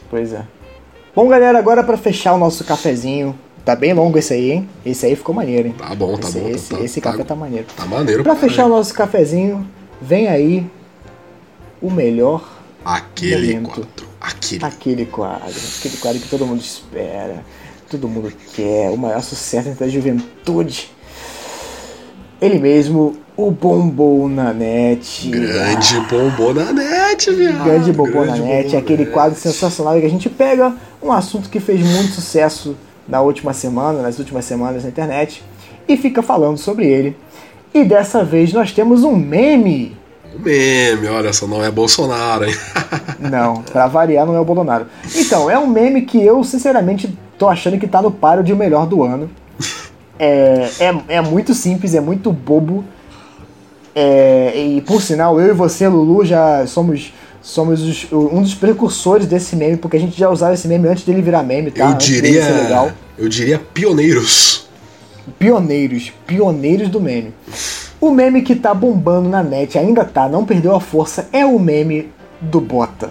[0.08, 0.44] pois é.
[1.14, 3.36] Bom, galera, agora para fechar o nosso cafezinho.
[3.64, 4.68] Tá bem longo esse aí, hein?
[4.86, 5.74] Esse aí ficou maneiro, hein?
[5.76, 6.48] Tá bom, tá esse, bom.
[6.48, 7.66] Esse, tá, esse tá, café tá maneiro.
[7.76, 8.22] Tá maneiro.
[8.22, 9.68] Pra fechar o nosso cafezinho,
[10.00, 10.66] vem aí
[11.82, 12.42] o melhor
[12.84, 13.68] Aquele momento.
[13.68, 14.09] quadro.
[14.20, 14.64] Aquele.
[14.64, 15.54] Aquele quadro.
[15.78, 17.44] Aquele quadro que todo mundo espera.
[17.88, 18.90] Todo mundo quer.
[18.90, 20.90] O maior sucesso da juventude.
[22.40, 25.28] Ele mesmo, o Bombom na net.
[25.28, 26.06] Grande ah.
[26.08, 27.64] Bombom na net, viado.
[27.64, 28.76] Grande Bombom na net.
[28.76, 32.76] Aquele quadro sensacional que a gente pega um assunto que fez muito sucesso
[33.08, 35.42] na última semana, nas últimas semanas na internet,
[35.88, 37.16] e fica falando sobre ele.
[37.74, 39.96] E dessa vez nós temos um meme
[40.38, 42.54] meme, olha só, não é Bolsonaro, hein?
[43.18, 44.86] não, pra variar não é o Bolsonaro.
[45.14, 48.56] Então, é um meme que eu, sinceramente, tô achando que tá no páreo de o
[48.56, 49.30] melhor do ano.
[50.18, 52.84] É, é, é muito simples, é muito bobo.
[53.94, 57.12] É, e por sinal, eu e você, Lulu, já somos
[57.42, 61.04] somos os, um dos precursores desse meme, porque a gente já usava esse meme antes
[61.04, 61.90] dele virar meme, tá?
[61.90, 64.68] Eu diria, eu diria pioneiros.
[65.38, 67.32] Pioneiros, pioneiros do meme.
[68.00, 71.58] O meme que tá bombando na net, ainda tá, não perdeu a força, é o
[71.58, 73.10] meme do Bota.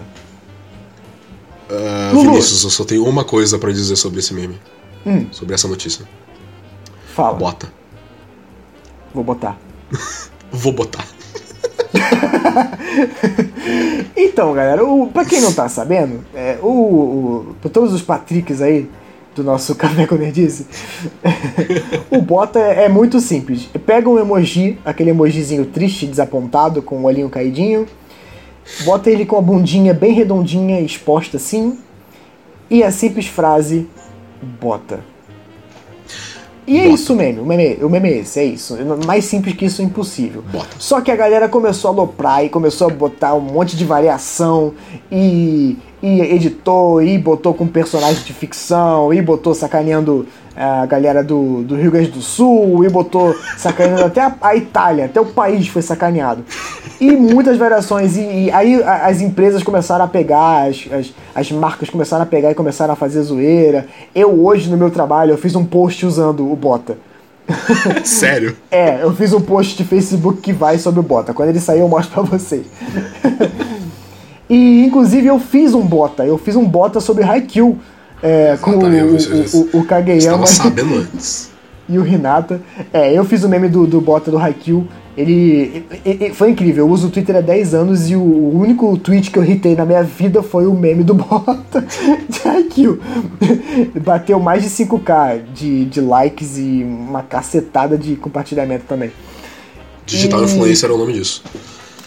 [1.70, 4.58] Uh, Vinícius, eu só tenho uma coisa para dizer sobre esse meme.
[5.06, 5.26] Hum.
[5.30, 6.04] Sobre essa notícia.
[7.14, 7.38] Fala.
[7.38, 7.72] Bota.
[9.14, 9.56] Vou botar.
[10.50, 11.06] Vou botar.
[14.16, 18.60] então, galera, o, pra quem não tá sabendo, é, o, o, pra todos os Patricks
[18.60, 18.90] aí,
[19.34, 20.66] do nosso Café com Nerdice,
[22.10, 23.68] o bota é, é muito simples.
[23.86, 27.86] Pega um emoji, aquele emojizinho triste, desapontado, com o olhinho caidinho,
[28.84, 31.78] bota ele com a bundinha bem redondinha, exposta assim,
[32.68, 33.86] e a simples frase,
[34.60, 35.00] bota.
[36.66, 36.94] E é Bota.
[36.94, 38.78] isso mesmo, o meme, o meme é esse, é isso.
[39.04, 40.40] Mais simples que isso é impossível.
[40.52, 40.68] Bota.
[40.78, 44.72] Só que a galera começou a loprar e começou a botar um monte de variação
[45.10, 51.62] e, e editou e botou com personagem de ficção e botou sacaneando a galera do,
[51.62, 55.68] do Rio Grande do Sul e botou sacaneando até a, a, Itália, até o país
[55.68, 56.44] foi sacaneado.
[57.00, 58.16] E muitas variações.
[58.16, 62.50] E, e aí as empresas começaram a pegar, as, as, as, marcas começaram a pegar
[62.50, 63.86] e começaram a fazer zoeira.
[64.14, 66.98] Eu hoje no meu trabalho eu fiz um post usando o Bota.
[68.04, 68.56] Sério?
[68.70, 71.32] é, eu fiz um post de Facebook que vai sobre o Bota.
[71.32, 72.66] Quando ele sair eu mostro pra vocês.
[74.50, 77.78] e inclusive eu fiz um Bota, eu fiz um Bota sobre Haikyuu
[78.22, 78.74] é, com o,
[79.74, 80.44] o, o, Kageyama.
[81.88, 82.60] e o Hinata.
[82.92, 84.86] É, eu fiz o meme do, do bota do Haikyuu.
[85.16, 88.22] Ele, ele- ele- Foi incrível, eu uso o Twitter há 10 anos e o
[88.56, 91.84] único tweet que eu hitei na minha vida foi o meme do Bota
[92.28, 93.00] de IQ.
[94.04, 99.10] Bateu mais de 5k de, de likes e uma cacetada de compartilhamento também.
[100.06, 101.42] Digital E- influencer é o nome disso.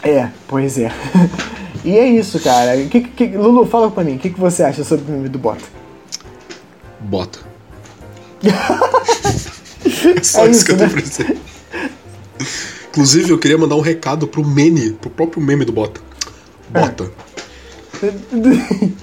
[0.02, 0.91] É, pois é.
[1.84, 2.77] E é isso, cara.
[2.85, 5.38] Que, que- Lulu, fala pra mim, o que, que você acha sobre o meme do
[5.39, 5.64] Bota?
[6.99, 7.39] Bota.
[8.43, 10.88] é só É isso isso, que eu né?
[10.88, 11.38] tenho pra dizer.
[12.89, 15.99] Inclusive, eu queria mandar um recado pro meme, pro próprio meme do Bota.
[16.69, 17.11] Bota.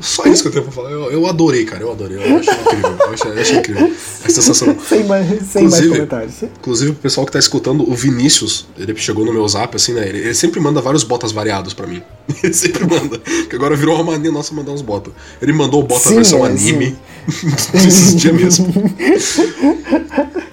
[0.00, 0.90] Só isso que eu tenho pra falar.
[0.90, 1.82] Eu, eu adorei, cara.
[1.82, 2.16] Eu adorei.
[2.18, 2.96] Eu achei incrível.
[3.00, 3.92] Eu achei, eu achei incrível.
[4.24, 4.76] É sensacional.
[4.86, 6.42] sem mais, sem mais Inclusive- comentários.
[6.42, 10.08] Inclusive, o pessoal que tá escutando, o Vinícius, ele chegou no meu zap, assim, né?
[10.08, 12.02] Ele, ele sempre manda vários botas variados pra mim.
[12.42, 13.18] Ele sempre manda.
[13.18, 15.14] Que agora virou uma mania nossa mandar uns botas.
[15.40, 16.96] Ele mandou o bota Sim, versão é, anime.
[17.74, 18.72] Esses dias mesmo.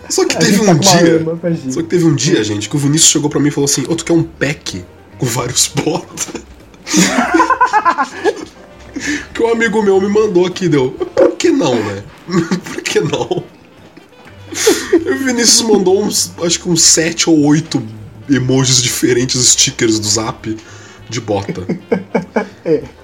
[0.10, 1.26] Só que teve tá um uma dia.
[1.70, 3.84] Só que teve um dia, gente, que o Vinícius chegou pra mim e falou assim:
[3.90, 4.84] Ô, tu quer um pack
[5.18, 6.28] com vários botas?
[9.34, 10.92] que um amigo meu me mandou aqui, deu.
[10.92, 12.04] Por que não, né?
[12.64, 13.44] Por que não?
[15.06, 17.82] O Vinícius mandou uns, acho que uns sete ou oito
[18.30, 20.58] emojis diferentes, stickers do zap
[21.10, 21.66] de bota.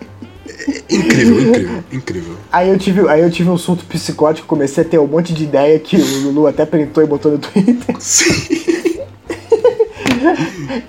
[0.89, 2.35] É incrível, incrível, incrível.
[2.51, 5.43] Aí eu, tive, aí eu tive um surto psicótico, comecei a ter um monte de
[5.43, 7.95] ideia que o Lulu até printou e botou no Twitter.
[7.99, 8.61] Sim.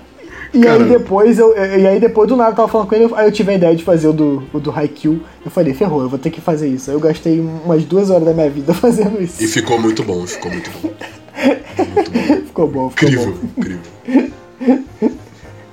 [0.53, 1.55] E aí depois eu.
[1.57, 3.75] E aí depois do nada eu tava falando com ele, aí eu tive a ideia
[3.75, 5.19] de fazer o do, o do Haikyuu.
[5.43, 6.89] Eu falei, ferrou, eu vou ter que fazer isso.
[6.91, 9.43] Aí eu gastei umas duas horas da minha vida fazendo isso.
[9.43, 10.79] E ficou muito bom, ficou muito bom.
[10.81, 11.23] Muito bom.
[12.53, 13.47] Ficou bom, ficou Incrível, bom.
[13.57, 13.81] incrível.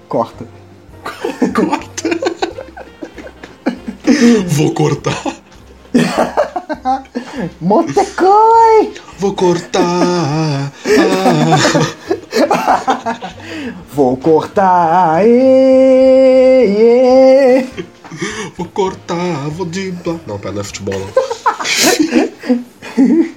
[0.09, 0.47] Corta.
[1.55, 2.11] Corta.
[4.47, 5.23] Vou cortar.
[7.61, 8.93] Motecoi!
[9.19, 9.82] Vou cortar.
[10.86, 12.16] Ah,
[13.94, 15.22] Vou cortar!
[15.26, 16.66] ê.
[18.56, 20.16] vou cortar, vou driblar.
[20.26, 21.08] Não, pera, não é futebol, não.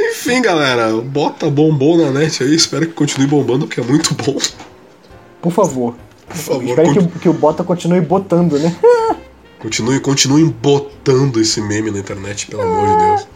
[0.00, 2.54] Enfim, galera, bota bombou na net aí.
[2.54, 4.36] Espero que continue bombando, porque é muito bom.
[5.40, 5.94] Por favor.
[6.26, 8.74] Por favor, Espero que, con- que o Bota continue botando, né?
[9.60, 13.28] continue, continuem botando esse meme na internet, pelo amor de Deus.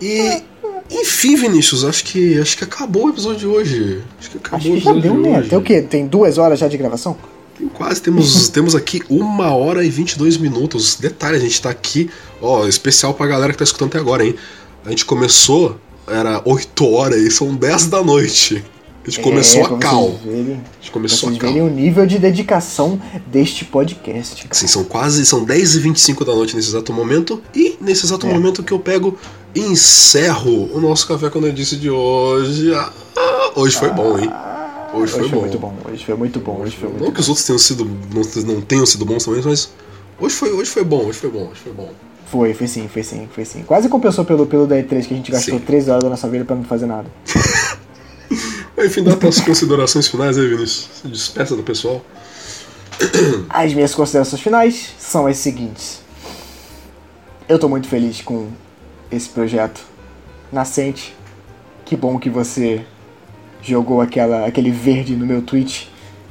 [0.00, 0.44] E.
[0.92, 4.02] Enfim, Vinícius, acho que acho que acabou o episódio de hoje.
[4.18, 5.38] Acho que acabou Acho o que já episódio deu, de né?
[5.38, 5.48] hoje.
[5.48, 5.82] Tem o quê?
[5.82, 7.16] Tem duas horas já de gravação?
[7.58, 10.96] Tem Quase temos, temos aqui uma hora e 22 minutos.
[10.96, 12.10] Detalhe, a gente tá aqui,
[12.40, 14.34] ó, especial pra galera que tá escutando até agora, hein?
[14.84, 18.62] A gente começou, era 8 horas e são 10 da noite.
[19.04, 20.10] A gente começou É, a cal.
[20.24, 21.52] verem- A gente começou a vocês cal.
[21.52, 24.46] verem o nível de dedicação deste podcast.
[24.52, 27.42] Sim, são quase, são 10 e 25 da noite nesse exato momento.
[27.54, 28.32] E nesse exato É.
[28.32, 29.18] momento que eu pego
[29.54, 32.72] e encerro o nosso Café Quando Eu Disse de hoje.
[32.74, 32.92] Ah,
[33.56, 34.30] hoje foi bom, hein?
[34.94, 35.40] Hoje foi Hoje foi bom.
[35.40, 37.14] muito bom, hoje foi muito bom, hoje foi muito Não bom.
[37.14, 39.70] que os outros tenham sido, não, não tenham sido bons também, mas
[40.20, 41.88] hoje foi, hoje foi bom, hoje foi bom, hoje foi bom.
[42.26, 43.62] Foi, foi sim, foi sim, foi sim.
[43.66, 45.64] Quase compensou pelo, pelo da E3 que a gente gastou Sim.
[45.66, 47.06] 3 horas da nossa vida pra não fazer nada.
[48.84, 50.88] Enfim, dá as considerações finais aí, Vinícius.
[51.02, 52.04] Se despeça do pessoal.
[53.48, 56.00] As minhas considerações finais são as seguintes.
[57.48, 58.48] Eu tô muito feliz com
[59.10, 59.80] esse projeto
[60.52, 61.14] nascente.
[61.84, 62.84] Que bom que você
[63.62, 65.90] jogou aquela, aquele verde no meu tweet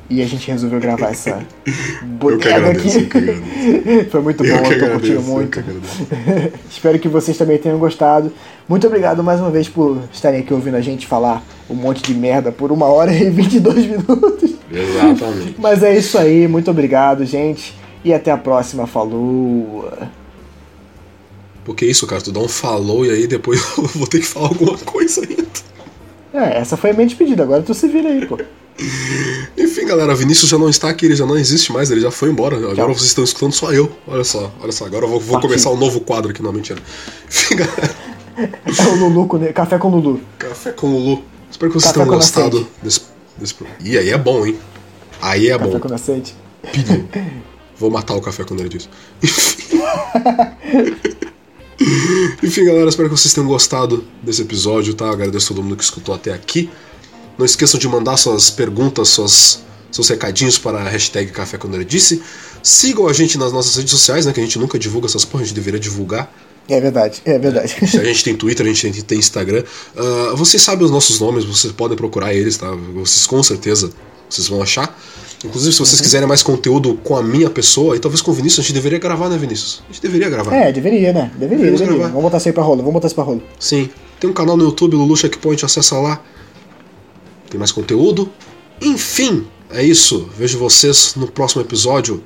[0.10, 1.46] e a gente resolveu gravar essa
[2.04, 4.10] bodega agradeço, aqui.
[4.12, 5.64] Foi muito Eu bom, eu tô curtindo agradeço, eu muito.
[5.64, 6.60] que.
[6.70, 8.32] Espero que vocês também tenham gostado.
[8.68, 11.42] Muito obrigado mais uma vez por estarem aqui ouvindo a gente falar
[11.72, 14.52] um monte de merda por uma hora e 22 minutos.
[14.72, 15.56] Exatamente.
[15.58, 17.74] Mas é isso aí, muito obrigado, gente.
[18.04, 18.86] E até a próxima.
[18.88, 19.92] Falou!
[21.64, 24.48] Porque isso, cara, tu dá um falou e aí depois eu vou ter que falar
[24.48, 25.46] alguma coisa ainda.
[26.34, 28.40] É, essa foi a minha despedida, agora tu se vira aí, pô.
[29.58, 32.30] Enfim, galera, Vinícius já não está aqui, ele já não existe mais, ele já foi
[32.30, 32.56] embora.
[32.58, 32.88] Agora Tchau.
[32.88, 33.92] vocês estão escutando só eu.
[34.08, 34.86] Olha só, olha só.
[34.86, 35.50] Agora eu vou, vou Partiu.
[35.50, 36.80] começar um novo quadro aqui, não, mentira.
[37.30, 37.96] Enfim, galera,
[38.38, 40.22] É o Lulu, café com Lulu.
[40.40, 41.22] café com Lulu.
[41.52, 43.02] Espero que vocês Café tenham gostado desse,
[43.38, 43.56] desse.
[43.84, 44.58] Ih, aí é bom, hein?
[45.22, 45.80] Aí é Café bom.
[45.80, 46.34] com nascente.
[46.72, 47.08] Pilho.
[47.78, 48.88] Vou matar o café quando ele diz.
[52.44, 55.10] Enfim, galera, espero que vocês tenham gostado desse episódio, tá?
[55.10, 56.70] Agradeço todo mundo que escutou até aqui.
[57.40, 61.84] Não esqueçam de mandar suas perguntas, suas, seus recadinhos para a hashtag Café Quando Ele
[61.84, 62.22] Disse.
[62.62, 64.34] Sigam a gente nas nossas redes sociais, né?
[64.34, 66.32] Que a gente nunca divulga essas porra, a gente deveria divulgar.
[66.70, 67.76] É verdade, é verdade.
[67.82, 69.64] A gente tem Twitter, a gente tem Instagram.
[69.96, 72.72] Ah, uh, vocês sabem os nossos nomes, vocês podem procurar eles, tá?
[72.94, 73.92] Vocês com certeza
[74.30, 74.98] vocês vão achar.
[75.44, 76.04] Inclusive, se vocês uhum.
[76.04, 79.00] quiserem mais conteúdo com a minha pessoa, e talvez com o Vinícius, a gente deveria
[79.00, 79.84] gravar, né, Vinícius?
[79.90, 80.56] A gente deveria gravar.
[80.56, 81.32] É, deveria, né?
[81.36, 81.88] Deveria, deveria.
[81.88, 82.08] Gravar.
[82.08, 83.42] Vamos botar isso aí pra rolo, vamos botar isso pra rola.
[83.60, 83.90] Sim.
[84.20, 86.22] Tem um canal no YouTube, Lulu Checkpoint, acessa lá.
[87.50, 88.32] Tem mais conteúdo.
[88.80, 90.30] Enfim, é isso.
[90.38, 92.24] Vejo vocês no próximo episódio.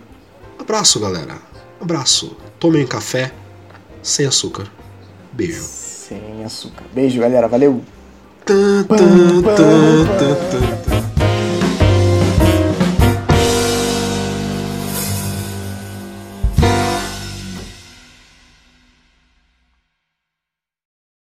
[0.60, 1.38] Abraço, galera.
[1.80, 2.36] Abraço.
[2.60, 3.32] Tomem um café
[4.06, 4.72] sem açúcar.
[5.34, 5.64] Beijo.
[5.64, 6.84] Sem açúcar.
[6.94, 7.48] Beijo, galera.
[7.48, 7.82] Valeu.
[8.45, 11.15] Tum, tum, tum,